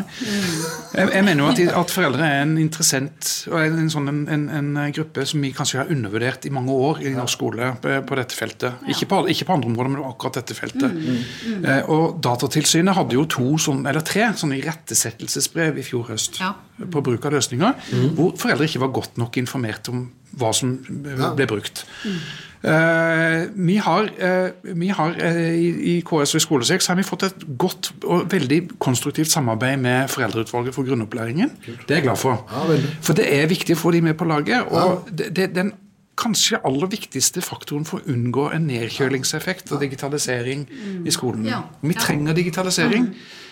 Jeg, 0.95 1.11
jeg 1.13 1.25
mener 1.27 1.43
jo 1.43 1.49
at, 1.51 1.59
de, 1.59 1.67
at, 1.81 1.93
foreldre 1.93 2.25
er 2.25 2.41
en 2.45 2.55
interessent 2.61 3.29
og 3.51 3.57
en, 3.61 3.77
en, 3.83 3.91
sånn, 3.93 4.09
en, 4.09 4.47
en, 4.57 4.71
gruppe 4.95 5.25
som 5.29 5.43
vi 5.45 5.53
kanskje 5.55 5.81
har 5.83 5.93
undervurdert 5.93 6.47
i 6.49 6.53
mange 6.53 6.73
år 6.73 7.03
i 7.05 7.13
norsk 7.15 7.37
skole 7.37 7.69
på, 7.83 7.93
på 8.07 8.17
dette 8.19 8.37
feltet. 8.37 8.81
Ikke 8.91 9.07
på, 9.11 9.21
ikke, 9.31 9.47
på, 9.47 9.55
andre 9.59 9.71
områder, 9.71 9.93
men 9.93 10.09
akkurat 10.09 10.41
dette 10.41 10.57
feltet. 10.57 10.89
Mm, 10.89 11.21
mm. 11.21 11.69
Eh, 11.69 11.93
og 11.93 12.17
Datatilsynet 12.25 12.97
hadde 12.97 13.17
jo 13.19 13.27
to, 13.37 13.47
sånn, 13.61 13.85
eller 13.89 14.05
tre 14.05 14.31
sånne 14.37 14.57
irettesettelsesbrev 14.59 15.79
i 15.79 15.85
fjor 15.85 16.09
høst 16.11 16.41
ja. 16.41 16.55
På 16.91 17.03
bruk 17.05 17.25
av 17.27 17.35
løsninger, 17.37 17.75
mm. 17.91 18.07
hvor 18.17 18.31
foreldre 18.39 18.69
ikke 18.69 18.83
var 18.85 18.95
godt 18.95 19.19
nok 19.21 19.41
informert 19.41 19.91
om 19.91 20.07
hva 20.39 20.53
som 20.55 20.77
ble 20.87 21.47
brukt. 21.49 21.83
Mm. 22.05 22.23
Uh, 22.61 23.47
vi 23.67 23.75
har, 23.81 24.05
uh, 24.21 24.75
vi 24.77 24.91
har 24.93 25.15
uh, 25.17 25.37
i, 25.49 25.69
i, 25.95 26.01
KS 26.05 26.35
og 26.35 26.37
i 26.37 26.43
Skolesex 26.43 26.91
har 26.91 26.99
vi 26.99 27.05
fått 27.07 27.25
et 27.25 27.45
godt 27.57 27.89
og 28.05 28.27
veldig 28.29 28.59
konstruktivt 28.77 29.31
samarbeid 29.33 29.81
med 29.81 30.11
Foreldreutvalget 30.13 30.75
for 30.75 30.85
grunnopplæringen. 30.85 31.49
Kult. 31.65 31.87
Det 31.87 31.95
er 31.95 32.01
jeg 32.03 32.09
glad 32.11 32.21
for. 32.21 32.43
Ja, 32.53 32.77
for 33.01 33.17
det 33.17 33.25
er 33.33 33.49
viktig 33.49 33.79
å 33.79 33.81
få 33.81 33.95
de 33.95 34.03
med 34.05 34.13
på 34.19 34.29
laget. 34.29 34.69
og 34.69 34.77
ja. 34.77 35.15
det, 35.23 35.31
det, 35.39 35.49
den 35.57 35.73
kanskje 36.21 36.59
aller 36.67 36.91
viktigste 36.91 37.41
faktoren 37.41 37.87
for 37.87 37.97
å 37.97 38.13
unngå 38.13 38.51
en 38.53 38.67
nedkjølingseffekt 38.69 39.71
av 39.73 39.81
digitalisering 39.81 40.67
i 41.01 41.13
skolen. 41.13 41.47
Vi 41.81 41.97
trenger 41.97 42.37
digitalisering. 42.37 43.09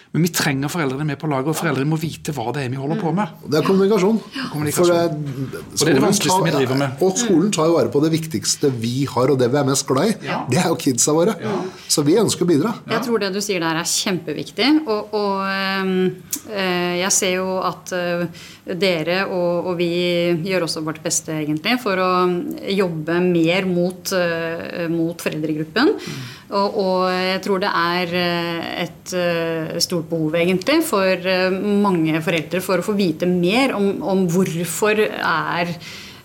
Men 0.09 0.23
vi 0.25 0.29
trenger 0.33 0.71
foreldrene 0.73 1.05
med 1.05 1.19
på 1.21 1.27
laget, 1.29 1.51
og 1.51 1.57
foreldrene 1.57 1.85
må 1.91 1.97
vite 2.01 2.33
hva 2.33 2.49
det 2.55 2.63
er 2.65 2.71
vi 2.73 2.79
holder 2.81 2.97
på 2.97 3.11
med. 3.13 3.33
Det 3.45 3.59
er 3.59 3.65
kommunikasjon. 3.67 4.17
kommunikasjon. 4.49 4.89
Det, 4.89 5.59
og 5.69 5.83
det 5.83 5.91
er 5.91 5.99
det 5.99 6.01
vanskeligste 6.01 6.45
vi 6.47 6.53
driver 6.55 6.79
med. 6.79 7.03
Og 7.05 7.19
skolen 7.21 7.51
tar 7.53 7.69
jo 7.69 7.75
vare 7.77 7.91
på 7.93 8.01
det 8.01 8.09
viktigste 8.15 8.71
vi 8.73 9.03
har, 9.09 9.29
og 9.29 9.37
det 9.37 9.51
vi 9.53 9.59
er 9.61 9.67
mest 9.67 9.85
glad 9.89 10.09
i. 10.09 10.15
Ja. 10.25 10.39
Det 10.49 10.61
er 10.63 10.71
jo 10.71 10.79
kidsa 10.81 11.13
våre. 11.13 11.35
Ja. 11.43 11.59
Så 11.85 12.01
vi 12.07 12.17
ønsker 12.17 12.47
å 12.47 12.49
bidra. 12.49 12.73
Jeg 12.89 13.05
tror 13.05 13.21
det 13.21 13.29
du 13.35 13.41
sier 13.45 13.61
der 13.61 13.77
er 13.83 13.91
kjempeviktig. 13.91 14.71
Og, 14.89 15.13
og 15.19 15.45
øh, 15.45 16.95
jeg 17.03 17.13
ser 17.13 17.35
jo 17.35 17.59
at 17.69 17.93
øh, 17.93 18.25
dere 18.79 19.21
og, 19.27 19.69
og, 19.69 19.71
vi 19.77 19.91
gjør 20.45 20.65
også 20.65 20.83
vårt 20.85 21.03
beste 21.05 21.37
egentlig 21.37 21.77
for 21.83 22.01
å 22.01 22.09
jobbe 22.65 23.21
mer 23.29 23.69
mot, 23.69 24.13
øh, 24.17 24.89
mot 24.89 25.21
foreldregruppen. 25.21 25.93
Mm. 25.93 26.27
Og, 26.49 26.77
og, 26.81 27.01
jeg 27.13 27.41
tror 27.45 27.61
det 27.61 27.69
er 27.77 28.13
et 28.87 29.11
stort 29.83 29.98
behov 30.07 30.37
egentlig 30.39 30.79
for 30.87 31.29
mange 31.83 32.21
foreldre 32.25 32.61
for 32.63 32.81
å 32.81 32.85
få 32.85 32.95
vite 32.97 33.29
mer 33.29 33.75
om, 33.77 33.89
om 34.03 34.23
hvorfor 34.31 35.03
er 35.03 35.73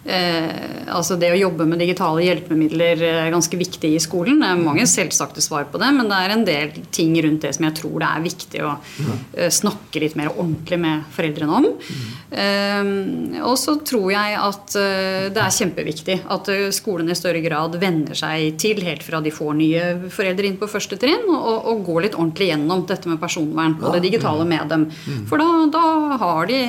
Eh, 0.04 0.84
altså 0.92 1.16
Det 1.16 1.30
å 1.32 1.38
jobbe 1.38 1.64
med 1.68 1.80
digitale 1.80 2.26
hjelpemidler 2.26 3.00
er 3.08 3.32
ganske 3.32 3.56
viktig 3.56 3.94
i 3.96 4.02
skolen. 4.02 4.42
Det 4.42 4.50
er 4.50 4.60
mange 4.60 4.84
selvsagte 4.88 5.40
svar 5.44 5.64
på 5.72 5.80
det, 5.80 5.90
men 5.96 6.10
det 6.10 6.18
er 6.18 6.34
en 6.34 6.44
del 6.44 6.74
ting 6.94 7.14
rundt 7.24 7.46
det 7.46 7.54
som 7.56 7.64
jeg 7.68 7.76
tror 7.80 7.96
det 8.02 8.10
er 8.10 8.26
viktig 8.26 8.64
å 8.64 8.74
eh, 8.74 9.48
snakke 9.48 10.02
litt 10.02 10.18
mer 10.20 10.32
ordentlig 10.34 10.80
med 10.82 11.06
foreldrene 11.14 11.60
om. 11.60 11.70
Eh, 12.30 12.90
og 13.44 13.56
så 13.60 13.78
tror 13.86 14.10
jeg 14.12 14.36
at 14.40 14.76
eh, 14.80 15.30
det 15.34 15.44
er 15.44 15.56
kjempeviktig 15.58 16.20
at 16.24 16.52
skolene 16.52 16.82
skolen 16.84 17.08
i 17.10 17.16
større 17.16 17.40
grad 17.40 17.78
venner 17.80 18.18
seg 18.18 18.58
til 18.60 18.82
helt 18.84 19.02
fra 19.02 19.22
de 19.24 19.32
får 19.32 19.54
nye 19.56 19.84
foreldre 20.12 20.46
inn 20.50 20.58
på 20.60 20.68
første 20.68 20.98
trinn, 21.00 21.24
og, 21.32 21.64
og 21.70 21.80
går 21.86 22.04
litt 22.04 22.18
ordentlig 22.18 22.50
gjennom 22.50 22.84
dette 22.86 23.08
med 23.08 23.20
personvern 23.22 23.78
og 23.80 23.96
det 23.96 24.04
digitale 24.04 24.44
med 24.48 24.68
dem. 24.68 24.84
For 25.30 25.40
da, 25.40 25.48
da 25.72 26.18
har 26.20 26.50
de 26.50 26.60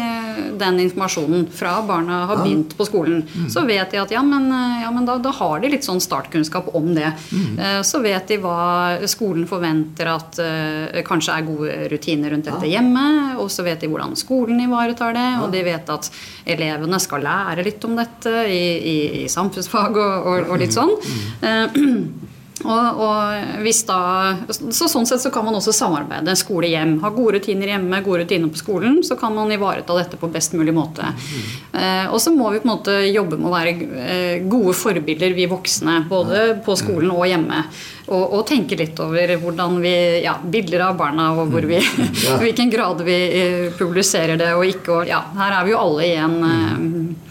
den 0.62 0.80
informasjonen 0.86 1.50
fra 1.52 1.76
barna 1.86 2.24
har 2.32 2.41
begynt 2.45 2.78
på 2.78 2.88
skolen. 2.88 3.24
Mm. 3.25 3.47
Så 3.51 3.65
vet 3.67 3.91
de 3.91 4.01
at 4.01 4.13
ja, 4.13 4.21
men, 4.25 4.47
eh, 4.51 4.81
ja, 4.83 4.91
men 4.93 5.07
da, 5.07 5.17
da, 5.21 5.33
har 5.35 5.61
de 5.63 5.71
litt 5.73 5.88
sånn 5.88 6.01
startkunnskap 6.03 6.71
om 6.77 6.91
det. 6.95 7.11
Mm. 7.31 7.57
Uh, 7.59 7.79
så 7.85 8.01
vet 8.03 8.29
de 8.31 8.39
hva 8.43 9.07
skolen 9.11 9.47
forventer 9.49 10.11
at 10.11 10.39
uh, 10.41 11.01
kanskje 11.07 11.35
er 11.35 11.47
gode 11.47 11.79
rutiner 11.91 12.35
rundt 12.35 12.49
dette 12.49 12.69
ja. 12.69 12.77
hjemme. 12.77 13.05
Og 13.41 13.49
så 13.53 13.65
vet 13.65 13.83
de 13.83 13.89
hvordan 13.91 14.15
skolen 14.19 14.61
ivaretar 14.65 15.15
det. 15.17 15.27
Og 15.43 15.51
de 15.55 15.65
vet 15.65 15.91
at 15.95 16.11
elevene 16.55 17.01
skal 17.03 17.25
lære 17.25 17.65
litt 17.65 17.83
om 17.88 17.97
dette 17.97 18.45
i, 18.51 18.63
i, 18.77 18.97
i 19.23 19.25
samfunnsfag 19.31 19.97
og, 19.97 20.15
og, 20.31 20.49
og, 20.49 20.57
litt 20.61 20.75
sånn. 20.75 20.95
Uh, 21.43 22.25
og, 22.63 23.00
og 23.04 23.60
hvis 23.65 23.82
da, 23.84 24.00
så 24.48 24.88
Sånn 24.88 25.08
sett 25.10 25.20
så 25.20 25.32
kan 25.34 25.44
man 25.44 25.58
også 25.58 25.74
samarbeide 25.76 26.38
skole-hjem. 26.39 26.94
Ha 27.02 27.12
gode 27.12 27.36
rutiner 27.36 27.74
hjemme, 27.74 28.00
gode 28.06 28.24
rutiner 28.24 28.52
på 28.54 28.62
skolen. 28.62 29.02
Så 29.04 29.18
kan 29.20 29.36
man 29.36 29.52
ivareta 29.52 29.98
dette 29.98 30.20
på 30.22 30.30
best 30.32 30.56
mulig 30.56 30.72
måte. 30.76 31.10
Mm. 31.12 31.50
Eh, 31.82 32.13
og 32.13 32.22
så 32.24 32.32
må 32.32 32.48
vi 32.54 32.62
på 32.63 32.70
en 32.70 32.72
måte 32.72 32.96
jobbe 33.10 33.41
med 33.41 33.50
å 33.50 33.54
være 33.54 33.74
eh, 34.06 34.48
gode 34.48 34.76
forbilder, 34.80 35.36
vi 35.36 35.50
voksne. 35.52 35.98
Både 36.08 36.46
på 36.63 36.78
skolen 36.80 37.12
og 37.12 37.28
hjemme. 37.28 37.65
Og, 38.06 38.24
og 38.24 38.46
tenke 38.48 38.78
litt 38.80 39.00
over 39.04 39.36
hvordan 39.41 39.80
vi 39.84 39.96
ja, 40.24 40.38
bilder 40.39 40.88
av 40.88 41.00
barna, 41.00 41.32
og 41.36 41.52
hvor 41.52 41.68
vi, 41.68 41.82
mm. 41.82 42.18
hvilken 42.46 42.72
grad 42.72 43.04
vi 43.04 43.20
eh, 43.41 43.70
publiserer 43.76 44.39
det 44.39 44.54
og 44.56 44.63
ikke. 44.70 45.02
Og, 45.02 45.12
ja, 45.12 45.26
her 45.41 45.60
er 45.60 45.68
vi 45.68 45.76
jo 45.76 45.84
alle 45.84 46.08
i 46.08 46.15
en 46.24 46.39
eh, 46.54 47.24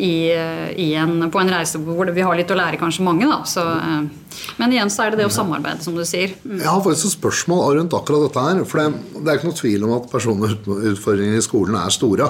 i, 0.00 0.32
i 0.80 0.88
en, 0.98 1.28
på 1.32 1.40
en 1.42 1.52
reise 1.52 1.80
hvor 1.84 2.08
vi 2.14 2.24
har 2.24 2.38
litt 2.38 2.50
å 2.50 2.58
lære, 2.58 2.80
kanskje 2.80 3.04
mange. 3.06 3.28
da, 3.28 3.42
så 3.48 3.66
eh, 3.76 4.08
men 4.60 4.74
igjen 4.74 4.90
så 4.92 5.04
er 5.04 5.12
det 5.12 5.20
det 5.20 5.28
å 5.28 5.34
samarbeide, 5.34 5.84
som 5.84 5.96
du 5.96 6.02
sier. 6.08 6.34
Mm. 6.44 6.58
Jeg 6.60 6.68
har 6.68 6.82
faktisk 6.84 7.10
et 7.10 7.16
spørsmål 7.18 7.78
rundt 7.78 7.96
akkurat 7.96 8.26
dette 8.26 8.44
her. 8.46 8.62
For 8.68 8.80
det, 8.80 9.14
det, 9.16 9.26
er 9.26 9.38
ikke 9.38 9.50
noe 9.50 9.60
tvil 9.60 9.86
om 9.86 9.94
at 9.98 10.10
personer 10.12 10.56
utfordringer 10.92 11.38
i 11.38 11.44
skolen 11.44 11.78
er 11.80 11.94
store. 11.94 12.28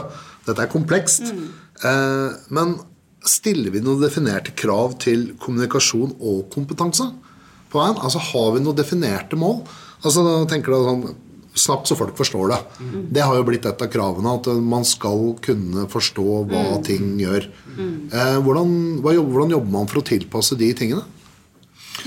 Dette 0.48 0.64
er 0.64 0.72
komplekst. 0.72 1.32
Mm. 1.34 1.48
Eh, 1.90 2.38
men 2.56 2.76
stiller 3.26 3.74
vi 3.74 3.82
noen 3.84 4.02
definerte 4.02 4.54
krav 4.56 4.96
til 5.02 5.30
kommunikasjon 5.40 6.16
og 6.18 6.46
kompetanse 6.52 7.06
på 7.70 7.80
veien? 7.80 7.98
Altså 8.00 8.22
Har 8.30 8.54
vi 8.54 8.62
noen 8.64 8.78
definerte 8.78 9.38
mål? 9.38 9.60
Altså 10.00 10.24
tenker 10.50 10.72
du 10.72 10.86
sånn 10.86 11.04
Snapt 11.60 11.90
så 11.90 11.96
folk 11.98 12.16
forstår 12.18 12.52
det. 12.54 12.58
Mm. 12.80 13.06
Det 13.12 13.24
har 13.26 13.36
jo 13.36 13.46
blitt 13.48 13.68
et 13.68 13.84
av 13.84 13.90
kravene. 13.92 14.34
At 14.40 14.48
man 14.64 14.86
skal 14.88 15.34
kunne 15.44 15.86
forstå 15.92 16.26
hva 16.50 16.66
mm. 16.72 16.84
ting 16.86 17.14
gjør. 17.20 17.48
Mm. 17.76 17.94
Eh, 18.08 18.36
hvordan, 18.46 18.76
hva, 19.04 19.16
hvordan 19.20 19.56
jobber 19.56 19.74
man 19.76 19.90
for 19.90 20.00
å 20.00 20.06
tilpasse 20.10 20.58
de 20.60 20.70
tingene? 20.76 21.04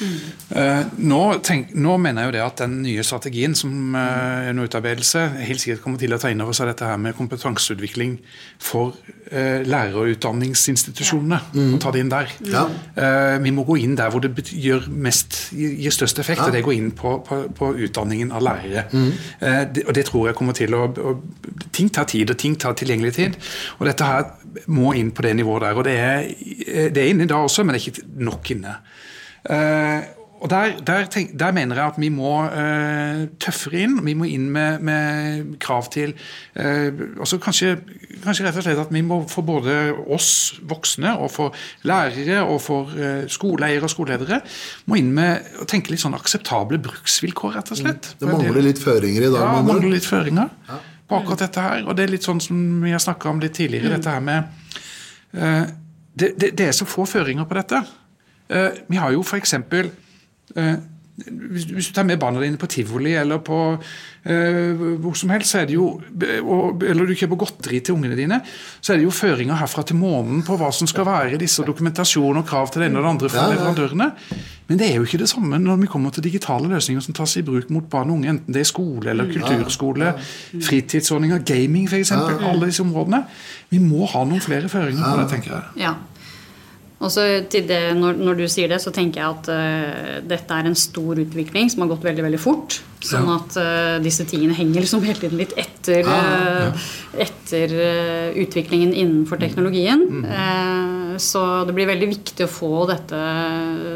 Uh, 0.01 0.83
nå, 1.01 1.19
tenk, 1.45 1.71
nå, 1.77 1.95
mener 2.01 2.23
jeg 2.23 2.29
jo 2.29 2.33
det 2.35 2.41
at 2.43 2.61
den 2.63 2.75
nye 2.83 3.03
strategien 3.05 3.55
som 3.57 3.95
uh, 3.95 4.01
er 4.43 4.51
under 4.51 4.69
utarbeidelse, 4.69 5.23
helt 5.47 5.61
sikkert 5.61 5.83
kommer 5.83 6.01
til 6.01 6.15
å 6.15 6.19
ta 6.21 6.31
inn 6.33 6.43
over 6.43 6.55
seg 6.57 6.69
dette 6.71 6.87
her 6.87 6.99
med 7.01 7.15
kompetanseutvikling 7.17 8.17
for 8.61 8.93
uh, 9.31 9.61
lærer- 9.65 9.99
og 10.01 10.13
utdanningsinstitusjonene. 10.15 11.41
Ja. 11.43 11.51
Mm. 11.53 11.73
og 11.75 11.81
ta 11.83 11.93
det 11.93 12.03
inn 12.03 12.11
der. 12.11 12.31
Ja. 12.49 12.63
vi 13.41 13.51
må 13.55 13.63
gå 13.67 13.75
inn 13.81 13.95
der 13.97 14.11
hvor 14.11 14.21
det 14.23 14.45
gjør 14.49 14.85
mest, 14.89 15.37
gir 15.53 15.93
størst 15.93 16.19
effekt, 16.21 16.41
ja. 16.41 16.47
og 16.49 16.55
det 16.55 16.63
går 16.65 16.75
inn 16.75 16.91
på, 16.97 17.15
på, 17.27 17.39
på 17.55 17.69
utdanningen 17.87 18.33
av 18.35 18.43
lærere. 18.45 18.85
Mm. 18.91 19.11
Det, 19.73 19.85
og 19.87 19.95
det 19.95 20.05
tror 20.09 20.27
jeg 20.29 20.37
kommer 20.37 20.57
til 20.57 20.75
å, 20.77 20.85
å, 20.89 21.15
Ting 21.73 21.89
tar 21.93 22.05
tid, 22.09 22.29
og 22.29 22.37
ting 22.39 22.55
tar 22.59 22.75
tilgjengelig 22.77 23.13
tid. 23.15 23.37
Og 23.79 23.87
dette 23.87 24.05
her 24.05 24.67
må 24.73 24.93
inn 24.97 25.09
på 25.15 25.25
det 25.25 25.33
nivået 25.39 25.65
der. 25.65 25.79
Og 25.79 25.87
det 25.87 25.95
er, 25.97 26.27
det 26.93 27.01
er 27.01 27.09
inne 27.13 27.29
da 27.29 27.41
også, 27.41 27.65
men 27.65 27.75
det 27.75 27.81
er 27.81 27.89
ikke 27.89 28.23
nok 28.29 28.53
inne. 28.53 28.75
Uh, 29.49 30.23
og 30.43 30.49
der, 30.51 30.73
der, 30.87 31.05
tenk, 31.07 31.39
der, 31.39 31.51
mener 31.55 31.75
jeg 31.75 31.85
at 31.85 31.97
vi 31.97 32.09
må 32.11 32.31
uh, 32.43 33.21
tøffere 33.39 33.85
inn. 33.85 33.93
Vi 34.03 34.13
må 34.19 34.27
inn 34.27 34.49
med, 34.51 34.81
med 34.83 35.53
krav 35.63 35.87
til 35.93 36.11
uh, 36.59 36.89
kanskje, 37.39 37.77
kanskje, 38.25 38.43
rett 38.49 38.59
og 38.59 38.65
slett 38.65 38.81
at 38.83 38.91
vi 38.91 39.05
må 39.07 39.21
for 39.31 39.47
både 39.47 39.77
oss 40.11 40.57
voksne 40.67 41.15
og 41.15 41.31
for 41.31 41.55
lærere 41.87 42.41
og 42.43 42.59
for 42.65 42.91
uh, 42.91 43.23
skoleeiere 43.31 43.87
og 43.87 43.93
skoleledere 43.95 44.41
må 44.91 44.99
inn 44.99 45.13
med 45.15 45.63
å 45.63 45.69
tenke 45.69 45.95
litt 45.95 46.03
sånn 46.03 46.19
akseptable 46.19 46.81
bruksvilkår, 46.89 47.55
rett 47.61 47.71
og 47.71 47.79
slett. 47.85 48.11
Mm. 48.11 48.19
Det 48.19 48.31
mangler 48.33 48.67
litt 48.67 48.83
føringer 48.83 49.29
i 49.29 49.31
dag? 49.31 49.47
Ja, 49.47 49.65
mangler 49.71 49.95
litt 49.95 50.11
føringer 50.11 50.51
ja. 50.67 50.83
på 51.07 51.21
akkurat 51.23 51.47
dette 51.47 51.67
her. 51.69 51.87
Og 51.87 51.95
det 51.95 52.09
er 52.09 52.17
litt 52.17 52.27
sånn 52.27 52.43
som 52.43 52.83
vi 52.83 52.91
har 52.91 52.99
snakka 53.03 53.31
om 53.31 53.39
litt 53.39 53.55
tidligere, 53.61 53.95
mm. 53.95 53.99
dette 54.01 54.19
her 54.19 54.27
med 54.27 55.79
det, 56.13 56.35
det, 56.37 56.51
det 56.59 56.67
er 56.67 56.75
så 56.75 56.85
få 56.85 57.07
føringer 57.09 57.47
på 57.47 57.55
dette. 57.63 57.79
Eh, 58.49 58.81
vi 58.89 58.99
har 58.99 59.13
jo 59.15 59.23
f.eks. 59.23 59.53
Eh, 59.53 60.75
hvis 61.13 61.87
du 61.87 61.93
tar 61.93 62.07
med 62.09 62.17
barna 62.17 62.41
dine 62.41 62.57
på 62.57 62.65
tivoli 62.65 63.11
eller 63.13 63.37
på 63.45 63.57
uh, 63.77 64.83
hvor 64.97 65.13
som 65.13 65.29
helst, 65.29 65.51
så 65.51 65.59
er 65.59 65.67
det 65.69 65.75
jo, 65.75 66.01
eller 66.09 67.05
du 67.05 67.13
kjøper 67.13 67.37
godteri 67.43 67.81
til 67.85 67.93
ungene 67.93 68.17
dine, 68.17 68.39
så 68.81 68.93
er 68.93 68.97
det 68.97 69.05
jo 69.05 69.13
føringer 69.13 69.59
herfra 69.59 69.83
til 69.85 69.99
månen 69.99 70.41
på 70.47 70.57
hva 70.57 70.71
som 70.73 70.89
skal 70.89 71.05
være 71.05 71.37
disse 71.37 71.61
dokumentasjon 71.67 72.41
og 72.41 72.47
krav 72.49 72.71
til 72.73 72.81
det 72.81 72.89
ene 72.89 72.97
og 72.97 73.05
det 73.05 73.11
andre 73.11 73.29
fra 73.29 73.43
ja, 73.43 73.51
ja. 73.51 73.59
leverandørene. 73.59 74.07
Men 74.71 74.79
det 74.79 74.87
er 74.87 74.97
jo 74.97 75.05
ikke 75.05 75.19
det 75.21 75.29
samme 75.29 75.59
når 75.61 75.83
vi 75.83 75.91
kommer 75.91 76.15
til 76.15 76.25
digitale 76.25 76.71
løsninger 76.71 77.05
som 77.05 77.13
tas 77.13 77.37
i 77.37 77.45
bruk 77.45 77.69
mot 77.69 77.85
barn 77.91 78.09
og 78.09 78.17
unge, 78.17 78.33
enten 78.33 78.57
det 78.57 78.63
er 78.63 78.71
skole 78.71 79.13
eller 79.13 79.29
kulturskole, 79.29 80.15
fritidsordninger, 80.55 81.45
gaming 81.45 81.85
f.eks. 81.91 82.15
Alle 82.15 82.71
disse 82.71 82.81
områdene. 82.81 83.21
Vi 83.69 83.83
må 83.83 84.07
ha 84.09 84.25
noen 84.25 84.41
flere 84.41 84.71
føringer 84.71 85.05
på 85.05 85.21
det, 85.21 85.29
tenker 85.35 85.53
jeg. 85.59 85.85
Ja. 85.85 85.93
Og 87.03 87.11
så 87.11 87.23
til 87.51 87.67
det, 87.67 87.81
når, 87.99 88.17
når, 88.21 88.39
du 88.39 88.45
sier 88.51 88.71
det, 88.71 88.79
så 88.83 88.93
tenker 88.95 89.21
jeg 89.21 89.35
at 89.35 89.49
uh, 89.51 90.17
dette 90.27 90.55
er 90.55 90.69
en 90.69 90.77
stor 90.77 91.19
utvikling 91.19 91.71
som 91.71 91.83
har 91.83 91.91
gått 91.91 92.05
veldig 92.07 92.25
veldig 92.29 92.41
fort. 92.41 92.79
Sånn 93.03 93.27
ja. 93.27 93.37
at 93.41 93.57
uh, 93.59 93.95
disse 94.03 94.23
tingene 94.29 94.55
henger 94.55 94.85
liksom 94.85 95.03
hele 95.03 95.19
tiden 95.19 95.41
litt 95.41 95.51
etter, 95.59 96.07
uh, 96.07 96.69
ja. 96.69 97.25
etter 97.25 97.75
utviklingen 98.39 98.93
innenfor 98.95 99.41
teknologien. 99.41 100.05
Mm. 100.23 101.17
så 101.21 101.41
det 101.67 101.75
blir 101.75 101.89
veldig 101.89 102.07
viktig 102.09 102.45
å 102.47 102.49
få 102.49 102.85
dette, 102.89 103.19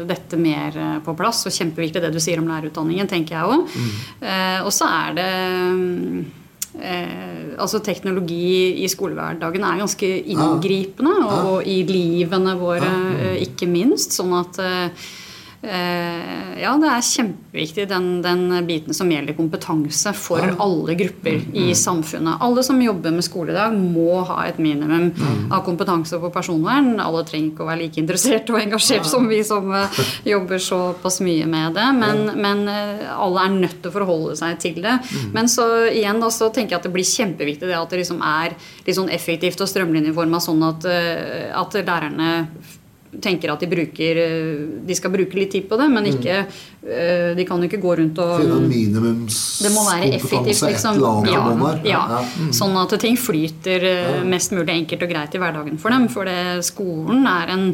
dette, 0.06 0.38
mer 0.38 0.76
på 1.04 1.14
plass. 1.18 1.46
Og 1.48 1.54
kjempeviktig 1.54 2.04
det 2.04 2.12
du 2.14 2.20
sier 2.22 2.42
om 2.42 2.50
lærerutdanningen, 2.50 3.08
tenker 3.10 3.38
jeg 3.38 3.56
òg. 3.56 3.72
Mm. 3.72 3.96
og 4.66 4.70
så 4.74 4.90
er 5.00 5.16
det 5.16 5.30
um, 5.72 6.28
Eh, 6.78 7.54
altså 7.58 7.80
Teknologi 7.82 8.84
i 8.84 8.88
skolehverdagen 8.90 9.64
er 9.66 9.80
ganske 9.82 10.10
inngripende, 10.30 11.14
og, 11.26 11.52
og 11.52 11.70
i 11.70 11.80
livene 11.88 12.54
våre 12.60 12.92
eh, 13.18 13.40
ikke 13.48 13.70
minst. 13.70 14.14
Sånn 14.18 14.36
at 14.38 14.62
Eh, 14.62 15.08
ja, 15.58 16.72
det 16.78 16.86
er 16.86 17.02
kjempeviktig 17.02 17.84
den, 17.90 18.06
den, 18.22 18.44
biten 18.66 18.94
som 18.94 19.08
gjelder 19.10 19.34
kompetanse 19.34 20.12
for 20.14 20.42
ja. 20.42 20.52
alle 20.62 20.94
grupper 20.98 21.40
mm, 21.40 21.56
i 21.58 21.66
samfunnet. 21.74 22.38
Alle 22.44 22.62
som 22.66 22.78
jobber 22.82 23.14
med 23.14 23.26
skole 23.26 23.50
i 23.50 23.56
dag, 23.56 23.74
må 23.74 24.20
ha 24.28 24.44
et 24.46 24.60
minimum 24.62 25.08
mm. 25.10 25.50
av 25.54 25.64
kompetanse 25.66 26.20
på 26.22 26.30
personvern. 26.34 26.92
Alle 27.02 27.24
trenger 27.26 27.50
ikke 27.50 27.66
å 27.66 27.70
være 27.72 27.82
like 27.82 28.02
interessert 28.02 28.52
og 28.54 28.60
engasjert 28.60 29.02
ja. 29.02 29.10
som 29.10 29.26
vi 29.30 29.40
som 29.46 29.66
uh, 29.74 30.00
jobber 30.26 30.62
såpass 30.62 31.18
mye 31.26 31.50
med 31.50 31.74
det. 31.78 31.90
Men, 31.98 32.24
ja. 32.30 32.38
men 32.46 32.64
uh, 32.70 33.04
alle 33.18 33.46
er 33.48 33.58
nødt 33.58 33.78
til 33.82 33.90
å 33.90 33.98
forholde 33.98 34.38
seg 34.38 34.58
til 34.62 34.80
det. 34.84 34.98
Mm. 35.10 35.28
Men 35.34 35.50
så 35.50 35.68
igjen 35.90 36.22
da, 36.22 36.30
så 36.34 36.52
tenker 36.54 36.76
jeg 36.76 36.84
at 36.84 36.90
det 36.90 36.94
blir 36.94 37.08
kjempeviktig 37.08 37.66
det 37.66 37.78
at 37.78 37.90
det 37.90 38.04
liksom 38.04 38.22
er 38.22 38.54
litt 38.86 38.98
sånn 38.98 39.10
effektivt 39.14 39.62
og 39.64 39.70
strømlinjeforma 39.70 40.42
sånn 40.42 40.62
at, 40.70 40.86
at 41.58 41.80
lærerne 41.82 42.30
tenker 43.22 43.52
at 43.52 43.62
de, 43.62 43.68
bruker, 43.70 44.20
eh, 44.20 44.64
de 44.84 44.96
skal 44.96 45.12
bruke 45.12 45.38
litt 45.38 45.52
tid 45.54 45.68
på 45.68 45.78
det, 45.80 45.86
men 45.92 46.04
mm. 46.04 46.10
ikke 46.16 46.34
eh, 46.38 47.30
De 47.38 47.46
kan 47.48 47.62
jo 47.62 47.68
ikke 47.70 47.80
gå 47.82 47.94
rundt 48.02 48.20
og 48.24 48.42
Det 49.64 49.72
må 49.74 49.84
være 49.88 50.10
effektivt, 50.18 50.64
liksom. 50.68 51.00
Ja, 51.28 51.44
ja. 51.86 52.02
ja. 52.12 52.24
Sånn 52.54 52.76
at 52.80 52.98
ting 53.00 53.16
flyter 53.20 53.88
eh, 53.92 54.18
mest 54.28 54.52
mulig 54.56 54.74
enkelt 54.74 55.06
og 55.06 55.14
greit 55.14 55.34
i 55.34 55.40
hverdagen 55.42 55.80
for 55.80 55.94
dem. 55.94 56.08
For 56.12 56.28
det, 56.28 56.66
skolen 56.68 57.24
er 57.28 57.54
en 57.56 57.66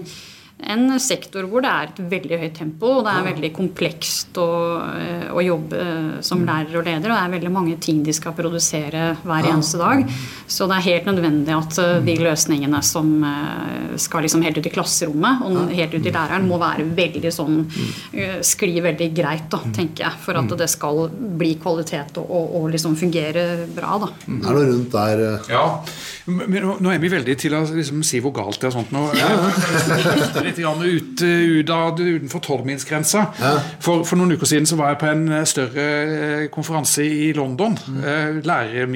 en 0.62 1.00
sektor 1.02 1.48
hvor 1.50 1.64
det 1.64 1.70
er 1.70 1.88
et 1.90 1.98
veldig 2.12 2.36
høyt 2.38 2.54
tempo, 2.56 2.90
og 2.98 3.04
det 3.04 3.12
er 3.12 3.24
veldig 3.26 3.50
komplekst 3.56 4.38
å, 4.38 4.50
eh, 4.86 5.24
å, 5.34 5.42
jobbe 5.42 5.80
som 6.24 6.40
mm. 6.40 6.46
lærer 6.46 6.78
og 6.78 6.86
leder. 6.86 7.10
Og 7.10 7.16
det 7.16 7.22
er 7.24 7.32
veldig 7.34 7.50
mange 7.52 7.74
ting 7.82 8.04
de 8.06 8.14
skal 8.14 8.36
produsere 8.38 9.08
hver 9.26 9.48
eneste 9.50 9.80
dag. 9.80 10.04
Så 10.46 10.68
det 10.70 10.78
er 10.78 10.86
helt 10.86 11.10
nødvendig 11.10 11.56
at 11.56 11.80
eh, 11.82 11.96
de 12.06 12.14
mm. 12.16 12.22
løsningene 12.28 12.80
som 12.86 13.10
eh, 13.26 13.96
skal 14.00 14.24
liksom 14.24 14.44
helt 14.46 14.60
ut 14.60 14.70
i 14.70 14.72
klasserommet 14.72 15.42
og 15.48 15.74
helt 15.74 15.98
ut 15.98 16.06
i 16.06 16.14
læreren, 16.14 16.46
må 16.48 16.60
være 16.62 16.86
veldig 16.96 17.34
sånn 17.34 17.60
mm. 17.66 18.40
skli 18.46 18.78
veldig 18.84 19.10
greit, 19.16 19.48
da, 19.52 19.60
tenker 19.74 20.06
jeg. 20.06 20.22
For 20.22 20.38
at 20.38 20.56
det 20.62 20.70
skal 20.70 21.04
bli 21.10 21.56
kvalitet 21.60 22.22
og, 22.22 22.30
og, 22.30 22.56
og 22.60 22.70
liksom 22.72 22.94
fungere 23.00 23.66
bra. 23.74 23.98
da. 24.06 24.12
Er 24.38 24.60
det 24.60 24.66
rundt 24.70 24.94
der 24.94 25.26
Ja. 25.50 25.66
Men 26.24 26.70
nå 26.80 26.88
er 26.88 27.02
vi 27.02 27.10
veldig 27.12 27.34
til 27.36 27.52
å 27.58 27.64
liksom, 27.68 28.00
si 28.06 28.22
hvor 28.24 28.32
galt 28.32 28.56
det 28.62 28.70
er 28.70 28.76
sånt 28.78 28.94
nå. 28.94 29.02
Ja 29.18 29.32
litt 30.58 31.22
ut, 31.22 31.22
ut 31.22 31.70
av, 31.70 32.00
utenfor 32.00 32.42
tolvmilsgrensa. 32.44 33.24
Ja. 33.40 33.54
For, 33.80 34.04
for, 34.04 34.18
noen 34.20 34.36
uker 34.36 34.48
siden 34.48 34.68
så 34.68 34.78
var 34.80 34.92
jeg 34.92 35.00
på 35.02 35.10
en 35.10 35.24
eh, 35.32 35.46
større 35.48 35.88
eh, 36.04 36.44
konferanse 36.54 37.04
i 37.04 37.32
London. 37.36 37.78
Mm. 37.88 38.40
Lærer, 38.44 38.94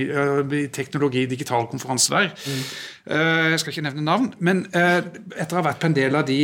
teknologi, 0.75 1.27
digital 1.27 1.69
konferanse 1.71 2.15
der. 2.15 2.31
Mm. 2.47 2.63
Jeg 3.09 3.61
skal 3.63 3.73
ikke 3.73 3.87
nevne 3.87 4.05
navn, 4.05 4.33
men 4.45 4.67
etter 4.69 5.57
å 5.57 5.61
ha 5.61 5.67
vært 5.71 5.81
på 5.81 5.89
en 5.89 5.97
del 5.97 6.17
av 6.19 6.27
de 6.29 6.41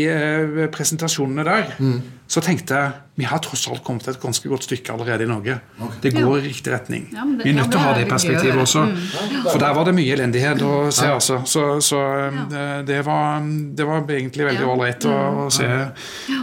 presentasjonene 0.73 1.45
der, 1.45 1.75
mm. 1.77 1.99
så 2.31 2.41
tenkte 2.45 2.79
jeg 2.79 3.05
vi 3.15 3.27
har 3.31 3.39
tross 3.39 3.69
alt 3.71 3.85
kommet 3.87 4.09
et 4.11 4.17
ganske 4.19 4.49
godt 4.51 4.65
stykke 4.67 4.91
allerede 4.91 5.23
i 5.23 5.29
Norge. 5.31 5.55
Okay. 5.79 5.99
Det 6.03 6.11
går 6.17 6.33
i 6.41 6.49
riktig 6.49 6.73
retning. 6.73 7.05
Ja, 7.15 7.23
det, 7.29 7.45
vi 7.45 7.53
er 7.53 7.59
nødt 7.61 7.71
til 7.71 7.79
å 7.79 7.83
ha 7.85 7.93
det 7.95 8.09
perspektivet 8.11 8.59
også. 8.59 8.83
Mm. 8.91 8.97
For 9.45 9.63
der 9.63 9.77
var 9.77 9.87
det 9.87 9.95
mye 9.95 10.17
elendighet 10.17 10.65
å 10.67 10.73
se, 10.91 11.07
altså. 11.15 11.37
Så, 11.47 11.63
så 11.85 12.01
det, 12.89 12.99
var, 13.07 13.39
det, 13.47 13.87
var, 13.87 14.03
egentlig 14.17 14.49
veldig 14.49 14.67
ålreit 14.67 15.07
å, 15.07 15.15
å, 15.45 15.47
se. 15.55 15.69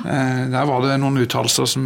Der 0.06 0.72
var 0.72 0.88
det 0.88 0.96
noen 1.04 1.20
uttalelser 1.26 1.68
som 1.74 1.84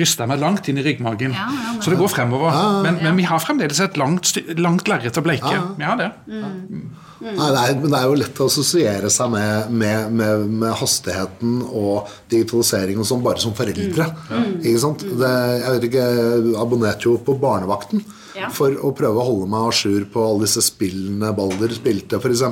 rysta 0.00 0.24
meg 0.30 0.40
langt 0.40 0.72
inn 0.72 0.80
i 0.80 0.86
ryggmagen. 0.86 1.36
Så 1.84 1.92
det 1.92 2.00
går 2.00 2.14
fremover. 2.14 2.56
Men, 2.88 3.02
men 3.04 3.20
vi 3.20 3.28
har 3.28 3.44
fremdeles 3.44 3.84
et 3.84 4.00
langt, 4.00 4.32
langt 4.56 4.88
lerret 4.88 5.20
å 5.20 5.26
bleike. 5.28 5.54
Vi 5.76 5.84
har 5.84 6.00
det. 6.00 6.08
Mm. 6.30 6.88
Mm. 7.20 7.34
Nei, 7.36 7.48
det, 7.52 7.62
er, 7.62 7.80
det 7.84 7.98
er 7.98 8.06
jo 8.08 8.20
lett 8.22 8.40
å 8.40 8.46
assosiere 8.48 9.10
seg 9.12 9.32
med, 9.34 9.72
med, 9.82 10.14
med, 10.16 10.46
med 10.62 10.72
hastigheten 10.80 11.58
og 11.68 12.08
digitalisering 12.32 13.02
og 13.02 13.08
sånn 13.10 13.24
bare 13.24 13.42
som 13.42 13.52
foreldre. 13.56 14.06
Mm. 14.30 14.54
Ikke 14.62 14.80
sant? 14.80 15.04
Det, 15.04 15.34
jeg 15.60 15.74
vet 15.74 15.86
ikke, 15.90 16.06
jeg 16.16 16.56
abonnerte 16.62 17.10
jo 17.10 17.18
på 17.26 17.36
Barnevakten 17.42 18.04
ja. 18.40 18.50
for 18.54 18.74
å 18.80 18.92
prøve 18.96 19.20
å 19.20 19.26
holde 19.26 19.48
meg 19.50 19.68
à 19.68 19.74
jour 19.74 20.06
på 20.12 20.24
alle 20.24 20.46
disse 20.46 20.62
spillene 20.64 21.32
Balder 21.36 21.74
spilte, 21.76 22.20
f.eks. 22.20 22.44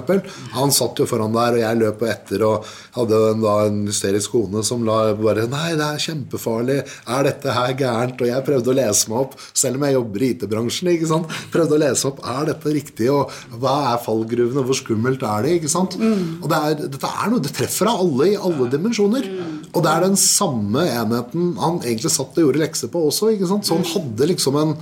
Han 0.56 0.72
satt 0.74 1.00
jo 1.00 1.06
foran 1.08 1.34
der, 1.36 1.56
og 1.56 1.62
jeg 1.62 1.80
løp 1.80 2.04
etter 2.08 2.44
og 2.46 2.68
hadde 2.96 3.20
en, 3.32 3.42
da, 3.44 3.54
en 3.68 3.80
hysterisk 3.88 4.34
kone 4.36 4.64
som 4.66 4.84
la 4.86 5.00
bare 5.18 5.46
Nei, 5.48 5.72
det 5.78 5.86
er 5.86 6.02
kjempefarlig. 6.02 6.78
Er 7.08 7.26
dette 7.26 7.54
her 7.54 7.74
gærent? 7.78 8.20
Og 8.20 8.28
jeg 8.30 8.46
prøvde 8.46 8.72
å 8.72 8.76
lese 8.76 9.10
meg 9.10 9.22
opp, 9.24 9.36
selv 9.56 9.78
om 9.78 9.86
jeg 9.86 9.96
jobber 9.96 10.24
i 10.24 10.30
IT-bransjen. 10.34 10.92
ikke 10.92 11.10
sant? 11.10 11.38
Prøvde 11.54 11.78
å 11.78 11.82
lese 11.82 12.08
opp 12.10 12.20
er 12.28 12.50
dette 12.50 12.74
riktig, 12.74 13.08
og 13.12 13.32
hva 13.62 13.76
er 13.94 14.02
fallgruvene, 14.04 14.64
hvor 14.66 14.78
skummelt 14.78 15.24
er 15.24 15.46
det? 15.46 15.56
ikke 15.58 15.72
sant? 15.72 15.96
Mm. 16.00 16.42
Og 16.42 16.50
det, 16.52 16.58
er, 16.58 16.78
dette 16.96 17.12
er 17.14 17.32
noe, 17.32 17.44
det 17.44 17.54
treffer 17.56 17.90
av 17.90 18.04
alle 18.04 18.32
i 18.32 18.36
alle 18.36 18.68
dimensjoner. 18.74 19.28
Mm. 19.28 19.56
Og 19.72 19.84
det 19.84 19.94
er 19.94 20.06
den 20.06 20.20
samme 20.20 20.84
enheten 20.88 21.52
han 21.60 21.82
egentlig 21.82 22.12
satt 22.14 22.36
og 22.36 22.48
gjorde 22.48 22.62
lekser 22.62 22.92
på 22.92 23.08
også. 23.08 23.32
ikke 23.34 23.50
sant? 23.50 23.68
Så 23.68 23.78
han 23.78 23.88
hadde 23.88 24.30
liksom 24.32 24.58
en 24.60 24.76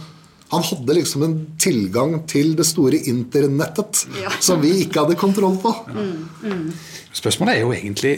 han 0.51 0.63
hadde 0.63 0.95
liksom 0.95 1.25
en 1.27 1.37
tilgang 1.59 2.21
til 2.31 2.55
det 2.59 2.67
store 2.69 3.01
internettet 3.11 4.05
ja. 4.21 4.31
som 4.41 4.63
vi 4.63 4.77
ikke 4.85 5.03
hadde 5.03 5.19
kontroll 5.19 5.59
på. 5.63 5.73
Mm, 5.91 6.29
mm. 6.43 6.73
Spørsmålet 7.17 7.57
er 7.57 7.65
jo 7.65 7.75
egentlig 7.75 8.17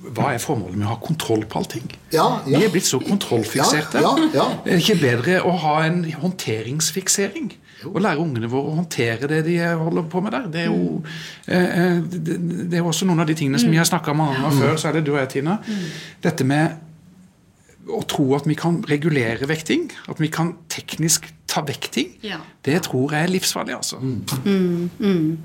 hva 0.00 0.30
er 0.32 0.40
formålet 0.40 0.78
med 0.80 0.86
å 0.88 0.94
ha 0.94 1.00
kontroll 1.02 1.42
på 1.48 1.60
allting? 1.60 1.88
Ja, 2.08 2.40
ja. 2.48 2.56
Vi 2.56 2.64
er 2.64 2.70
blitt 2.72 2.88
så 2.88 2.98
kontrollfikserte. 3.04 4.00
Ja, 4.00 4.46
er 4.64 4.70
det 4.70 4.78
ikke 4.80 4.96
bedre 5.02 5.42
å 5.44 5.52
ha 5.60 5.74
en 5.84 6.06
håndteringsfiksering? 6.22 7.50
Og 7.90 7.98
lære 8.00 8.20
ungene 8.20 8.48
våre 8.48 8.72
å 8.72 8.78
håndtere 8.78 9.28
det 9.28 9.42
de 9.46 9.58
holder 9.60 10.06
på 10.12 10.22
med 10.24 10.34
der. 10.36 10.46
Det 10.52 10.62
er 10.64 10.70
jo, 10.70 11.02
eh, 11.46 11.78
eh 11.82 12.00
det, 12.00 12.36
det 12.72 12.80
er 12.80 12.88
også 12.88 13.08
noen 13.08 13.20
av 13.24 13.28
de 13.28 13.36
tingene 13.36 13.60
som 13.60 13.72
vi 13.72 13.80
har 13.80 13.88
snakka 13.88 14.16
mange 14.16 14.40
ganger 14.40 14.56
før, 14.56 14.80
så 14.80 14.88
er 14.88 14.98
det 14.98 15.04
du 15.06 15.12
og 15.14 15.20
jeg, 15.20 15.30
Tina. 15.36 15.58
Mm. 15.64 15.84
Dette 16.24 16.48
med 16.48 17.90
å 17.90 18.02
tro 18.08 18.26
at 18.36 18.48
vi 18.48 18.56
kan 18.58 18.80
regulere 18.88 19.48
vekting, 19.48 19.90
at 20.08 20.20
vi 20.20 20.32
kan 20.32 20.54
teknisk 20.72 21.28
ta 21.50 21.62
vekk 21.66 21.90
ting, 21.90 22.14
ja. 22.22 22.38
Det 22.60 22.76
tror 22.84 23.14
jeg 23.14 23.24
er 23.24 23.30
livsfarlig. 23.32 23.74
altså. 23.74 23.96
Mm. 23.96 24.24
Mm, 24.44 24.90
mm. 24.98 25.38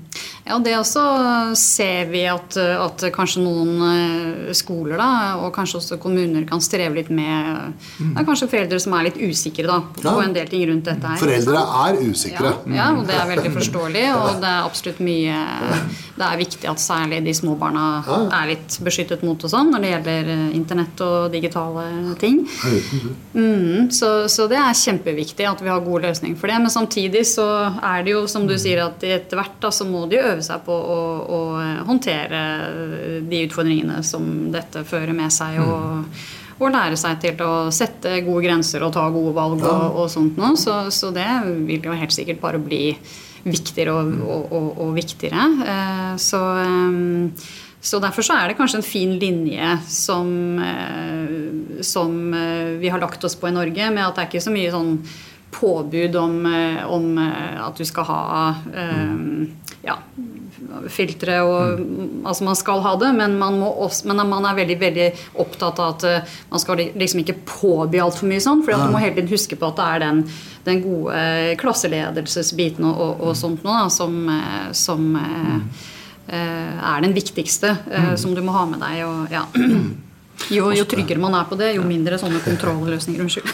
Ja, 0.46 0.58
det 0.62 0.76
også 0.78 1.02
ser 1.58 2.10
vi 2.12 2.20
at, 2.28 2.54
at, 2.60 3.02
kanskje 3.14 3.40
noen 3.42 3.70
eh, 3.88 4.50
skoler 4.54 5.00
da, 5.00 5.08
og 5.40 5.48
kanskje 5.56 5.80
også 5.80 5.96
kommuner 5.98 6.44
kan 6.46 6.60
streve 6.62 7.00
litt 7.00 7.08
med 7.10 7.72
mm. 7.72 8.12
Det 8.12 8.20
er 8.20 8.26
kanskje 8.28 8.48
foreldre 8.52 8.78
som 8.82 8.94
er 8.94 9.08
litt 9.08 9.18
usikre 9.18 9.66
da, 9.66 9.78
på 9.96 10.04
ja. 10.04 10.12
en 10.22 10.36
del 10.36 10.50
ting 10.52 10.66
rundt 10.68 10.86
dette. 10.86 11.08
her. 11.08 11.22
Foreldre 11.22 11.62
er 11.86 11.98
usikre. 12.04 12.52
Ja, 12.68 12.76
ja, 12.76 12.90
og 12.94 13.08
det 13.08 13.16
er 13.16 13.32
veldig 13.32 13.54
forståelig. 13.58 14.04
Og 14.20 14.44
det 14.44 14.52
er 14.52 14.68
absolutt 14.68 15.00
mye 15.06 15.40
Det 16.16 16.28
er 16.28 16.38
viktig 16.40 16.70
at 16.70 16.84
særlig 16.84 17.22
de 17.26 17.34
små 17.36 17.56
barna 17.58 17.86
er 18.28 18.52
litt 18.52 18.78
beskyttet 18.84 19.24
mot 19.26 19.40
og 19.40 19.52
sånn 19.52 19.72
når 19.72 19.82
det 19.82 19.94
gjelder 19.94 20.30
eh, 20.36 20.46
internett 20.60 21.04
og 21.08 21.32
digitale 21.32 22.14
ting. 22.20 22.42
Mm, 23.34 23.88
så, 23.92 24.28
så 24.30 24.46
det 24.52 24.60
er 24.60 24.78
kjempeviktig 24.84 25.48
at 25.48 25.64
vi 25.64 25.72
har 25.72 25.82
god 25.84 26.06
løsning 26.10 26.38
for 26.38 26.52
det. 26.52 26.60
Men 26.62 26.72
samtidig 26.72 27.05
så 27.26 27.46
er 27.84 28.06
det 28.06 28.14
jo, 28.14 28.24
som 28.30 28.46
du 28.48 28.54
sier, 28.58 28.82
at 28.84 29.04
etter 29.06 29.38
hvert 29.38 29.60
da, 29.62 29.70
så 29.74 29.86
må 29.88 30.06
de 30.10 30.20
øve 30.22 30.42
seg 30.44 30.64
på 30.66 30.72
å, 30.74 30.98
å, 31.26 31.40
håndtere 31.88 32.40
de 33.26 33.44
utfordringene 33.46 34.02
som 34.06 34.50
dette 34.54 34.84
fører 34.88 35.14
med 35.16 35.32
seg. 35.34 35.60
og, 35.62 36.10
og 36.56 36.72
lære 36.72 36.96
seg 36.96 37.20
til 37.20 37.42
å 37.44 37.68
sette 37.74 38.22
gode 38.24 38.46
grenser 38.46 38.84
og 38.86 38.94
ta 38.96 39.04
gode 39.12 39.34
valg 39.36 39.60
og, 39.60 40.00
og 40.00 40.10
sånt 40.12 40.38
noe. 40.40 40.56
Så, 40.60 40.78
så, 40.94 41.12
det 41.14 41.28
vil 41.68 41.84
jo 41.84 41.96
helt 41.96 42.14
sikkert 42.16 42.40
bare 42.40 42.60
bli 42.62 42.94
viktigere 43.46 43.94
og, 43.94 44.16
og, 44.26 44.68
og 44.86 44.96
viktigere. 44.96 45.46
Eh, 45.74 46.12
så, 46.20 46.40
eh, 46.62 47.56
så, 47.80 48.00
derfor 48.02 48.26
så 48.26 48.38
er 48.40 48.50
det 48.50 48.58
kanskje 48.58 48.80
en 48.80 48.88
fin 48.88 49.14
linje 49.20 49.76
som, 49.92 50.32
eh, 50.64 51.82
som 51.86 52.16
vi 52.80 52.92
har 52.92 53.04
lagt 53.04 53.24
oss 53.28 53.36
på 53.38 53.50
i 53.50 53.54
Norge, 53.54 53.92
med 53.92 54.06
at 54.06 54.16
det 54.16 54.24
er 54.24 54.30
ikke 54.32 54.46
så 54.48 54.54
mye 54.54 54.72
sånn 54.74 54.94
påbud 55.56 56.16
om, 56.20 56.38
om 56.92 57.06
at 57.18 57.78
du 57.78 57.84
skal 57.88 58.06
ha 58.08 58.22
ja, 59.86 59.96
filtre 60.90 61.38
og 61.46 61.82
Altså, 62.26 62.44
man 62.46 62.58
skal 62.58 62.80
ha 62.82 62.94
det, 62.98 63.12
men 63.14 63.36
man, 63.38 63.60
også, 63.62 64.08
men 64.10 64.22
man 64.26 64.46
er 64.48 64.56
veldig 64.58 64.76
veldig 64.80 65.06
opptatt 65.42 65.78
av 65.82 65.92
at 65.94 66.30
man 66.50 66.62
skal 66.62 66.80
liksom 66.98 67.22
ikke 67.22 67.36
påby 67.46 68.00
altfor 68.02 68.26
mye 68.26 68.42
sånn. 68.42 68.64
For 68.66 68.74
du 68.74 68.90
må 68.90 69.02
hele 69.02 69.14
tiden 69.14 69.30
huske 69.30 69.58
på 69.58 69.68
at 69.68 69.78
det 69.78 69.86
er 69.86 70.02
den, 70.02 70.22
den 70.66 70.80
gode 70.82 71.20
klasseledelsesbiten 71.60 72.88
og, 72.88 72.96
og, 73.04 73.22
og 73.28 73.38
sånt 73.38 73.62
noe 73.66 73.84
da, 73.84 73.92
som, 73.94 74.16
eh, 74.32 74.64
som 74.74 75.06
mm. 75.14 75.62
er 76.34 77.06
den 77.06 77.14
viktigste 77.14 77.76
som 78.18 78.34
du 78.34 78.42
må 78.42 78.56
ha 78.56 78.66
med 78.72 78.82
deg. 78.82 79.04
Og, 79.06 79.30
ja. 79.30 79.46
Jo, 80.52 80.68
jo, 80.74 80.84
tryggere 80.88 81.18
man 81.22 81.34
er 81.34 81.46
på 81.48 81.56
det, 81.58 81.72
jo 81.76 81.82
mindre 81.86 82.18
sånne 82.20 82.38
kontrollløsninger. 82.44 83.22
Unnskyld. 83.24 83.46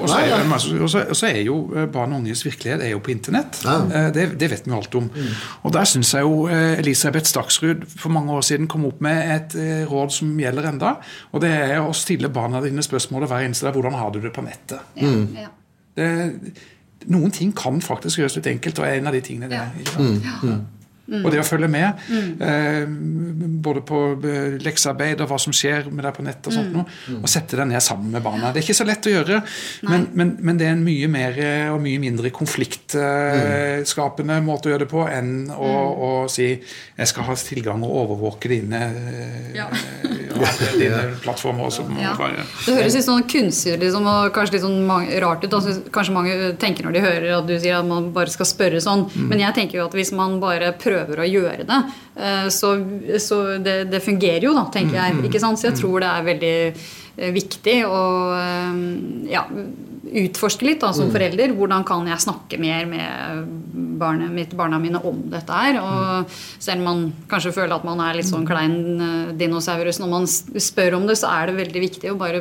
Og 0.00 1.16
så 1.16 1.26
er 1.30 1.40
jo 1.46 1.56
barn 1.92 2.14
og 2.14 2.20
unges 2.20 2.44
virkelighet 2.46 2.84
er 2.86 2.92
jo 2.94 3.00
på 3.04 3.12
internett. 3.14 3.60
Det, 4.14 4.26
det 4.40 4.50
vet 4.52 4.68
vi 4.68 4.74
alt 4.76 4.94
om. 5.00 5.08
Og 5.64 5.74
der 5.74 5.88
syns 5.88 6.12
jeg 6.14 6.26
jo 6.26 6.46
Elisabeth 6.50 7.28
Staksrud 7.30 7.86
for 7.90 8.12
mange 8.14 8.32
år 8.36 8.44
siden 8.46 8.68
kom 8.70 8.84
opp 8.88 9.00
med 9.04 9.16
et 9.34 9.56
råd 9.90 10.10
som 10.14 10.34
gjelder 10.40 10.68
enda. 10.72 10.96
Og 11.32 11.42
det 11.44 11.52
er 11.54 11.78
å 11.82 11.94
stille 11.96 12.30
barna 12.32 12.62
dine 12.64 12.84
spørsmålet 12.86 13.30
hver 13.32 13.46
eneste 13.48 13.66
dag 13.66 13.74
hvordan 13.78 13.96
har 13.98 14.12
du 14.14 14.20
det 14.22 14.34
på 14.36 14.44
nettet. 14.46 14.84
Ja. 15.00 15.48
Det, 15.96 16.06
noen 17.10 17.32
ting 17.32 17.50
kan 17.56 17.80
faktisk 17.80 18.20
gjøres 18.20 18.36
litt 18.36 18.50
enkelt, 18.50 18.78
og 18.78 18.84
er 18.86 18.98
en 19.00 19.08
av 19.08 19.14
de 19.16 19.22
tingene 19.24 19.48
det 19.50 19.56
er. 19.56 19.70
Ja. 20.44 20.58
Mm. 21.10 21.20
Mm. 21.20 21.24
Og 21.26 21.32
det 21.34 21.40
å 21.42 21.46
følge 21.46 21.68
med, 21.70 22.02
mm. 22.06 22.42
eh, 22.46 22.84
både 23.66 23.80
på 23.86 23.98
eh, 24.30 24.58
leksearbeid 24.62 25.20
og 25.24 25.28
hva 25.32 25.38
som 25.42 25.52
skjer 25.56 25.88
med 25.90 26.04
deg 26.06 26.12
på 26.14 26.22
nett, 26.22 26.46
og 26.46 26.54
sånt 26.54 26.70
mm. 26.70 26.76
noe, 26.78 26.86
og 27.18 27.28
sette 27.32 27.58
deg 27.58 27.66
ned 27.72 27.82
sammen 27.82 28.14
med 28.14 28.22
barna. 28.22 28.52
Det 28.54 28.62
er 28.62 28.66
ikke 28.68 28.78
så 28.78 28.86
lett 28.86 29.08
å 29.10 29.14
gjøre, 29.16 29.40
men, 29.88 30.06
men, 30.14 30.36
men, 30.38 30.60
det 30.60 30.68
er 30.68 30.76
en 30.76 30.86
mye 30.86 31.08
mer 31.10 31.32
og 31.74 31.80
mye 31.82 31.98
mindre 32.02 32.30
konfliktskapende 32.34 34.38
mm. 34.38 34.46
måte 34.46 34.70
å 34.70 34.72
gjøre 34.74 34.86
det 34.86 34.92
på 34.92 35.02
enn 35.10 35.50
å, 35.50 35.72
mm. 35.74 36.06
å, 36.06 36.10
si 36.30 36.48
jeg 36.54 37.10
skal 37.10 37.26
ha 37.26 37.34
tilgang 37.42 37.82
og 37.86 37.96
overvåke 38.04 38.46
dine, 38.52 38.80
ja. 39.56 39.66
dine 40.78 41.02
plattformer. 41.22 41.70
Som, 41.74 41.92
ja. 42.00 42.14
Det 42.66 42.76
høres 42.76 42.96
litt 42.98 43.06
sånn 43.06 43.26
kunstig 43.30 43.76
liksom, 43.80 44.08
og 44.10 44.32
kanskje 44.36 44.56
litt 44.56 44.64
sånn 44.66 45.18
rart 45.24 45.44
ut. 45.44 45.56
Altså, 45.60 45.76
kanskje 45.92 46.16
mange 46.16 46.52
tenker 46.60 46.86
når 46.86 46.96
de 46.96 47.04
hører 47.04 47.28
at 47.38 47.48
du 47.48 47.56
sier 47.56 47.80
at 47.80 47.88
man 47.88 48.10
bare 48.16 48.32
skal 48.32 48.48
spørre 48.48 48.82
sånn, 48.84 49.06
men 49.30 49.42
jeg 49.42 49.56
tenker 49.56 49.80
jo 49.80 49.88
at 49.88 49.96
hvis 49.96 50.14
man 50.16 50.38
bare 50.42 50.72
prøver 50.80 51.22
å 51.22 51.28
gjøre 51.28 51.66
det. 51.68 51.80
Eh, 52.16 52.48
så, 52.48 52.74
så 53.18 53.42
det, 53.58 53.84
det, 53.92 54.00
fungerer 54.04 54.48
jo, 54.48 54.56
da, 54.56 54.66
tenker 54.72 54.98
jeg. 54.98 55.14
Mm, 55.14 55.22
mm, 55.22 55.28
ikke 55.30 55.42
sant? 55.42 55.60
Så 55.60 55.70
jeg 55.70 55.76
mm. 55.76 55.80
tror 55.82 56.02
det 56.02 56.10
er 56.10 56.26
veldig 56.26 56.56
eh, 56.66 57.30
viktig 57.36 57.78
å 57.88 58.02
eh, 58.36 58.82
ja, 59.32 59.46
utforske 60.00 60.64
litt 60.64 60.80
da, 60.80 60.92
som 60.96 61.08
mm. 61.08 61.12
forelder. 61.12 61.52
Hvordan 61.56 61.84
kan 61.84 62.06
jeg 62.08 62.24
snakke 62.24 62.56
mer 62.60 62.86
med 62.88 63.44
barnet 64.00 64.30
mitt, 64.32 64.54
barna 64.56 64.78
mine 64.80 64.98
om 65.04 65.18
dette 65.32 65.52
her? 65.52 65.76
Og 65.80 66.24
selv 66.56 66.80
om 66.80 66.84
man 66.88 67.12
kanskje 67.28 67.52
føler 67.54 67.74
at 67.76 67.84
man 67.84 68.00
er 68.04 68.14
litt 68.16 68.28
sånn 68.30 68.46
klein 68.48 69.00
uh, 69.00 69.32
dinosaurus 69.36 69.98
når 70.00 70.10
man 70.14 70.24
spør 70.30 70.94
om 70.96 71.04
det, 71.10 71.16
så 71.20 71.26
er 71.34 71.42
det 71.50 71.54
veldig 71.58 71.80
viktig 71.84 72.08
å 72.12 72.16
bare 72.20 72.40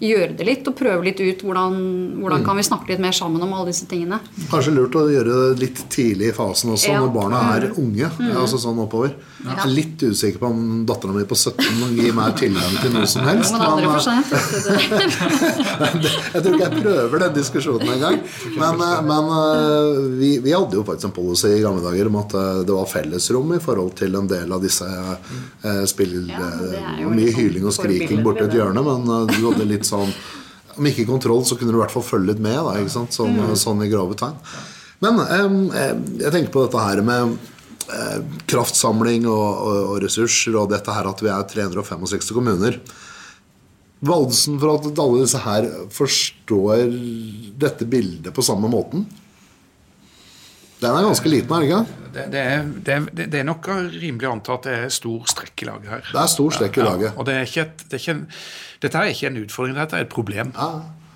gjøre 0.00 0.32
det 0.38 0.44
litt 0.48 0.64
og 0.70 0.74
prøve 0.78 1.04
litt 1.04 1.20
ut 1.20 1.40
hvordan, 1.44 1.72
hvordan 2.22 2.40
mm. 2.40 2.46
kan 2.48 2.56
vi 2.60 2.64
snakke 2.70 2.88
litt 2.94 3.02
mer 3.04 3.14
sammen 3.16 3.42
om 3.44 3.52
alle 3.52 3.68
disse 3.74 3.86
tingene. 3.90 4.18
Kanskje 4.48 4.76
lurt 4.78 4.94
å 4.96 5.00
gjøre 5.12 5.32
det 5.42 5.60
litt 5.60 5.78
tidlig 5.92 6.26
i 6.32 6.36
fasen 6.36 6.72
også, 6.72 6.90
ja. 6.94 6.98
når 7.04 7.10
barna 7.14 7.38
er 7.58 7.62
mm. 7.68 7.74
unge. 7.84 8.08
Mm. 8.16 8.32
altså 8.40 8.56
sånn 8.62 8.80
oppover. 8.80 9.10
Jeg 9.44 9.60
er 9.60 9.76
litt 9.76 10.00
usikker 10.00 10.40
på 10.40 10.48
om 10.48 10.88
dattera 10.88 11.12
mi 11.12 11.28
på 11.28 11.36
17 11.36 11.92
gir 11.98 12.16
meg 12.16 12.32
tilgang 12.40 12.72
til 12.80 12.96
noe 12.96 13.04
som 13.10 13.28
helst. 13.28 13.52
Men, 13.52 13.60
for 13.84 14.00
sent. 14.00 14.32
jeg 16.32 16.40
tror 16.40 16.54
ikke 16.54 16.64
jeg 16.64 16.80
prøver 16.80 16.93
den 16.94 17.34
diskusjonen 17.34 17.88
engang. 17.94 18.18
Men, 18.60 18.80
eh, 18.80 19.02
men 19.02 19.30
eh, 19.30 20.00
vi, 20.18 20.30
vi, 20.38 20.52
hadde 20.52 20.76
jo 20.76 20.84
faktisk 20.84 21.08
en 21.08 21.16
policy 21.16 21.50
i 21.56 21.62
gamle 21.62 21.82
dager 21.84 22.10
om 22.10 22.18
at 22.20 22.34
eh, 22.34 22.60
det 22.66 22.76
var 22.76 22.90
fellesrom 22.90 23.54
i 23.56 23.60
forhold 23.62 23.94
til 23.98 24.14
en 24.18 24.28
del 24.30 24.52
av 24.54 24.62
disse 24.64 24.88
eh, 24.88 25.82
spill... 25.90 26.16
Ja, 26.30 27.08
mye 27.10 27.32
hyling 27.34 27.66
og 27.68 27.74
skriking 27.76 28.22
borti 28.24 28.46
et 28.46 28.56
hjørne, 28.56 28.82
men 28.84 29.28
du 29.30 29.40
hadde 29.46 29.66
litt 29.68 29.86
sånn 29.86 30.10
Om 30.74 30.86
ikke 30.90 31.06
kontroll, 31.06 31.44
så 31.46 31.58
kunne 31.58 31.74
du 31.74 31.78
i 31.78 31.82
hvert 31.82 31.94
fall 31.94 32.06
følge 32.06 32.32
litt 32.32 32.42
med. 32.42 32.58
Da, 32.58 32.86
sånn, 32.90 33.36
mm. 33.36 33.54
sånn, 33.60 33.82
i 33.84 33.90
grove 33.92 34.16
tegn. 34.18 34.38
Men 35.04 35.20
jeg 36.18 36.32
tenker 36.32 36.50
på 36.50 36.64
dette 36.64 36.80
her 36.82 37.02
med 37.04 37.36
kraftsamling 38.50 39.28
og, 39.28 39.44
og, 39.44 39.78
og, 39.92 39.96
ressurser, 40.02 40.56
og 40.58 40.72
dette 40.72 40.94
her 40.96 41.06
at 41.06 41.22
vi 41.22 41.30
er 41.30 41.46
365 41.52 42.32
kommuner. 42.34 42.80
Valdelsen 44.04 44.56
for 44.60 44.76
at 44.76 45.02
alle 45.02 45.20
disse 45.22 45.42
her 45.44 45.68
forstår 45.94 46.88
dette 47.60 47.86
bildet 47.88 48.34
på 48.36 48.44
samme 48.44 48.68
måten? 48.70 49.06
Den 50.82 50.90
er 50.90 51.06
ganske 51.06 51.30
liten, 51.30 51.52
er 51.54 51.62
den 51.62 51.70
ikke? 51.70 52.08
Det, 52.14 52.24
det, 52.32 52.42
er, 52.42 52.66
det, 53.16 53.28
det 53.32 53.40
er 53.40 53.46
nok 53.48 53.68
rimelig 53.94 54.28
å 54.28 54.34
anta 54.34 54.58
at 54.58 54.66
det 54.66 54.74
er 54.82 54.92
stor 54.92 55.24
strekk 55.30 55.64
i 55.64 55.68
laget 55.70 55.88
her. 55.90 56.04
Det 56.10 56.20
er 56.20 56.32
stor 56.34 56.52
strekk 56.58 56.76
i 56.78 56.84
laget. 56.84 57.08
Ja, 57.08 57.14
og 57.16 57.28
det 57.28 57.38
er 57.38 57.48
ikke 57.48 57.64
et, 57.64 57.86
det 57.86 57.96
er 57.96 58.02
ikke 58.02 58.16
en, 58.16 58.26
dette 58.84 59.00
er 59.00 59.14
ikke 59.14 59.30
en 59.30 59.40
utfordring, 59.40 59.78
dette 59.78 59.98
er 59.98 60.04
et 60.04 60.12
problem. 60.12 60.52
Ja. 60.58 60.68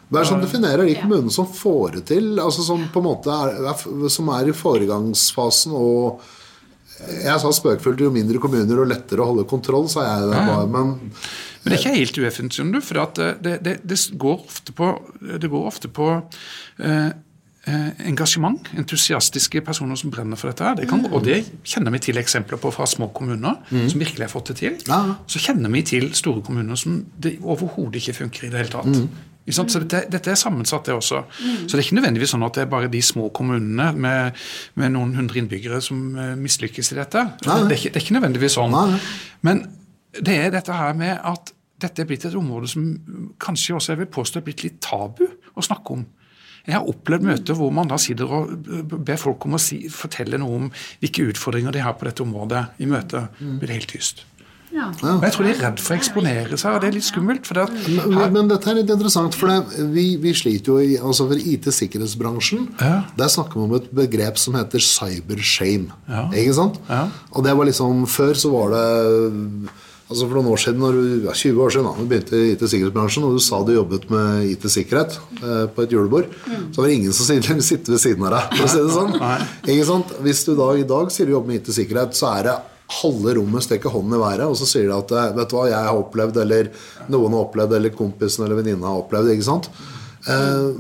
Hva 0.09 0.23
er 0.23 0.25
det 0.25 0.31
som 0.31 0.41
definerer 0.41 0.89
de 0.89 0.97
kommunene 0.97 1.35
som 1.35 1.49
får 1.53 1.99
det 1.99 2.07
til? 2.09 2.31
Altså 2.41 2.65
som 2.65 2.87
på 2.95 3.03
en 3.03 3.09
måte 3.11 3.35
er, 3.35 4.09
som 4.09 4.31
er 4.33 4.49
i 4.49 4.57
foregangsfasen 4.57 5.75
og 5.77 6.25
jeg 6.99 7.39
sa 7.39 7.51
spøkefullt 7.55 8.01
jo 8.03 8.09
mindre 8.11 8.41
kommuner 8.43 8.81
og 8.83 8.89
lettere 8.91 9.23
å 9.23 9.29
holde 9.29 9.45
kontroll, 9.47 9.85
sa 9.91 10.03
jeg. 10.03 10.31
Det 10.33 10.41
var, 10.49 10.65
men, 10.73 10.97
men 11.69 11.77
det 11.77 11.79
er 11.79 11.85
ikke 11.85 12.01
helt 12.01 12.19
ueffent, 12.25 12.57
skjønner 12.57 12.81
du. 12.81 12.85
For 12.85 13.15
det, 13.45 13.55
det, 13.65 13.79
det, 13.85 13.99
går 14.19 14.37
ofte 14.39 14.75
på, 14.77 14.91
det 15.21 15.51
går 15.53 15.67
ofte 15.69 15.91
på 15.93 16.09
eh, 16.17 17.11
eh, 17.69 17.89
engasjement. 18.09 18.71
Entusiastiske 18.81 19.61
personer 19.67 20.01
som 20.01 20.13
brenner 20.15 20.41
for 20.41 20.53
dette. 20.53 20.75
Det 20.81 20.89
kan, 20.89 21.05
og 21.13 21.25
det 21.27 21.43
kjenner 21.69 21.93
vi 21.95 22.03
til 22.09 22.21
eksempler 22.21 22.61
på 22.63 22.73
fra 22.75 22.89
små 22.89 23.11
kommuner 23.17 23.61
mm. 23.69 23.89
som 23.93 24.01
virkelig 24.01 24.25
har 24.25 24.33
fått 24.33 24.55
det 24.55 24.61
til. 24.63 24.79
Ja. 24.89 25.03
Så 25.29 25.43
kjenner 25.45 25.73
vi 25.75 25.85
til 25.93 26.09
store 26.17 26.45
kommuner 26.47 26.81
som 26.81 27.03
det 27.21 27.37
overhodet 27.43 28.01
ikke 28.01 28.23
funker 28.23 28.49
i 28.49 28.53
det 28.55 28.65
hele 28.65 28.75
tatt. 28.79 28.95
Mm. 28.97 29.27
Så 29.49 29.65
dette, 29.81 30.03
dette, 30.13 30.31
er 30.31 30.37
sammensatt, 30.37 30.85
det 30.85 30.95
også. 30.95 31.23
Mm. 31.25 31.69
Så 31.69 31.73
det 31.73 31.79
er 31.79 31.87
ikke 31.87 31.97
nødvendigvis 31.97 32.35
sånn 32.35 32.45
at 32.45 32.57
det 32.59 32.67
er 32.67 32.73
bare 32.73 32.91
de 32.93 33.01
små 33.05 33.31
kommunene 33.33 33.91
med, 33.97 34.41
med 34.77 34.93
noen 34.93 35.15
hundre 35.17 35.41
innbyggere 35.41 35.81
som 35.85 36.03
uh, 36.19 36.35
mislykkes 36.37 36.93
i 36.93 36.99
dette. 36.99 37.23
Det 37.41 37.55
er, 37.55 37.65
ikke, 37.73 37.89
det, 37.89 37.97
er 37.97 38.05
ikke, 38.05 38.17
nødvendigvis 38.19 38.59
sånn. 38.59 38.77
Men 39.49 39.65
det 40.19 40.37
er 40.37 40.53
dette 40.53 40.77
her 40.77 40.93
med 40.99 41.17
at 41.17 41.55
dette 41.83 42.03
er 42.03 42.09
blitt 42.09 42.27
et 42.27 42.39
område 42.39 42.71
som 42.71 42.87
kanskje 43.43 43.77
også 43.79 43.95
jeg 43.95 44.03
vil 44.03 44.15
påstå 44.19 44.41
er 44.41 44.47
blitt 44.49 44.65
litt 44.67 44.81
tabu 44.85 45.25
å 45.27 45.65
snakke 45.65 45.99
om. 45.99 46.07
Jeg 46.69 46.77
har 46.77 46.89
opplevd 46.91 47.25
møter 47.25 47.57
hvor 47.57 47.71
man 47.73 47.89
da 47.89 47.97
sitter 48.01 48.29
og 48.29 48.51
ber 48.93 49.21
folk 49.21 49.47
om 49.49 49.57
å 49.57 49.63
si, 49.63 49.85
fortelle 49.93 50.41
noe 50.41 50.65
om 50.65 50.73
hvilke 51.01 51.31
utfordringer 51.31 51.73
de 51.73 51.85
har 51.85 51.97
på 51.97 52.09
dette 52.09 52.25
området 52.25 52.67
i 52.83 52.89
møtet. 52.91 53.39
Mm. 53.41 53.55
blir 53.61 53.71
det 53.71 53.79
helt 53.79 53.95
tyst. 53.95 54.27
Ja. 54.69 54.91
Men 55.01 55.23
jeg 55.25 55.33
tror 55.33 55.47
de 55.47 55.53
er 55.55 55.63
redd 55.63 55.81
for 55.81 55.95
å 55.95 55.97
eksponere 55.97 56.59
seg, 56.61 56.75
og 56.77 56.83
det 56.83 56.91
er 56.91 56.97
litt 56.99 57.07
skummelt. 57.07 57.49
Det 57.57 57.65
men, 58.05 58.35
men, 58.35 58.51
dette 58.51 58.69
er 58.69 58.77
litt 58.83 58.93
interessant, 58.93 59.37
for 59.39 59.49
det, 59.49 59.87
vi, 59.95 60.05
vi, 60.21 60.35
sliter 60.37 60.75
jo 60.75 60.85
i 60.85 60.99
altså 61.01 61.25
for 61.31 61.41
IT-sikkerhetsbransjen. 61.41 62.67
Ja. 62.83 62.99
Der 63.17 63.33
snakker 63.33 63.57
vi 63.57 63.65
om 63.65 63.77
et 63.79 63.89
begrep 64.03 64.41
som 64.41 64.59
heter 64.59 64.85
cybershame. 64.85 65.97
Ja. 66.11 66.27
Ikke 66.37 66.59
sant? 66.59 66.77
Ja. 66.91 67.07
Og 67.33 67.49
det 67.49 67.57
var 67.57 67.69
liksom 67.69 68.05
Før 68.09 68.37
så 68.37 68.53
var 68.53 68.75
det 68.75 68.85
Altså 70.09 70.25
For 70.25 70.39
noen 70.39 70.49
år 70.49 70.61
siden, 70.63 70.81
når 70.81 70.95
du, 70.97 71.09
ja, 71.27 71.35
20 71.37 71.59
år 71.61 71.75
siden 71.75 71.87
da 71.89 71.93
du 71.99 72.09
begynte 72.09 72.39
i 72.41 72.53
IT-sikkerhetsbransjen, 72.55 73.27
og 73.29 73.35
du 73.37 73.43
sa 73.45 73.59
du 73.61 73.75
jobbet 73.75 74.07
med 74.09 74.55
IT-sikkerhet 74.55 75.19
eh, 75.43 75.67
på 75.75 75.85
et 75.85 75.93
julebord, 75.93 76.31
mm. 76.33 76.71
så 76.73 76.81
var 76.81 76.89
det 76.89 76.97
ingen 76.97 77.17
som 77.17 77.29
sitter 77.71 77.93
ved 77.93 78.01
siden 78.01 78.25
av 78.25 78.33
deg. 78.39 78.57
for 78.57 78.65
å 78.65 78.73
si 78.73 78.81
det 78.87 78.95
sånn. 78.97 79.13
Ikke 79.69 79.89
sant? 79.91 80.17
Hvis 80.25 80.43
du 80.49 80.55
da 80.57 80.71
i 80.81 80.89
dag 80.89 81.13
sier 81.13 81.29
du 81.29 81.35
jobber 81.37 81.53
med 81.53 81.61
IT-sikkerhet, 81.61 82.17
så 82.17 82.33
er 82.39 82.49
det 82.49 82.57
halve 83.03 83.35
rommet 83.37 83.67
stikker 83.67 83.93
hånden 83.93 84.17
i 84.17 84.23
været, 84.23 84.47
og 84.49 84.57
så 84.57 84.71
sier 84.71 84.89
de 84.89 84.97
at 84.97 85.13
eh, 85.13 85.31
vet 85.37 85.53
du 85.53 85.59
hva, 85.59 85.69
jeg 85.69 85.91
har 85.91 86.01
opplevd, 86.01 86.41
eller 86.47 86.73
noen 87.13 87.37
har 87.37 87.45
opplevd, 87.45 87.77
eller 87.77 87.97
kompisen 88.01 88.47
eller 88.47 88.63
venninna 88.63 88.89
har 88.89 89.03
opplevd. 89.05 89.35
ikke 89.35 89.49
sant? 89.51 89.69
Eh, 90.25 90.71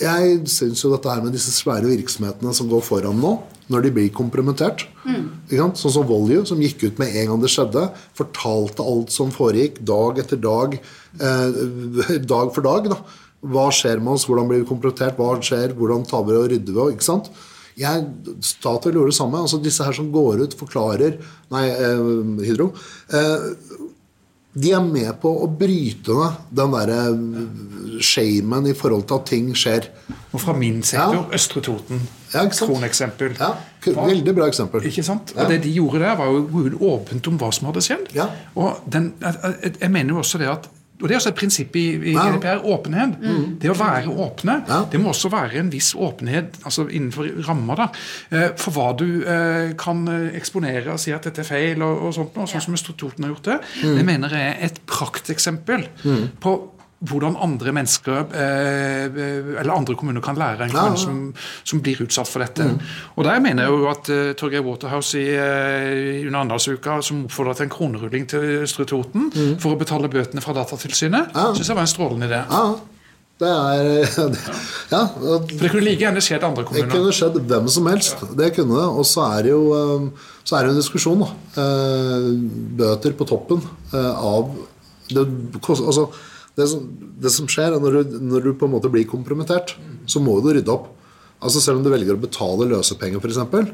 jeg 0.00 0.36
syns 0.48 0.82
jo 0.84 0.92
dette 0.92 1.10
her 1.10 1.22
med 1.24 1.34
disse 1.36 1.52
svære 1.52 1.90
virksomhetene 1.90 2.54
som 2.56 2.70
går 2.70 2.84
foran 2.86 3.18
nå, 3.20 3.34
når 3.72 3.86
de 3.86 3.92
blir 3.94 4.12
kompromittert 4.14 4.86
mm. 5.04 5.26
Sånn 5.52 5.92
som 5.94 6.06
Volue, 6.08 6.44
som 6.48 6.60
gikk 6.60 6.86
ut 6.86 7.00
med 7.00 7.12
en 7.20 7.32
gang 7.32 7.42
det 7.42 7.50
skjedde, 7.52 7.84
fortalte 8.16 8.84
alt 8.84 9.12
som 9.12 9.32
foregikk, 9.34 9.82
dag 9.84 10.20
etter 10.22 10.40
dag, 10.40 10.78
eh, 11.20 11.60
dag 12.32 12.52
for 12.54 12.64
dag. 12.64 12.88
da. 12.94 12.98
Hva 13.52 13.68
skjer 13.74 14.00
med 14.00 14.16
oss, 14.16 14.26
hvordan 14.28 14.48
blir 14.48 14.62
vi 14.62 14.68
kompromittert, 14.68 15.18
hva 15.20 15.36
skjer, 15.44 15.76
hvordan 15.76 16.06
tar 16.08 16.24
vi 16.28 16.38
og 16.38 16.48
rydder 16.52 16.78
vi? 16.78 16.88
ikke 16.96 17.08
sant? 17.08 17.32
Jeg, 17.78 18.04
Statoil 18.44 18.98
gjorde 18.98 19.12
det 19.12 19.16
samme. 19.16 19.40
altså 19.40 19.60
Disse 19.62 19.84
her 19.84 19.96
som 19.96 20.10
går 20.12 20.44
ut, 20.44 20.56
forklarer 20.58 21.16
Nei, 21.52 21.66
eh, 21.68 22.46
Hydro. 22.48 22.72
Eh, 23.12 23.48
de 24.52 24.72
er 24.76 24.82
med 24.84 25.14
på 25.22 25.30
å 25.44 25.46
bryte 25.48 26.12
ned 26.12 26.40
den 26.52 26.74
derre 26.74 26.98
eh, 27.08 28.00
shamen 28.04 28.68
i 28.68 28.74
forhold 28.76 29.06
til 29.08 29.20
at 29.20 29.30
ting 29.30 29.48
skjer. 29.56 29.88
Og 30.32 30.42
fra 30.42 30.54
min 30.56 30.82
sektor, 30.84 31.22
ja. 31.22 31.38
Østre 31.38 31.62
Toten. 31.64 32.02
Ja, 32.32 32.44
Kroneksempel. 32.48 33.34
Ja, 33.40 33.54
veldig 33.84 34.34
bra 34.36 34.48
eksempel. 34.48 34.84
Ikke 34.88 35.04
sant? 35.04 35.34
Og 35.36 35.48
Det 35.48 35.62
de 35.64 35.72
gjorde 35.72 36.00
der, 36.04 36.14
var 36.20 36.28
jo 36.32 36.78
åpent 36.92 37.28
om 37.28 37.40
hva 37.40 37.50
som 37.52 37.68
hadde 37.70 37.84
skjedd. 37.84 38.12
Ja. 38.16 38.28
Og 38.56 38.84
den, 38.92 39.12
jeg, 39.20 39.74
jeg 39.80 39.92
mener 39.92 40.16
jo 40.16 40.22
også 40.24 40.40
det 40.40 40.48
at 40.52 40.68
og 41.02 41.08
Det 41.08 41.16
er 41.16 41.20
også 41.20 41.32
et 41.32 41.38
prinsipp 41.40 41.76
i, 41.76 41.86
i 42.12 42.14
GDPR. 42.14 42.62
Åpenhet. 42.72 43.16
Mm. 43.18 43.46
Det 43.62 43.70
å 43.72 43.76
være 43.76 44.12
åpne. 44.24 44.58
Ja. 44.68 44.82
Det 44.92 45.00
må 45.02 45.10
også 45.10 45.32
være 45.32 45.58
en 45.60 45.72
viss 45.72 45.92
åpenhet 45.98 46.60
altså 46.62 46.86
innenfor 46.88 47.28
rammer 47.48 47.82
da, 47.82 47.88
eh, 48.30 48.50
for 48.60 48.76
hva 48.76 48.90
du 48.98 49.06
eh, 49.26 49.72
kan 49.78 50.04
eh, 50.10 50.28
eksponere 50.38 50.94
og 50.94 51.02
si 51.02 51.14
at 51.14 51.26
dette 51.26 51.42
er 51.42 51.48
feil, 51.48 51.82
og, 51.82 52.06
og 52.06 52.14
sånt, 52.16 52.38
og 52.38 52.50
sånn 52.50 52.64
som 52.68 52.78
Toten 52.92 53.26
har 53.26 53.34
gjort 53.34 53.50
det. 53.50 53.58
Mm. 53.82 53.96
Det 53.98 54.06
mener 54.06 54.36
jeg 54.36 54.52
er 54.52 54.62
et 54.68 54.80
prakteksempel 54.88 55.86
mm. 56.04 56.24
på 56.42 56.56
hvordan 57.02 57.36
andre 57.42 57.72
mennesker 57.74 58.34
eh, 58.38 59.20
eller 59.60 59.72
andre 59.74 59.96
kommuner 59.98 60.22
kan 60.22 60.38
lære 60.38 60.68
en 60.68 60.70
kommune 60.70 60.92
ja, 60.92 60.94
ja. 60.94 61.02
Som, 61.02 61.34
som, 61.64 61.82
blir 61.82 62.02
utsatt 62.04 62.30
for 62.30 62.44
dette. 62.44 62.66
Mm. 62.68 62.78
Og 63.16 63.26
Der 63.26 63.42
mener 63.42 63.66
jeg 63.66 63.74
jo 63.74 63.88
at 63.90 64.10
uh, 64.12 64.20
Torgeir 64.38 64.62
Waterhouse 64.62 65.18
i, 65.18 65.26
uh, 65.34 66.26
under 66.26 66.38
Arendalsuka 66.38 67.00
som 67.02 67.24
oppfordra 67.26 67.56
til 67.58 67.66
en 67.66 67.74
kronerulling 67.74 68.28
til 68.30 68.62
Østre 68.62 68.86
Toten 68.86 69.30
mm. 69.34 69.58
for 69.62 69.74
å 69.74 69.80
betale 69.80 70.10
bøtene 70.12 70.44
fra 70.44 70.54
Datatilsynet, 70.56 71.34
ja. 71.34 71.50
syns 71.56 71.72
jeg 71.72 71.78
var 71.78 71.86
en 71.88 71.94
strålende 71.94 72.30
idé. 72.30 72.42
Ja. 72.46 72.64
Det 73.42 73.50
er 73.50 74.36
Ja. 74.94 75.06
For 75.08 75.46
det 75.48 75.70
kunne 75.72 75.86
like 75.88 76.04
gjerne 76.04 76.22
skjedd 76.22 76.44
andre 76.46 76.66
kommuner. 76.68 76.86
Det 76.86 76.94
kunne 76.94 77.14
skjedd 77.16 77.40
hvem 77.50 77.70
som 77.72 77.88
helst. 77.90 78.22
Det 78.38 78.52
kunne 78.54 78.76
det. 78.78 78.90
Og 78.92 79.08
så 79.08 79.24
er 79.32 79.48
det 79.48 79.54
jo 79.56 79.62
så 80.42 80.58
er 80.58 80.66
det 80.66 80.74
en 80.74 80.78
diskusjon, 80.78 81.22
da. 81.24 81.64
Bøter 82.82 83.16
på 83.18 83.26
toppen 83.26 83.62
av 83.94 84.52
det, 85.12 85.24
altså, 85.62 86.06
det, 86.58 86.66
som, 86.68 86.84
det 87.22 87.32
som, 87.32 87.48
skjer, 87.50 87.76
er 87.76 87.82
når 87.82 87.98
du, 87.98 88.16
når 88.32 88.46
du, 88.46 88.50
på 88.58 88.68
en 88.68 88.74
måte 88.74 88.90
blir 88.92 89.08
kompromittert, 89.08 89.74
så 90.06 90.20
må 90.22 90.36
du 90.44 90.50
rydde 90.52 90.72
opp. 90.72 90.90
Altså 91.42 91.62
Selv 91.62 91.80
om 91.80 91.86
du 91.86 91.90
velger 91.92 92.14
å 92.14 92.22
betale 92.22 92.68
løsepenger, 92.70 93.22
f.eks., 93.22 93.72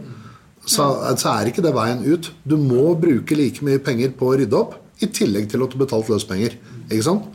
så, 0.69 0.85
så 1.17 1.33
er 1.33 1.49
ikke 1.49 1.65
det 1.65 1.73
veien 1.73 2.03
ut. 2.05 2.29
Du 2.45 2.59
må 2.61 2.93
bruke 3.01 3.37
like 3.39 3.65
mye 3.65 3.81
penger 3.81 4.13
på 4.17 4.29
å 4.29 4.39
rydde 4.41 4.59
opp, 4.59 4.77
i 4.99 5.07
tillegg 5.15 5.47
til 5.51 5.63
at 5.63 5.71
du 5.71 5.79
har 5.79 5.85
betalt 5.85 6.11
løsepenger. 6.11 6.57
Ikke 6.89 7.07
sant? 7.07 7.29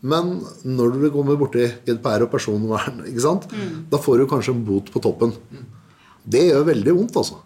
Men 0.00 0.38
når 0.64 0.94
du 0.96 1.06
kommer 1.12 1.38
borti 1.40 1.66
GDPR 1.86 2.24
og 2.24 2.32
personvern, 2.32 3.02
ikke 3.08 3.24
sant? 3.24 3.48
Mm. 3.52 3.88
da 3.92 4.00
får 4.00 4.22
du 4.22 4.28
kanskje 4.30 4.54
en 4.54 4.62
bot 4.64 4.88
på 4.92 5.02
toppen. 5.04 5.34
Det 6.24 6.46
gjør 6.50 6.68
veldig 6.68 6.94
vondt, 6.96 7.18
altså. 7.20 7.40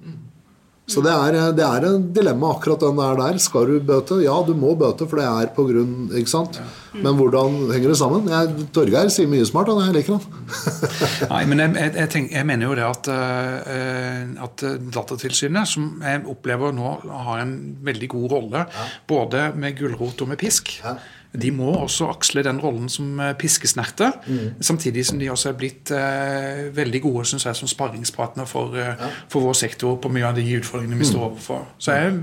Så 0.85 1.01
det 1.01 1.13
er, 1.13 1.37
det 1.57 1.65
er 1.65 1.87
en 1.89 2.03
dilemma 2.13 2.51
akkurat 2.53 2.83
den 2.85 2.99
der 2.99 3.17
der. 3.17 3.39
Skal 3.41 3.71
du 3.71 3.79
bøte? 3.89 4.19
Ja, 4.21 4.35
du 4.45 4.53
må 4.59 4.75
bøte, 4.77 5.07
for 5.09 5.17
det 5.21 5.25
er 5.25 5.49
på 5.57 5.65
grunn 5.71 6.11
ikke 6.13 6.29
sant? 6.29 6.59
Men 6.93 7.17
hvordan 7.17 7.57
henger 7.73 7.95
det 7.95 7.97
sammen? 7.99 8.29
Jeg, 8.29 8.69
Torgeir 8.77 9.09
sier 9.13 9.31
mye 9.33 9.47
smart, 9.49 9.73
og 9.73 9.81
jeg 9.81 9.97
liker 9.97 10.19
han. 10.19 10.45
Nei, 11.33 11.41
men 11.49 11.65
jeg, 11.65 11.89
jeg, 11.89 12.11
tenker, 12.13 12.37
jeg, 12.37 12.49
mener 12.53 12.69
jo 12.69 12.77
det 12.77 12.85
at, 12.91 13.11
uh, 13.11 14.45
at 14.45 14.67
Datatilsynet, 14.99 15.73
som 15.73 16.05
jeg 16.05 16.23
opplever 16.31 16.77
nå 16.77 16.95
har 17.31 17.43
en 17.43 17.57
veldig 17.89 18.13
god 18.19 18.31
rolle, 18.37 18.65
ja. 18.69 18.89
både 19.09 19.51
med 19.57 19.81
gulrot 19.81 20.21
og 20.21 20.35
med 20.35 20.41
pisk 20.45 20.77
ja 20.85 20.99
de 21.35 21.51
må 21.51 21.73
også 21.75 22.07
aksle 22.13 22.45
den 22.47 22.61
rollen 22.63 22.87
som 22.93 23.19
eh, 23.19 23.33
piskesnerte. 23.39 24.11
Mm. 24.27 24.61
Samtidig 24.63 25.03
som 25.09 25.19
de 25.19 25.31
også 25.33 25.51
er 25.51 25.57
blitt 25.59 25.91
eh, 25.95 26.61
veldig 26.75 27.01
gode 27.03 27.25
synes 27.27 27.47
jeg, 27.49 27.59
som 27.59 27.71
sparringspartner 27.71 28.47
for, 28.47 28.77
eh, 28.79 28.93
ja. 28.95 29.09
for, 29.33 29.43
vår 29.49 29.57
sektor 29.59 29.97
på 30.03 30.13
mye 30.15 30.29
av 30.29 30.39
de 30.39 30.45
utfordringene 30.61 31.01
vi 31.01 31.03
mm. 31.03 31.11
står 31.11 31.25
overfor. 31.27 31.65
Så 31.83 31.97
jeg, 31.97 32.21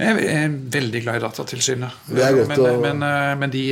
jeg, 0.00 0.24
er 0.34 0.56
veldig 0.78 1.02
glad 1.04 1.20
i 1.20 1.24
Datatilsynet. 1.26 2.00
Men, 2.10 2.56
å... 2.56 2.72
men, 2.82 3.04
eh, 3.06 3.28
men 3.38 3.54
de, 3.54 3.64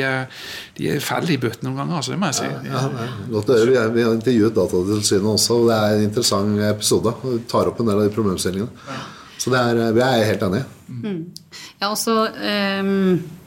de 0.78 0.92
er 0.94 1.02
fæle, 1.02 1.32
i 1.34 1.40
bøtene 1.42 1.72
noen 1.72 1.82
ganger, 1.82 1.98
altså, 1.98 2.14
det 2.14 2.20
må 2.22 2.30
jeg 2.30 2.38
si. 2.38 2.52
Ja, 2.70 2.84
ja, 2.86 3.08
godt 3.34 3.50
å 3.50 3.58
høre. 3.58 3.82
Vi 3.96 4.06
har 4.06 4.14
intervjuet 4.14 4.56
Datatilsynet 4.60 5.32
også, 5.34 5.58
og 5.58 5.72
det 5.72 5.80
er 5.80 5.96
en 5.96 6.06
interessant 6.06 6.62
episode. 6.68 7.16
Vi 7.24 7.42
tar 7.50 7.72
opp 7.72 7.82
en 7.82 7.90
del 7.90 7.98
av 7.98 8.06
de 8.06 8.14
problemstillingene. 8.14 9.02
Så 9.38 9.50
er, 9.54 9.82
vi 9.94 10.02
er 10.02 10.24
helt 10.26 10.46
enige. 10.46 10.70
Mm. 10.86 11.20
Ja, 11.82 11.90
også... 11.90 12.20
Um 12.30 13.37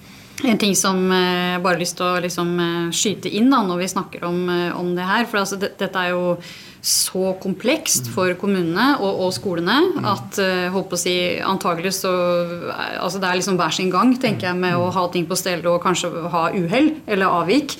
en 0.49 0.59
ting 0.61 0.73
som 0.77 0.99
jeg 1.11 1.55
eh, 1.55 1.61
bare 1.61 1.77
har 1.77 1.83
lyst 1.83 1.99
til 1.99 2.07
å 2.07 2.19
liksom, 2.23 2.51
eh, 2.63 2.89
skyte 2.95 3.31
inn 3.31 3.51
da, 3.51 3.61
når 3.65 3.83
vi 3.83 3.93
snakker 3.93 4.25
om, 4.27 4.43
eh, 4.49 4.75
om 4.77 4.93
det 4.97 5.07
her. 5.07 5.25
For 5.29 5.43
altså, 5.43 5.59
det, 5.61 5.75
dette 5.79 6.01
er 6.01 6.15
jo 6.15 6.35
så 6.81 7.35
komplekst 7.37 8.07
for 8.09 8.33
kommunene 8.41 8.95
og, 9.03 9.19
og 9.27 9.33
skolene 9.35 9.75
at 10.09 10.39
uh, 10.41 10.71
holdt 10.73 10.95
å 10.95 10.97
si, 10.97 11.13
antagelig 11.45 11.91
så 11.93 12.09
altså 12.73 13.19
Det 13.21 13.27
er 13.27 13.37
liksom 13.37 13.59
hver 13.59 13.75
sin 13.75 13.91
gang 13.93 14.15
tenker 14.17 14.47
jeg, 14.47 14.57
med 14.57 14.73
å 14.73 14.87
ha 14.89 15.03
ting 15.13 15.27
på 15.29 15.37
stell 15.37 15.61
og 15.69 15.77
kanskje 15.83 16.09
ha 16.33 16.47
uhell 16.49 16.89
eller 17.05 17.37
avvik. 17.41 17.75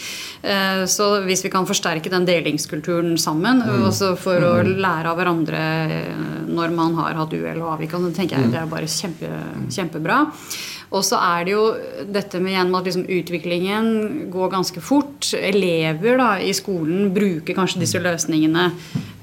Så 0.86 1.07
hvis 1.26 1.41
vi 1.41 1.49
kan 1.53 1.66
forsterke 1.66 2.14
den 2.14 2.28
delingskulturen 2.30 3.18
sammen, 3.18 3.64
mm. 3.66 3.88
også 3.89 4.12
for 4.22 4.38
å 4.38 4.53
mm. 4.62 4.70
lære 4.86 5.09
av 5.09 5.18
hverandre 5.18 5.64
når 6.51 6.78
man 6.78 6.93
har 7.01 7.18
hatt 7.24 7.34
uhell 7.34 7.57
og 7.57 7.74
avvik, 7.80 7.97
så 7.97 8.14
tenker 8.14 8.38
jeg 8.38 8.53
det 8.53 8.62
er 8.62 8.70
bare 8.70 8.89
kjempe, 8.89 9.34
kjempebra. 9.74 10.22
Og 10.92 11.06
så 11.08 11.16
er 11.24 11.46
det 11.48 11.54
jo 11.54 11.62
dette 12.12 12.39
med 12.44 12.52
igjen 12.52 12.72
med 12.72 12.82
at 12.82 12.88
liksom 12.89 13.06
utviklingen 13.16 13.86
går 14.32 14.50
ganske 14.52 14.82
fort. 14.84 15.30
Elever 15.38 16.18
da, 16.20 16.39
i 16.44 16.52
skolen 16.56 17.14
bruker 17.16 17.56
kanskje 17.56 17.80
disse 17.86 18.00
løsningene, 18.04 18.66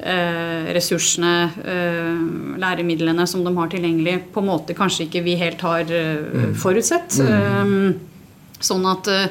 eh, 0.01 0.73
ressursene, 0.73 1.35
eh, 1.61 2.17
læremidlene 2.65 3.27
som 3.29 3.45
de 3.45 3.53
har 3.57 3.69
tilgjengelig, 3.69 4.33
på 4.33 4.41
en 4.41 4.49
måte 4.49 4.75
kanskje 4.79 5.05
ikke 5.07 5.25
vi 5.29 5.35
helt 5.37 5.61
har 5.61 5.81
eh, 5.93 6.25
mm. 6.25 6.55
forutsett. 6.57 7.19
Mm. 7.21 7.95
sånn 8.59 8.87
at 8.91 9.07
eh, 9.13 9.29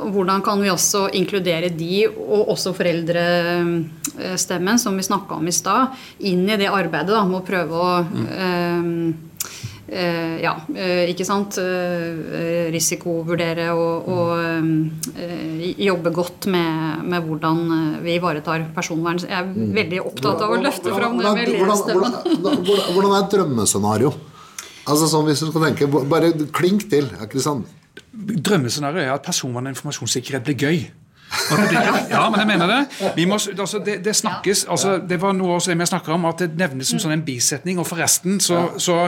hvordan 0.00 0.42
kan 0.44 0.60
vi 0.62 0.70
også 0.72 1.08
inkludere 1.16 1.68
de, 1.76 2.06
og 2.08 2.48
også 2.56 2.72
foreldrestemmen, 2.76 4.78
som 4.80 4.96
vi 4.96 5.02
snakka 5.04 5.34
om 5.36 5.46
i 5.46 5.52
stad, 5.52 5.86
inn 6.24 6.48
i 6.48 6.56
det 6.56 6.68
arbeidet 6.72 7.12
da, 7.12 7.24
med 7.28 7.40
å 7.42 7.46
prøve 7.46 7.74
å 7.76 8.04
mm. 8.04 9.14
Uh, 9.86 10.34
ja, 10.42 10.52
eh, 10.74 11.04
ikke 11.12 11.22
sant. 11.26 11.60
Eh, 11.62 12.66
risikovurdere 12.74 13.68
og, 13.70 14.08
og 14.10 15.12
jobbe 15.78 16.10
godt 16.14 16.48
med, 16.50 17.04
med, 17.06 17.22
hvordan 17.22 17.60
vi 18.02 18.16
ivaretar 18.18 18.66
personvern. 18.74 19.22
Jeg 19.22 19.30
er 19.30 19.46
mm. 19.46 19.70
veldig 19.76 20.02
opptatt 20.02 20.42
av 20.42 20.56
å 20.56 20.58
løfte 20.58 20.90
fram 20.90 21.20
det 21.20 21.34
med 21.38 21.52
lederstemmen. 21.52 22.18
Hvordan, 22.18 22.64
hvordan, 22.66 22.92
hvordan, 22.96 23.12
er 23.12 23.20
et 23.20 23.36
drømmescenario? 23.36 24.12
Altså 24.86 25.08
sånn 25.10 25.26
Hvis 25.26 25.42
du 25.42 25.48
skal 25.50 25.64
tenke, 25.68 25.88
Bare 26.10 26.30
klink 26.54 26.86
til. 26.90 27.08
sånn? 27.42 27.64
Drømmescenarioet 28.12 29.06
er 29.06 29.14
at 29.14 29.26
personvern 29.26 29.70
og 29.70 29.76
informasjonssikkerhet 29.76 30.46
blir 30.46 30.58
gøy. 30.66 30.86
Ja, 32.10 32.30
men 32.30 32.40
jeg 32.40 32.46
mener 32.48 32.70
det. 32.70 33.26
Må, 33.28 33.34
altså, 33.34 33.80
det, 33.84 33.98
det, 34.04 34.14
snakkes 34.16 34.64
altså, 34.70 34.96
Det 35.08 35.18
var 35.20 35.34
noe 35.36 35.56
også 35.56 35.72
det 35.72 35.78
vi 35.80 35.86
snakka 35.90 36.14
om, 36.14 36.24
at 36.28 36.42
det 36.42 36.58
nevnes 36.58 36.90
som 36.90 37.00
sånn 37.02 37.16
en 37.16 37.24
bisetning. 37.26 37.80
Og 37.82 37.86
forresten 37.88 38.38
så, 38.42 38.60
så, 38.82 38.98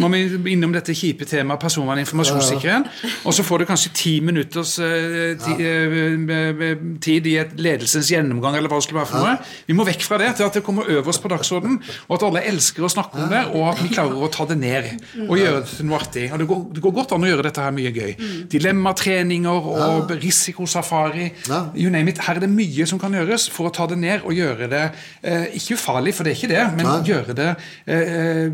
må 0.00 0.10
vi 0.12 0.24
innom 0.52 0.74
dette 0.74 0.94
kjipe 0.96 1.26
temaet 1.28 1.62
personvern 1.62 2.00
og 2.00 2.04
informasjonssikkerhet. 2.04 2.90
Og 3.28 3.36
så 3.36 3.46
får 3.46 3.62
du 3.62 3.68
kanskje 3.70 3.92
ti 3.96 4.14
minutters 4.24 4.74
uh, 4.82 5.34
ti, 5.42 5.54
uh, 5.62 6.64
tid 7.04 7.30
i 7.30 7.36
et 7.42 7.54
ledelsens 7.58 8.10
gjennomgang, 8.12 8.58
eller 8.58 8.70
hva 8.70 8.80
det 8.80 8.88
skulle 8.88 9.02
være 9.02 9.12
for 9.12 9.24
noe. 9.24 9.36
Vi 9.68 9.78
må 9.78 9.86
vekk 9.88 10.06
fra 10.06 10.20
det 10.22 10.32
til 10.38 10.48
at 10.48 10.58
det 10.58 10.64
kommer 10.66 10.90
øverst 10.98 11.22
på 11.22 11.32
dagsordenen, 11.32 11.78
og 12.08 12.18
at 12.18 12.26
alle 12.28 12.44
elsker 12.52 12.86
å 12.86 12.92
snakke 12.92 13.22
om 13.22 13.32
det, 13.32 13.44
og 13.54 13.70
at 13.72 13.82
vi 13.84 13.92
klarer 13.94 14.18
å 14.18 14.30
ta 14.32 14.48
det 14.50 14.58
ned 14.60 14.90
og 15.28 15.34
gjøre 15.38 15.62
det 15.62 15.72
til 15.76 15.88
noe 15.88 16.02
artig. 16.02 16.26
Og 16.32 16.42
det 16.42 16.50
går, 16.50 16.62
det 16.76 16.84
går 16.84 16.96
godt 17.00 17.16
an 17.16 17.26
å 17.26 17.32
gjøre 17.32 17.46
dette 17.48 17.64
her 17.64 17.74
mye 17.74 17.94
gøy. 17.94 18.12
Dilemmatreninger 18.50 19.72
og 19.78 20.14
risikosafari. 20.18 21.30
You 21.76 21.90
name 21.92 22.12
it. 22.12 22.20
Her 22.24 22.38
er 22.38 22.44
det 22.44 22.50
mye 22.52 22.86
som 22.88 23.00
kan 23.00 23.14
gjøres 23.16 23.48
for 23.52 23.68
å 23.68 23.72
ta 23.74 23.88
det 23.90 23.98
ned 24.00 24.24
og 24.24 24.36
gjøre 24.36 24.68
det 24.70 24.84
eh, 25.22 25.48
ikke 25.58 25.76
ufarlig, 25.78 26.14
for 26.16 26.26
det 26.26 26.32
er 26.32 26.38
ikke 26.40 26.52
det, 26.52 26.62
men 26.78 26.88
Nei. 26.88 26.96
gjøre 27.08 27.36
det 27.38 27.50
eh, 27.90 28.46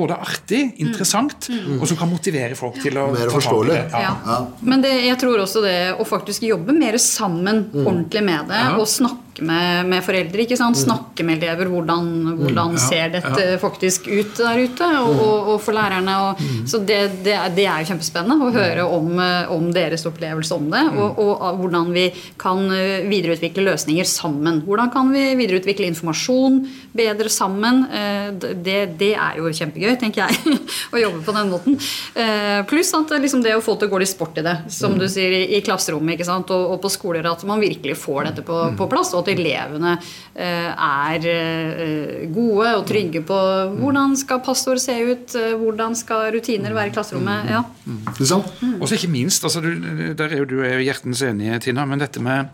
både 0.00 0.18
artig, 0.20 0.62
interessant, 0.84 1.50
mm. 1.50 1.62
Mm. 1.70 1.78
og 1.80 1.88
som 1.90 2.00
kan 2.00 2.10
motivere 2.10 2.58
folk 2.58 2.80
til 2.82 2.98
å 3.00 3.08
Mer 3.14 3.32
forståelig. 3.32 3.80
Ja. 3.94 4.04
Ja. 4.04 4.12
Ja. 4.26 4.38
Men 4.66 4.84
det, 4.84 4.92
jeg 5.06 5.18
tror 5.22 5.42
også 5.42 5.64
det 5.64 5.78
å 5.96 6.06
faktisk 6.08 6.46
jobbe 6.48 6.76
mer 6.76 6.98
sammen 7.02 7.66
mm. 7.70 7.82
ordentlig 7.86 8.24
med 8.26 8.52
det, 8.52 8.62
og 8.76 8.86
snakke 8.90 9.29
med, 9.46 9.88
med, 9.90 10.04
foreldre. 10.04 10.44
ikke 10.44 10.58
sant? 10.58 10.78
Mm. 10.78 10.82
Snakke 10.84 11.26
med 11.26 11.40
elever. 11.40 11.70
Hvordan, 11.72 12.10
hvordan 12.40 12.74
mm. 12.76 12.80
ser 12.82 13.12
dette 13.14 13.46
faktisk 13.62 14.08
ut 14.10 14.36
der 14.38 14.62
ute? 14.64 14.88
Og, 15.00 15.12
mm. 15.14 15.22
og, 15.26 15.50
og 15.54 15.62
for 15.64 15.76
lærerne. 15.76 16.16
Og, 16.26 16.44
så 16.70 16.80
det, 16.82 17.00
det, 17.24 17.36
det, 17.56 17.66
er 17.66 17.82
jo 17.82 17.90
kjempespennende 17.92 18.48
å 18.48 18.54
høre 18.54 18.86
om, 18.86 19.12
om 19.56 19.70
deres 19.74 20.06
opplevelse 20.08 20.56
om 20.56 20.70
det. 20.72 20.84
Og, 20.94 21.20
og, 21.24 21.60
hvordan 21.60 21.90
vi 21.94 22.06
kan 22.40 22.62
eh, 22.74 23.06
videreutvikle 23.08 23.66
løsninger 23.70 24.08
sammen. 24.08 24.62
Hvordan 24.66 24.92
kan 24.92 25.10
vi 25.12 25.24
videreutvikle 25.38 25.88
informasjon 25.90 26.60
bedre 26.96 27.32
sammen? 27.32 27.84
Eh, 27.90 28.28
det, 28.54 28.78
det 29.00 29.12
er 29.14 29.40
jo 29.40 29.50
kjempegøy, 29.54 29.94
tenker 30.00 30.26
jeg, 30.26 30.58
å 30.94 31.00
jobbe 31.00 31.24
på 31.26 31.36
den 31.36 31.52
måten. 31.52 31.78
Eh, 32.14 32.60
pluss 32.70 32.92
at 32.96 33.14
liksom 33.20 33.44
det 33.44 33.56
å 33.56 33.64
få 33.64 33.76
til 33.78 33.90
å 33.90 33.94
gå 33.94 34.02
litt 34.02 34.12
sport 34.12 34.40
i 34.40 34.46
det, 34.46 34.56
som 34.72 34.96
du 34.98 35.06
sier, 35.10 35.34
i, 35.40 35.42
i 35.58 35.62
klasserommet 35.64 36.16
ikke 36.16 36.28
sant? 36.28 36.52
Og, 36.54 36.78
på 36.80 36.90
skoler, 36.92 37.26
at 37.28 37.42
man 37.48 37.60
virkelig 37.60 37.98
får 38.00 38.30
dette 38.30 38.44
på, 38.46 38.58
på 38.78 38.88
plass. 38.90 39.12
og 39.14 39.24
at 39.24 39.29
elevene 39.32 39.96
eh, 40.34 40.70
er 40.74 41.26
eh, 41.32 42.26
gode 42.34 42.74
og 42.78 42.84
trygge 42.88 43.22
på 43.26 43.38
hvordan 43.78 44.16
skal 44.18 44.42
passord 44.44 44.82
se 44.82 44.96
ut, 45.00 45.34
eh, 45.38 45.56
hvordan 45.60 45.96
skal 45.98 46.30
rutiner 46.34 46.76
være 46.76 46.92
i 46.92 46.94
klasserommet. 46.94 47.50
Ja. 47.50 47.64
Mm. 47.86 48.02
Mm. 48.06 48.76
Og 48.80 48.86
så 48.88 48.98
ikke 48.98 49.12
minst, 49.12 49.44
altså, 49.44 49.62
du, 49.64 49.72
der 50.18 50.28
er 50.28 50.42
jo 50.42 50.48
du 50.48 50.60
er 50.66 50.82
hjertens 50.84 51.22
enig, 51.26 51.52
Tina, 51.64 51.86
men 51.88 52.02
dette 52.02 52.22
med 52.22 52.50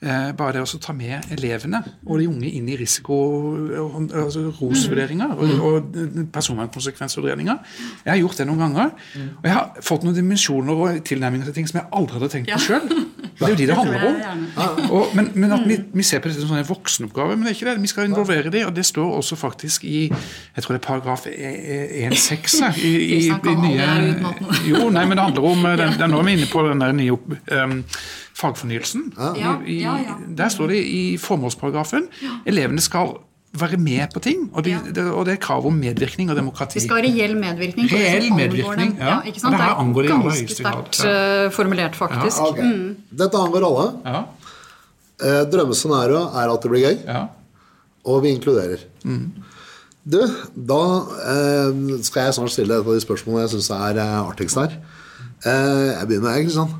bare 0.00 0.58
det 0.58 0.62
å 0.64 0.80
ta 0.82 0.92
med 0.96 1.30
elevene 1.32 1.78
og 2.04 2.18
de 2.20 2.26
unge 2.28 2.50
inn 2.58 2.66
i 2.68 2.76
risiko, 2.76 3.16
altså 4.04 4.46
ROS-vurderinger 4.50 5.32
og, 5.32 5.44
mm. 5.48 5.62
og 5.64 6.28
personvernkonsekvensvurderinger. 6.34 7.60
Jeg 8.04 8.12
har 8.12 8.20
gjort 8.20 8.42
det 8.42 8.48
noen 8.50 8.64
ganger. 8.66 8.92
Og 9.38 9.48
jeg 9.48 9.56
har 9.56 9.84
fått 9.86 10.04
noen 10.04 10.18
dimensjoner 10.18 10.84
og 10.86 11.02
tilnærminger 11.08 11.48
til 11.48 11.58
ting 11.60 11.70
som 11.70 11.80
jeg 11.80 11.90
aldri 11.96 12.18
hadde 12.18 12.32
tenkt 12.34 12.52
på 12.52 12.62
sjøl. 12.66 12.88
Det 13.34 13.42
er 13.42 13.50
jo 13.50 13.56
de 13.58 13.66
det 13.66 13.74
handler 13.74 14.04
om. 14.06 14.42
Og, 14.94 15.08
men, 15.18 15.30
men, 15.34 15.52
at 15.52 15.64
vi, 15.66 15.78
vi, 15.90 16.02
ser 16.06 16.20
på 16.22 16.30
dette 16.30 16.44
som 16.44 16.54
en 16.54 16.68
voksenoppgave, 16.68 17.34
men 17.34 17.42
det 17.42 17.50
er 17.50 17.56
ikke 17.56 17.66
det. 17.66 17.82
Vi 17.82 17.90
skal 17.90 18.06
involvere 18.06 18.52
de, 18.54 18.62
og 18.66 18.76
det 18.76 18.84
står 18.86 19.16
også 19.16 19.36
faktisk 19.36 19.84
i 19.84 20.04
jeg 20.04 20.62
tror 20.62 20.76
det 20.76 20.78
er 20.78 20.86
paragraf 20.86 21.26
1-6 21.26 22.60
e, 22.62 22.70
i, 22.78 22.92
i, 23.16 23.18
i, 23.26 23.54
nye 23.64 23.88
Jo, 24.68 24.88
nei, 24.90 25.02
men 25.02 25.18
det 25.18 25.24
handler 25.24 25.48
om 25.50 25.66
den, 25.66 25.96
den, 25.98 26.14
Nå 26.14 26.20
er 26.20 26.28
vi 26.28 26.36
inne 26.38 26.50
på 26.52 26.62
den 26.68 26.84
der 26.84 26.94
nye 26.94 27.16
um, 27.16 27.80
fagfornyelsen. 28.34 29.12
Ja, 29.18 29.54
I, 29.62 29.76
i, 29.76 29.78
ja, 29.84 29.94
ja. 30.02 30.16
Der 30.36 30.50
står 30.52 30.74
det 30.74 30.80
i 30.90 31.02
formålsparagrafen 31.22 32.08
elevene 32.50 32.82
skal 32.82 33.14
være 33.54 33.78
med 33.78 34.10
på 34.10 34.18
ting, 34.18 34.48
og, 34.52 34.64
de, 34.66 34.72
Ja. 34.74 34.80
det, 34.90 35.04
og 35.14 35.26
det 35.28 35.36
er 35.36 35.42
krav 35.42 35.66
om 35.66 35.76
medvirkning 35.78 36.30
og 36.32 36.36
demokrati. 36.36 36.80
Vi 36.80 36.88
skal 36.88 36.98
ha 36.98 37.02
reell 37.06 37.36
medvirkning. 37.38 37.86
Reell 37.92 38.32
medvirkning, 38.34 38.96
ja. 38.98 39.12
ja. 39.12 39.20
ikke 39.30 39.38
sant? 39.44 39.54
Og 39.54 39.60
det 39.60 39.68
her 39.68 39.82
angår 39.84 40.02
det 40.02 40.10
i 40.10 40.14
aller 40.16 40.24
ganske 40.24 40.48
høyeste 40.48 40.64
grad, 40.66 40.88
sterkt 40.90 41.12
eh, 41.12 41.50
formulert, 41.54 41.94
faktisk. 42.00 42.40
Ok. 42.48 42.58
Dette 43.22 43.44
angår 43.46 43.68
alle. 43.70 43.86
Ja, 44.04 44.24
Eh, 45.22 45.44
Drømmescenario 45.46 46.24
er 46.34 46.50
at 46.50 46.64
det 46.64 46.70
blir 46.72 46.82
gøy, 46.88 46.96
ja. 47.06 47.20
og 48.04 48.22
vi 48.24 48.32
inkluderer. 48.34 48.80
Du, 50.04 50.18
da 50.58 50.80
eh, 51.30 52.00
skal 52.02 52.26
jeg 52.26 52.34
snart 52.34 52.50
stille 52.52 52.74
et 52.74 52.82
av 52.82 52.90
de 52.90 53.04
spørsmålene 53.04 53.44
jeg 53.46 53.52
syns 53.54 53.70
er 53.76 54.00
eh, 54.02 54.16
artigst 54.26 54.58
her. 54.58 54.74
Eh, 55.46 55.92
jeg 55.94 56.08
begynner 56.10 56.26
med 56.26 56.34
deg, 56.34 56.48
Kristian. 56.48 56.74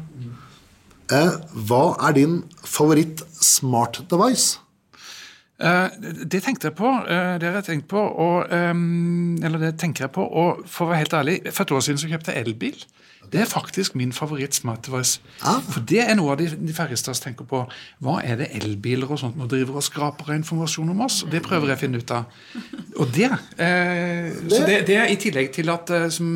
Eh, 1.13 1.33
hva 1.69 1.85
er 2.09 2.15
din 2.17 2.37
favoritt 2.65 3.21
smart 3.41 4.01
device? 4.09 4.59
Eh, 5.61 5.89
det 6.01 6.43
tenkte 6.43 6.71
jeg 6.71 6.77
på. 6.79 6.89
eh, 6.89 7.39
det 7.39 7.49
har 7.49 7.61
jeg 7.61 7.65
tenkt 7.65 7.89
på, 7.89 8.01
og, 8.01 8.47
ehm, 8.51 9.39
eller 9.45 9.59
det 9.59 9.79
tenker 9.79 10.05
jeg 10.05 10.13
på. 10.13 10.23
Og 10.23 10.65
for 10.67 10.87
å 10.87 10.89
være 10.91 11.05
helt 11.05 11.13
ærlig, 11.13 11.53
for 11.53 11.63
et 11.63 11.73
år 11.73 11.81
siden 11.81 11.99
så 11.99 12.09
kjøpte 12.09 12.33
jeg 12.33 12.47
elbil. 12.47 12.85
Det 13.35 13.43
er 13.43 13.51
faktisk 13.51 13.97
min 13.99 14.13
favoritt 14.15 14.55
smart 14.55 14.87
device. 14.87 15.19
Ah. 15.43 15.59
For 15.67 15.83
det 15.83 16.05
er 16.05 16.15
noe 16.15 16.37
av 16.37 16.39
de, 16.39 16.47
de 16.55 16.75
færreste 16.77 17.11
av 17.11 17.17
oss 17.17 17.23
tenker 17.25 17.49
på. 17.51 17.65
Hva 18.05 18.21
er 18.23 18.39
det 18.39 18.51
elbiler 18.61 19.11
og 19.11 19.19
sånt 19.19 19.39
nå 19.39 19.49
driver 19.51 19.81
og 19.81 19.87
skraper 19.87 20.31
av 20.31 20.39
informasjon 20.39 20.93
om 20.95 21.03
oss? 21.03 21.25
Det 21.31 21.43
prøver 21.43 21.73
jeg 21.73 21.81
å 21.81 21.83
finne 21.83 21.99
ut 21.99 22.15
av. 22.15 22.39
Og 23.03 23.11
det, 23.17 23.33
eh, 23.59 24.31
Så 24.47 24.63
det, 24.69 24.79
det 24.87 24.99
er 25.01 25.11
i 25.11 25.19
tillegg 25.19 25.51
til 25.57 25.73
at 25.75 25.91
eh, 25.91 26.07
som 26.15 26.29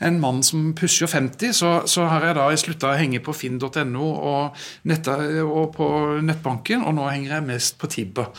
en 0.00 0.20
mann 0.22 0.40
som 0.46 0.70
pusher 0.78 1.10
50, 1.10 1.52
så, 1.60 1.74
så 1.84 2.08
har 2.08 2.24
jeg 2.30 2.38
da 2.40 2.48
slutta 2.62 2.94
å 2.94 2.96
henge 2.96 3.20
på 3.20 3.36
finn.no 3.36 4.08
og, 4.32 4.64
og 4.88 5.68
på 5.76 5.90
nettbanken, 6.24 6.86
og 6.88 6.96
nå 6.96 7.10
henger 7.10 7.36
jeg 7.36 7.48
mest 7.50 7.78
på 7.80 7.92
Tibber. 7.92 8.32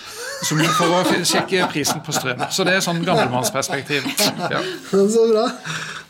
Som 0.47 0.63
for 0.79 0.97
å 0.97 1.03
sjekke 1.21 1.67
prisen 1.69 2.01
på 2.05 2.15
strøm. 2.15 2.41
Så 2.49 2.65
det 2.65 2.79
er 2.79 2.85
sånn 2.85 3.03
gammelmannsperspektiv. 3.05 4.09
Ja. 4.53 4.59
Så 4.91 5.23
bra. 5.29 5.45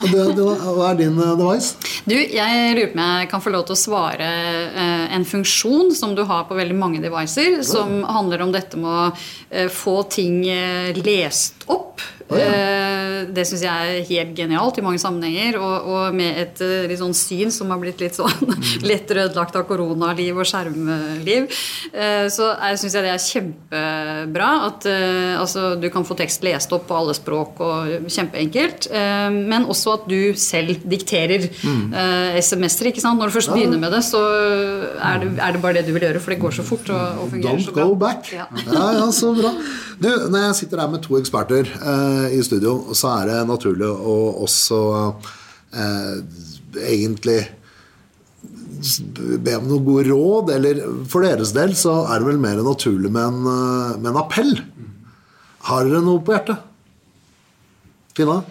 Og 0.03 0.09
det, 0.11 0.23
det, 0.37 0.43
hva 0.43 0.89
er 0.89 0.97
din 0.99 1.19
eh, 1.21 1.33
device? 1.39 1.72
Du, 2.03 2.15
jeg 2.15 2.75
lurer 2.75 2.91
på 2.91 2.97
om 2.97 3.03
jeg 3.03 3.29
kan 3.31 3.43
få 3.43 3.53
lov 3.53 3.65
til 3.67 3.77
å 3.77 3.79
svare 3.79 4.29
eh, 4.67 5.05
en 5.15 5.25
funksjon 5.27 5.93
som 5.95 6.15
du 6.17 6.23
har 6.27 6.47
på 6.49 6.57
veldig 6.57 6.77
mange 6.77 7.03
devices, 7.03 7.69
som 7.69 8.01
handler 8.03 8.43
om 8.43 8.51
dette 8.53 8.79
med 8.79 8.89
å 8.91 9.05
eh, 9.49 9.69
få 9.71 10.01
ting 10.11 10.41
eh, 10.51 10.91
lest 11.03 11.67
opp. 11.71 12.03
Eh, 12.31 13.17
det 13.33 13.45
syns 13.47 13.63
jeg 13.65 13.71
er 13.95 14.07
helt 14.07 14.33
genialt 14.37 14.77
i 14.79 14.83
mange 14.85 15.01
sammenhenger. 15.01 15.57
Og, 15.61 15.89
og 15.93 16.15
med 16.15 16.39
et 16.39 16.61
eh, 16.63 16.85
litt 16.89 17.01
sånn 17.01 17.15
syn 17.17 17.53
som 17.53 17.71
har 17.73 17.81
blitt 17.81 18.01
litt 18.03 18.17
sånn 18.17 18.53
lett 18.89 19.11
ødelagt 19.11 19.57
av 19.59 19.65
koronaliv 19.69 20.39
og 20.41 20.47
skjermliv, 20.49 21.49
eh, 21.91 22.25
så 22.33 22.51
syns 22.79 22.97
jeg 22.97 23.05
det 23.05 23.13
er 23.13 23.23
kjempebra 23.23 24.49
at 24.69 24.87
altså, 25.39 25.73
du 25.79 25.87
kan 25.93 26.05
få 26.07 26.15
tekst 26.19 26.43
lest 26.45 26.71
opp 26.75 26.87
på 26.89 26.97
alle 26.97 27.15
språk 27.15 27.59
og 27.63 28.09
kjempeenkelt. 28.11 28.89
men 29.33 29.65
også 29.69 29.93
at 29.97 30.05
du 30.09 30.33
selv 30.39 30.83
dikterer 30.89 31.45
mm. 31.49 31.93
SMS-er. 32.39 32.89
ikke 32.91 33.03
sant? 33.03 33.19
Når 33.19 33.31
du 33.31 33.35
først 33.37 33.53
begynner 33.53 33.81
med 33.81 33.93
det, 33.95 34.01
så 34.05 34.21
er 34.23 35.21
det, 35.23 35.31
er 35.37 35.55
det 35.55 35.61
bare 35.63 35.77
det 35.79 35.85
du 35.87 35.93
vil 35.95 36.05
gjøre, 36.07 36.21
for 36.23 36.33
det 36.33 36.39
går 36.41 36.57
så 36.57 36.65
fort 36.67 36.91
og, 36.93 37.23
og 37.23 37.31
fungerer 37.33 37.59
Don't 37.59 37.67
så 37.67 37.75
bra. 37.75 37.87
go 37.87 37.97
back. 37.99 38.31
Ja. 38.33 38.47
Ja, 38.67 38.85
ja, 38.97 39.07
så 39.15 39.33
bra. 39.37 39.53
Du, 40.03 40.09
når 40.33 40.47
jeg 40.47 40.55
sitter 40.63 40.83
her 40.83 40.91
med 40.91 41.03
to 41.05 41.17
eksperter 41.19 41.69
eh, 41.69 42.12
i 42.33 42.41
studio, 42.45 42.93
så 42.95 43.17
er 43.19 43.29
det 43.29 43.41
naturlig 43.49 43.89
å 43.89 44.15
også 44.45 44.79
eh, 45.73 46.15
egentlig 46.83 47.39
be 49.43 49.55
om 49.57 49.69
noen 49.69 49.85
gode 49.85 50.07
råd. 50.09 50.51
Eller 50.55 50.81
for 51.09 51.25
deres 51.25 51.53
del 51.55 51.75
så 51.79 52.03
er 52.07 52.21
det 52.21 52.31
vel 52.31 52.41
mer 52.41 52.61
naturlig 52.65 53.11
med 53.11 53.23
en, 53.23 53.39
eh, 53.53 53.97
med 53.99 54.11
en 54.13 54.21
appell. 54.23 54.53
Har 55.69 55.87
dere 55.87 56.03
noe 56.03 56.23
på 56.23 56.35
hjertet? 56.35 56.59
Tina? 58.17 58.41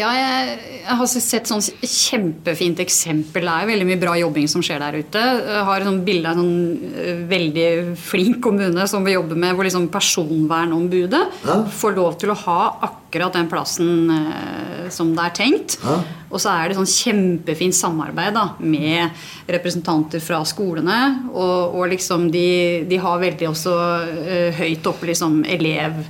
Ja, 0.00 0.10
jeg, 0.16 0.52
jeg 0.80 0.96
har 0.96 1.08
sett 1.12 1.50
sånn 1.50 1.60
kjempefint 1.84 2.78
eksempel. 2.80 3.44
Det 3.44 3.52
er 3.52 3.68
veldig 3.68 3.88
mye 3.90 4.00
bra 4.00 4.14
jobbing 4.16 4.46
som 4.48 4.62
skjer 4.64 4.80
der 4.80 4.96
ute. 5.02 5.20
Jeg 5.20 5.64
har 5.68 5.84
et 5.84 5.98
bilde 6.06 6.30
av 6.30 6.38
en 6.38 6.40
sånn 6.40 6.94
eh, 7.02 7.20
veldig 7.28 7.66
flink 8.00 8.38
kommune 8.46 8.86
som 8.88 9.04
vi 9.04 9.12
jobber 9.12 9.36
med, 9.36 9.52
hvor 9.58 9.68
liksom 9.68 9.90
personvernombudet 9.92 11.20
Ja. 11.44 11.58
får 11.82 11.96
lov 11.98 12.16
til 12.22 12.32
å 12.32 12.38
ha 12.46 12.60
akkurat 12.88 13.36
den 13.36 13.50
plassen 13.52 14.08
eh, 14.14 14.88
som 14.94 15.12
det 15.16 15.26
er 15.26 15.36
tenkt. 15.36 15.76
Ja. 15.84 15.98
Og 16.30 16.40
så 16.40 16.54
er 16.54 16.70
det 16.72 16.78
sånn 16.78 16.88
kjempefint 16.88 17.76
samarbeid 17.76 18.32
da, 18.38 18.46
med 18.62 19.10
representanter 19.52 20.22
fra 20.24 20.40
skolene. 20.48 21.00
Og, 21.34 21.76
og 21.76 21.90
liksom 21.92 22.30
de, 22.32 22.48
de 22.88 23.04
har 23.04 23.20
veldig 23.20 23.52
også 23.52 23.76
eh, 24.24 24.60
høyt 24.64 24.88
oppe 24.94 25.12
liksom 25.12 25.42
elev 25.44 26.00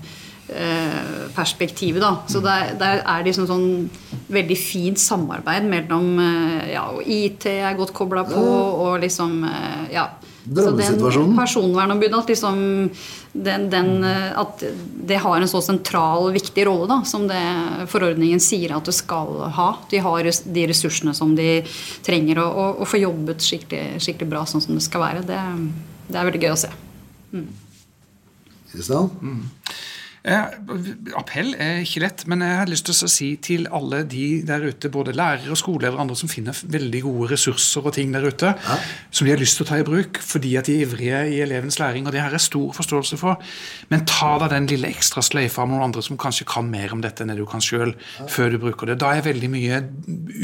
perspektivet. 1.36 2.02
Da. 2.02 2.16
Så 2.28 2.40
der, 2.44 2.72
der 2.80 3.02
er 3.04 3.22
det 3.22 3.30
liksom 3.30 3.46
sånn 3.50 3.68
veldig 4.30 4.56
fint 4.58 5.00
samarbeid 5.00 5.66
mellom 5.68 6.18
eh, 6.22 6.72
ja, 6.74 6.86
og 6.94 7.06
IT 7.06 7.46
er 7.50 7.78
godt 7.78 7.94
kobla 7.96 8.24
på, 8.28 8.40
og 8.40 9.00
liksom 9.04 9.40
eh, 9.48 9.86
ja. 9.96 10.10
Så 10.40 10.54
den 10.54 10.56
Drømmesituasjonen. 10.56 11.34
Personvernombudet, 11.36 12.16
at 12.16 12.30
liksom 12.32 12.60
den, 13.32 13.66
den, 13.70 13.90
eh, 14.06 14.30
at 14.40 14.64
det 15.10 15.20
har 15.22 15.36
en 15.36 15.50
så 15.50 15.60
sentral 15.62 16.30
viktig 16.34 16.64
rolle 16.66 16.88
da, 16.90 17.00
som 17.06 17.26
det 17.30 17.42
forordningen 17.92 18.40
sier 18.42 18.74
at 18.74 18.88
det 18.88 18.96
skal 18.96 19.44
ha. 19.58 19.68
De 19.92 20.00
har 20.02 20.26
de 20.26 20.66
ressursene 20.70 21.14
som 21.16 21.36
de 21.38 21.60
trenger, 22.06 22.40
og, 22.42 22.62
og, 22.64 22.82
og 22.82 22.90
få 22.90 23.02
jobbet 23.02 23.44
skikkelig, 23.44 24.00
skikkelig 24.02 24.32
bra 24.32 24.46
sånn 24.48 24.64
som 24.64 24.78
det 24.78 24.86
skal 24.86 25.04
være. 25.04 25.26
Det, 25.28 25.40
det 26.08 26.18
er 26.18 26.30
veldig 26.30 26.44
gøy 26.46 26.54
å 26.54 26.62
se. 26.64 26.72
Kristian? 28.70 29.10
Eh, 29.22 29.69
appell 30.20 31.54
er 31.56 31.80
ikke 31.80 32.02
lett, 32.04 32.26
men 32.28 32.42
jeg 32.44 32.56
har 32.58 32.68
lyst 32.68 32.84
til 32.84 32.92
å 32.92 33.08
si 33.08 33.28
til 33.40 33.64
alle 33.72 34.02
de 34.04 34.42
der 34.44 34.66
ute, 34.68 34.90
både 34.92 35.14
lærere 35.16 35.54
og 35.54 35.56
skoleelever 35.56 35.96
og 35.96 36.04
andre 36.04 36.16
som 36.20 36.28
finner 36.28 36.56
veldig 36.60 37.00
gode 37.06 37.30
ressurser 37.32 37.86
og 37.88 37.94
ting 37.96 38.12
der 38.12 38.26
ute, 38.28 38.52
som 39.10 39.24
de 39.24 39.32
har 39.32 39.40
lyst 39.40 39.56
til 39.56 39.64
å 39.64 39.70
ta 39.70 39.78
i 39.80 39.86
bruk 39.86 40.20
fordi 40.20 40.52
at 40.60 40.68
de 40.68 40.76
er 40.76 40.84
ivrige 40.84 41.22
i 41.32 41.40
elevens 41.40 41.80
læring, 41.80 42.04
og 42.06 42.12
det 42.12 42.20
har 42.20 42.34
jeg 42.36 42.44
stor 42.44 42.74
forståelse 42.76 43.20
for. 43.20 43.40
Men 43.88 44.04
ta 44.08 44.34
da 44.42 44.50
den 44.52 44.68
lille 44.70 44.90
ekstra 44.92 45.24
sløyfa 45.24 45.64
med 45.64 45.78
noen 45.78 45.88
andre 45.88 46.04
som 46.04 46.20
kanskje 46.20 46.48
kan 46.50 46.68
mer 46.68 46.92
om 46.92 47.04
dette 47.04 47.24
enn 47.24 47.32
det 47.32 47.38
du 47.40 47.46
kan 47.48 47.64
sjøl, 47.64 47.94
før 48.28 48.52
du 48.52 48.58
bruker 48.62 48.90
det. 48.92 48.98
Da 49.00 49.14
er 49.16 49.24
veldig 49.24 49.50
mye 49.52 49.80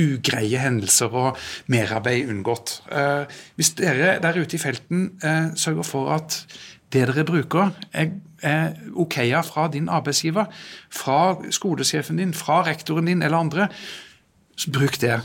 ugreie 0.07 0.63
hendelser 0.63 1.13
og 1.13 1.43
merarbeid 1.73 2.33
unngått. 2.33 2.79
Eh, 2.89 3.37
hvis 3.61 3.75
dere 3.77 4.17
der 4.25 4.41
ute 4.41 4.57
i 4.57 4.63
felten 4.63 5.11
eh, 5.21 5.53
sørger 5.59 5.87
for 5.87 6.15
at 6.17 6.41
det 6.95 7.07
dere 7.11 7.27
bruker, 7.27 7.73
er, 7.93 8.11
er 8.47 8.75
ok 8.95 9.19
fra 9.47 9.69
din 9.73 9.89
arbeidsgiver, 9.89 10.51
fra 10.91 11.37
skolesjefen 11.51 12.21
din, 12.21 12.35
fra 12.37 12.63
rektoren 12.67 13.11
din 13.11 13.23
eller 13.23 13.39
andre, 13.39 13.69
så 14.57 14.71
bruk 14.73 14.97
det. 15.01 15.19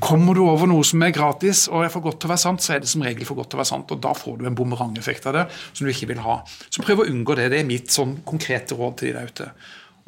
Kommer 0.00 0.34
du 0.34 0.46
over 0.46 0.68
noe 0.70 0.84
som 0.86 1.02
er 1.04 1.12
gratis 1.12 1.66
og 1.68 1.84
er 1.84 1.90
for 1.92 2.04
godt 2.06 2.22
til 2.22 2.30
å 2.30 2.32
være 2.32 2.40
sant, 2.40 2.64
så 2.64 2.74
er 2.74 2.80
det 2.80 2.88
som 2.88 3.04
regel 3.04 3.26
for 3.28 3.36
godt 3.36 3.50
til 3.52 3.58
å 3.58 3.60
være 3.60 3.70
sant, 3.74 3.90
og 3.92 4.00
da 4.00 4.14
får 4.16 4.38
du 4.40 4.46
en 4.48 4.56
bumerangeffekt 4.56 5.28
av 5.28 5.36
det 5.36 5.42
som 5.66 5.84
du 5.84 5.92
ikke 5.92 6.08
vil 6.14 6.22
ha. 6.24 6.38
Så 6.72 6.84
prøv 6.84 7.04
å 7.04 7.08
unngå 7.10 7.36
det. 7.36 7.50
Det 7.52 7.60
er 7.60 7.68
mitt 7.68 7.92
sånn 7.92 8.16
konkrete 8.28 8.78
råd 8.78 8.96
til 9.00 9.10
de 9.10 9.18
der 9.18 9.28
ute. 9.28 9.50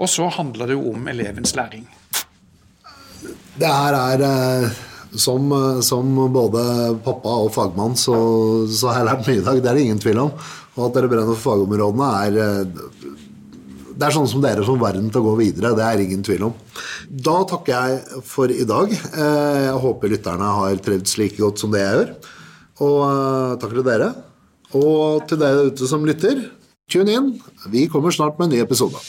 Og 0.00 0.08
så 0.08 0.30
handler 0.32 0.70
det 0.70 0.78
jo 0.78 0.94
om 0.94 1.10
elevens 1.12 1.52
læring. 1.58 1.84
Det 3.60 3.68
her 3.68 3.98
er 3.98 4.24
eh, 4.24 4.80
som, 5.12 5.52
eh, 5.52 5.82
som 5.84 6.16
både 6.32 6.64
pappa 7.04 7.36
og 7.44 7.52
fagmann, 7.52 7.98
så, 8.00 8.16
så 8.72 8.94
har 8.94 9.02
jeg 9.02 9.10
lært 9.10 9.28
mye 9.28 9.42
i 9.42 9.44
dag. 9.50 9.60
Det 9.60 9.70
er 9.70 9.76
det 9.76 9.84
ingen 9.90 10.00
tvil 10.00 10.22
om. 10.24 10.32
Og 10.76 10.86
at 10.86 10.96
dere 10.96 11.10
brenner 11.10 11.32
for 11.34 11.42
fagområdene, 11.50 12.08
er 12.26 12.38
eh, 12.40 13.16
Det 14.00 14.06
er 14.06 14.14
sånn 14.14 14.28
som 14.30 14.40
dere 14.44 14.64
som 14.64 14.78
verden 14.80 15.10
til 15.12 15.20
å 15.20 15.26
gå 15.30 15.34
videre. 15.42 15.74
Det 15.76 15.84
er 15.84 16.04
ingen 16.04 16.22
tvil 16.24 16.46
om. 16.48 16.54
Da 17.10 17.40
takker 17.50 17.74
jeg 17.74 18.22
for 18.30 18.52
i 18.54 18.64
dag. 18.68 18.92
Eh, 18.94 19.58
Jeg 19.66 19.80
håper 19.82 20.14
lytterne 20.14 20.52
har 20.60 20.80
trivdes 20.80 21.18
like 21.20 21.36
godt 21.40 21.60
som 21.60 21.74
det 21.74 21.82
jeg 21.82 21.98
gjør. 21.98 22.14
Og 22.86 23.00
eh, 23.08 23.58
takk 23.60 23.74
til 23.76 23.84
dere. 23.90 24.12
Og 24.78 25.26
til 25.28 25.42
dere 25.42 25.66
ute 25.68 25.90
som 25.90 26.06
lytter, 26.06 26.46
tune 26.90 27.12
inn. 27.18 27.34
Vi 27.68 27.88
kommer 27.90 28.14
snart 28.14 28.38
med 28.38 28.48
en 28.48 28.56
ny 28.56 28.62
episode. 28.64 29.02